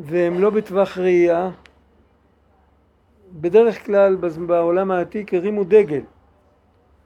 והם 0.00 0.40
לא 0.40 0.50
בטווח 0.50 0.98
ראייה, 0.98 1.50
בדרך 3.32 3.86
כלל 3.86 4.16
בעולם 4.46 4.90
העתיק 4.90 5.34
הרימו 5.34 5.64
דגל, 5.64 6.00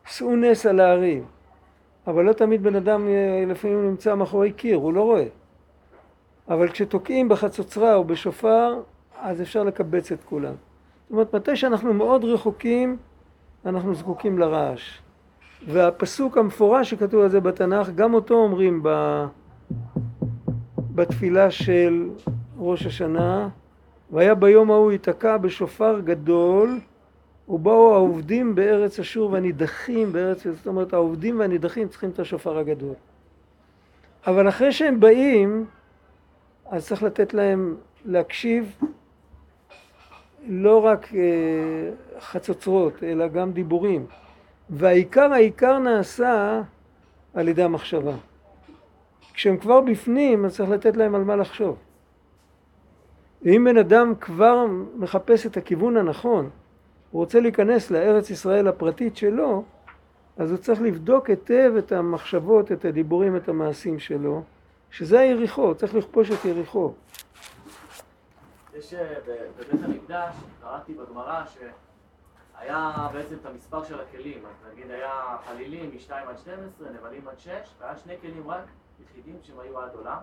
שאו 0.06 0.36
נס 0.36 0.66
על 0.66 0.80
ההרים, 0.80 1.24
אבל 2.06 2.24
לא 2.24 2.32
תמיד 2.32 2.62
בן 2.62 2.76
אדם 2.76 3.08
אה, 3.08 3.44
לפעמים 3.46 3.86
נמצא 3.86 4.14
מאחורי 4.14 4.52
קיר, 4.52 4.76
הוא 4.76 4.92
לא 4.92 5.02
רואה. 5.02 5.26
אבל 6.48 6.68
כשתוקעים 6.68 7.28
בחצוצרה 7.28 7.94
או 7.94 8.04
בשופר, 8.04 8.80
אז 9.20 9.42
אפשר 9.42 9.62
לקבץ 9.62 10.12
את 10.12 10.24
כולם. 10.24 10.54
זאת 11.02 11.10
אומרת, 11.10 11.34
מתי 11.34 11.56
שאנחנו 11.56 11.94
מאוד 11.94 12.24
רחוקים, 12.24 12.96
אנחנו 13.66 13.94
זקוקים 13.94 14.38
לרעש. 14.38 14.98
והפסוק 15.66 16.38
המפורש 16.38 16.90
שכתוב 16.90 17.22
על 17.22 17.28
זה 17.28 17.40
בתנ"ך, 17.40 17.90
גם 17.90 18.14
אותו 18.14 18.34
אומרים 18.34 18.80
ב... 18.82 18.88
בתפילה 20.94 21.50
של 21.50 22.08
ראש 22.58 22.86
השנה, 22.86 23.48
והיה 24.14 24.34
ביום 24.34 24.70
ההוא 24.70 24.92
ייתקע 24.92 25.36
בשופר 25.36 26.00
גדול, 26.00 26.80
ובאו 27.48 27.94
העובדים 27.94 28.54
בארץ 28.54 28.98
אשור 28.98 29.32
והנידחים 29.32 30.12
בארץ, 30.12 30.46
זאת 30.46 30.66
אומרת 30.66 30.92
העובדים 30.92 31.38
והנידחים 31.40 31.88
צריכים 31.88 32.10
את 32.10 32.18
השופר 32.18 32.58
הגדול. 32.58 32.94
אבל 34.26 34.48
אחרי 34.48 34.72
שהם 34.72 35.00
באים, 35.00 35.66
אז 36.70 36.86
צריך 36.86 37.02
לתת 37.02 37.34
להם 37.34 37.76
להקשיב 38.04 38.78
לא 40.48 40.84
רק 40.84 41.14
אה, 41.14 41.20
חצוצרות, 42.20 43.02
אלא 43.02 43.28
גם 43.28 43.52
דיבורים. 43.52 44.06
והעיקר 44.70 45.32
העיקר 45.32 45.78
נעשה 45.78 46.62
על 47.34 47.48
ידי 47.48 47.62
המחשבה. 47.62 48.14
כשהם 49.32 49.56
כבר 49.56 49.80
בפנים, 49.80 50.44
אז 50.44 50.56
צריך 50.56 50.70
לתת 50.70 50.96
להם 50.96 51.14
על 51.14 51.24
מה 51.24 51.36
לחשוב. 51.36 51.76
ואם 53.44 53.64
בן 53.64 53.76
אדם 53.76 54.14
כבר 54.20 54.66
מחפש 54.94 55.46
את 55.46 55.56
הכיוון 55.56 55.96
הנכון, 55.96 56.50
הוא 57.10 57.20
רוצה 57.20 57.40
להיכנס 57.40 57.90
לארץ 57.90 58.30
ישראל 58.30 58.68
הפרטית 58.68 59.16
שלו, 59.16 59.64
אז 60.36 60.50
הוא 60.50 60.58
צריך 60.58 60.80
לבדוק 60.80 61.30
היטב 61.30 61.72
את 61.78 61.92
המחשבות, 61.92 62.72
את 62.72 62.84
הדיבורים, 62.84 63.36
את 63.36 63.48
המעשים 63.48 63.98
שלו, 63.98 64.42
שזה 64.90 65.20
היריחו, 65.20 65.74
צריך 65.74 65.94
לכבוש 65.94 66.30
את 66.30 66.44
יריחו. 66.44 66.92
יש 68.74 68.94
אה, 68.94 69.14
בבית 69.58 69.84
המקדש, 69.84 70.34
קראתי 70.62 70.94
בגמרא 70.94 71.42
שהיה 71.44 73.08
בעצם 73.12 73.34
את 73.40 73.46
המספר 73.46 73.84
של 73.84 74.00
הכלים, 74.00 74.38
אז 74.46 74.72
נגיד 74.72 74.90
היה 74.90 75.36
חלילים 75.46 75.90
מ-2 75.90 76.12
עד 76.12 76.38
12, 76.38 76.88
נבלים 76.90 77.28
עד 77.28 77.38
6, 77.38 77.50
והיה 77.80 77.96
שני 77.96 78.14
כלים 78.20 78.50
רק 78.50 78.64
יחידים 79.04 79.36
שהם 79.42 79.60
היו 79.60 79.78
עד 79.78 79.90
עולם, 79.94 80.18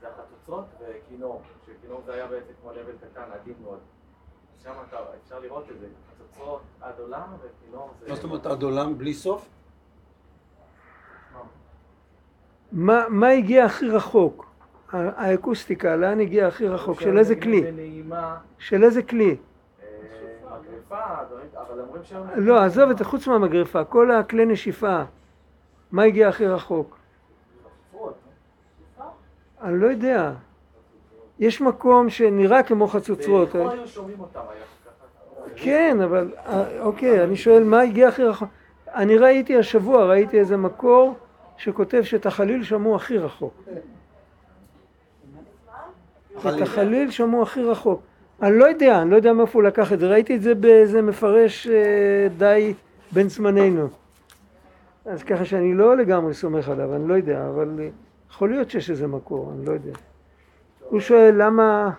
זה 0.00 0.06
החצוצרות 0.08 0.64
וכינור, 0.80 1.42
שכינור 1.66 2.02
זה 2.06 2.12
היה 2.14 2.26
בעצם 2.26 2.52
כמו 2.62 2.72
לבל 2.72 2.92
קטן, 3.00 3.22
עדין 3.40 3.54
מאוד. 3.62 3.78
שם 4.62 4.72
אתה, 4.88 4.96
אפשר 5.24 5.38
לראות 5.38 5.64
את 5.70 5.80
זה, 5.80 5.86
חצוצרות 6.14 6.60
עד 6.80 6.94
עולם 6.98 7.22
וכינור 7.40 7.90
זה... 8.00 8.08
מה 8.08 8.14
זאת 8.14 8.24
אומרת 8.24 8.46
עד 8.46 8.62
עולם 8.62 8.98
בלי 8.98 9.14
סוף? 9.14 9.48
מה, 12.72 13.04
מה 13.08 13.28
הגיע 13.28 13.64
הכי 13.64 13.88
רחוק? 13.90 14.48
האקוסטיקה, 14.92 15.96
לאן 15.96 16.20
הגיע 16.20 16.46
הכי 16.46 16.68
רחוק? 16.68 17.00
של 17.00 17.18
איזה 17.18 17.36
כלי? 17.36 17.64
של 18.58 18.84
איזה 18.84 19.02
כלי? 19.02 19.36
אה, 20.92 21.24
דברים- 21.28 21.48
אבל 21.54 21.80
אומרים 21.80 22.04
שהם... 22.04 22.22
לא, 22.36 22.62
עזוב 22.62 22.90
את 22.90 22.98
זה, 22.98 23.04
חוץ 23.04 23.26
מהמגרפה, 23.28 23.84
כל 23.84 24.10
הכלי 24.10 24.46
נשיפה, 24.46 25.02
מה 25.92 26.02
הגיע 26.02 26.28
הכי 26.28 26.46
רחוק? 26.46 26.97
אני 29.62 29.80
לא 29.80 29.86
יודע. 29.86 30.32
יש 31.38 31.60
מקום 31.60 32.10
שנראה 32.10 32.62
כמו 32.62 32.88
חצוצרות. 32.88 33.52
ביריחו 33.52 33.72
היו 33.72 33.88
שומעים 33.88 34.20
אותם. 34.20 34.40
כן, 35.56 36.00
אבל 36.04 36.30
אה, 36.46 36.80
אוקיי, 36.80 37.24
אני 37.24 37.36
שואל 37.36 37.64
מה 37.64 37.80
הגיע 37.80 38.08
הכי 38.08 38.24
רחוק. 38.24 38.48
אני 38.94 39.16
ראיתי 39.16 39.56
השבוע, 39.56 40.04
ראיתי 40.04 40.38
איזה 40.38 40.56
מקור 40.56 41.14
שכותב 41.56 42.02
שאת 42.02 42.26
החליל 42.26 42.62
שמעו 42.62 42.96
הכי 42.96 43.18
רחוק. 43.18 43.54
את 46.38 46.62
החליל 46.62 47.10
שמעו 47.10 47.42
הכי 47.42 47.62
רחוק. 47.62 48.00
אני 48.42 48.58
לא 48.58 48.64
יודע, 48.64 49.02
אני 49.02 49.10
לא 49.10 49.16
יודע 49.16 49.32
מאיפה 49.32 49.58
הוא 49.58 49.62
לקח 49.62 49.92
את 49.92 49.98
זה, 49.98 50.08
ראיתי 50.08 50.36
את 50.36 50.42
זה 50.42 50.54
באיזה 50.54 51.02
מפרש 51.02 51.66
אה, 51.66 52.28
די 52.38 52.74
בן 53.12 53.28
זמננו. 53.28 53.88
אז 55.04 55.22
ככה 55.22 55.44
שאני 55.44 55.74
לא 55.74 55.96
לגמרי 55.96 56.34
סומך 56.34 56.68
עליו, 56.68 56.94
אני 56.94 57.08
לא 57.08 57.14
יודע, 57.14 57.48
אבל 57.48 57.76
אה, 57.78 57.88
יכול 58.30 58.50
להיות 58.50 58.70
שיש 58.70 58.90
איזה 58.90 59.06
מקור, 59.06 59.52
אני 59.52 59.66
לא 59.66 59.72
יודע. 59.72 59.92
הוא 60.80 61.00
שואל 61.00 61.34
למה, 61.36 61.90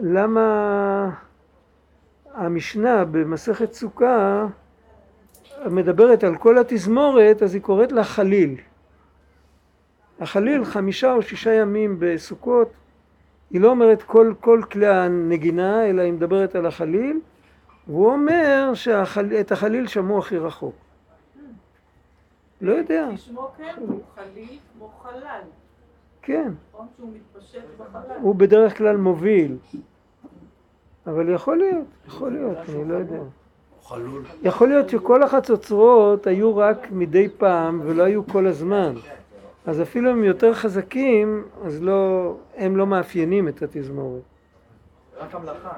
למה 0.00 1.10
המשנה 2.34 3.04
במסכת 3.04 3.72
סוכה 3.72 4.46
מדברת 5.66 6.24
על 6.24 6.36
כל 6.36 6.58
התזמורת, 6.58 7.42
אז 7.42 7.54
היא 7.54 7.62
קוראת 7.62 7.92
לה 7.92 8.04
חליל. 8.04 8.56
החליל 10.20 10.64
חמישה 10.64 11.12
או 11.12 11.22
שישה 11.22 11.54
ימים 11.54 11.96
בסוכות, 11.98 12.70
היא 13.50 13.60
לא 13.60 13.70
אומרת 13.70 14.02
כל, 14.02 14.34
כל 14.40 14.62
כלי 14.70 14.86
הנגינה, 14.86 15.86
אלא 15.86 16.02
היא 16.02 16.12
מדברת 16.12 16.54
על 16.54 16.66
החליל, 16.66 17.20
והוא 17.86 18.12
אומר 18.12 18.70
שאת 18.74 19.52
החליל 19.52 19.86
שמעו 19.86 20.18
הכי 20.18 20.38
רחוק. 20.38 20.74
לא 22.60 22.72
יודע. 22.72 23.08
כי 23.10 23.18
שמו 23.18 23.50
כן 23.56 23.74
הוא 23.78 24.00
חליל 24.14 24.58
כמו 24.72 24.90
חלל. 25.02 25.40
כן, 26.22 26.52
נכון. 26.72 26.86
הוא 28.20 28.34
בדרך 28.34 28.78
כלל 28.78 28.96
מוביל. 28.96 29.56
אבל 31.06 31.28
יכול 31.28 31.58
להיות, 31.58 31.86
יכול 32.06 32.32
להיות, 32.32 32.58
אני 32.68 32.88
לא 32.88 32.94
יודע. 32.94 33.20
חלול. 33.82 34.24
יכול 34.42 34.68
להיות 34.68 34.88
שכל 34.88 35.22
החצוצרות 35.22 36.26
היו 36.26 36.56
רק 36.56 36.90
מדי 36.90 37.28
פעם 37.28 37.80
ולא 37.84 38.02
היו 38.02 38.26
כל 38.26 38.46
הזמן. 38.46 38.94
אז 39.66 39.82
אפילו 39.82 40.10
הם 40.10 40.24
יותר 40.24 40.54
חזקים, 40.54 41.44
אז 41.64 41.82
לא, 41.82 42.34
הם 42.56 42.76
לא 42.76 42.86
מאפיינים 42.86 43.48
את 43.48 43.62
התזמורת. 43.62 44.22
רק 45.18 45.34
המלאכה. 45.34 45.72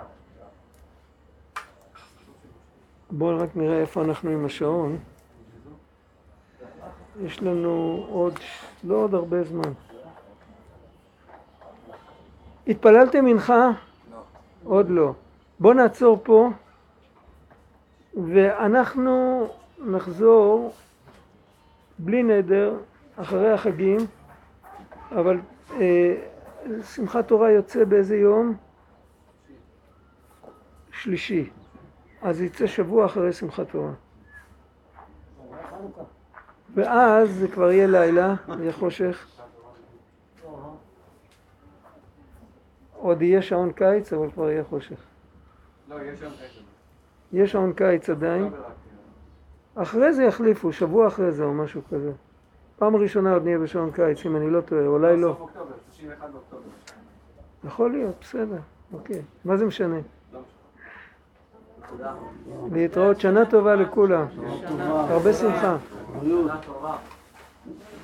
בואו 3.10 3.38
רק 3.38 3.56
נראה 3.56 3.80
איפה 3.80 4.02
אנחנו 4.02 4.30
עם 4.30 4.44
השעון. 4.44 4.98
יש 7.20 7.42
לנו 7.42 8.06
עוד, 8.08 8.38
לא 8.84 8.94
עוד 8.94 9.14
הרבה 9.14 9.44
זמן. 9.44 9.72
התפללתם 12.66 13.24
מנחה? 13.24 13.70
עוד 14.64 14.90
לא. 14.90 15.12
בואו 15.60 15.74
נעצור 15.74 16.20
פה, 16.22 16.50
ואנחנו 18.14 19.46
נחזור 19.78 20.72
בלי 21.98 22.22
נדר 22.22 22.76
אחרי 23.16 23.52
החגים, 23.52 23.98
אבל 25.10 25.40
אה, 25.80 26.14
שמחת 26.82 27.28
תורה 27.28 27.50
יוצא 27.50 27.84
באיזה 27.84 28.16
יום? 28.16 28.56
שלישי. 30.92 31.50
אז 32.22 32.40
יצא 32.42 32.66
שבוע 32.66 33.06
אחרי 33.06 33.32
שמחת 33.32 33.70
תורה. 33.70 33.92
ואז 36.74 37.30
זה 37.30 37.48
כבר 37.48 37.70
יהיה 37.70 37.86
לילה, 37.86 38.34
יהיה 38.60 38.72
חושך. 38.72 39.26
עוד 42.96 43.22
יהיה 43.22 43.42
שעון 43.42 43.72
קיץ, 43.72 44.12
אבל 44.12 44.30
כבר 44.30 44.50
יהיה 44.50 44.64
חושך. 44.64 44.96
לא, 45.88 46.02
יש 46.02 46.20
שם 46.20 46.30
כאלה. 46.38 46.62
יש 47.32 47.52
שעון 47.52 47.72
קיץ 47.72 48.10
עדיין. 48.10 48.50
אחרי 49.74 50.12
זה 50.12 50.24
יחליפו, 50.24 50.72
שבוע 50.72 51.06
אחרי 51.06 51.32
זה 51.32 51.44
או 51.44 51.54
משהו 51.54 51.82
כזה. 51.90 52.12
פעם 52.78 52.96
ראשונה 52.96 53.32
עוד 53.32 53.44
נהיה 53.44 53.58
בשעון 53.58 53.90
קיץ, 53.92 54.26
אם 54.26 54.36
אני 54.36 54.50
לא 54.50 54.60
טועה, 54.60 54.86
אולי 54.86 55.16
לא. 55.16 55.28
סוף 55.28 55.40
אוקטובר, 55.40 55.74
31 55.86 56.30
באוקטובר. 56.30 56.62
יכול 57.64 57.90
להיות, 57.90 58.14
בסדר, 58.20 58.58
אוקיי. 58.92 59.22
מה 59.44 59.56
זה 59.56 59.66
משנה? 59.66 59.98
להתראות, 62.72 63.20
שנה 63.20 63.44
טובה 63.44 63.74
לכולם. 63.74 64.26
הרבה 64.80 65.32
שמחה. 65.32 65.76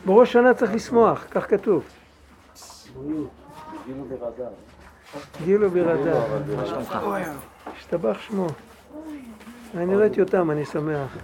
בראש 0.07 0.33
שנה 0.33 0.55
צריך 0.55 0.75
לשמוח, 0.75 1.25
כך 1.31 1.51
כתוב. 1.51 1.85
גילו 5.45 5.71
ברדה. 5.71 6.21
השתבח 7.77 8.19
שמו. 8.21 8.47
אני 9.77 9.97
ראיתי 9.97 10.21
אותם, 10.21 10.51
אני 10.51 10.65
שמח. 10.65 11.17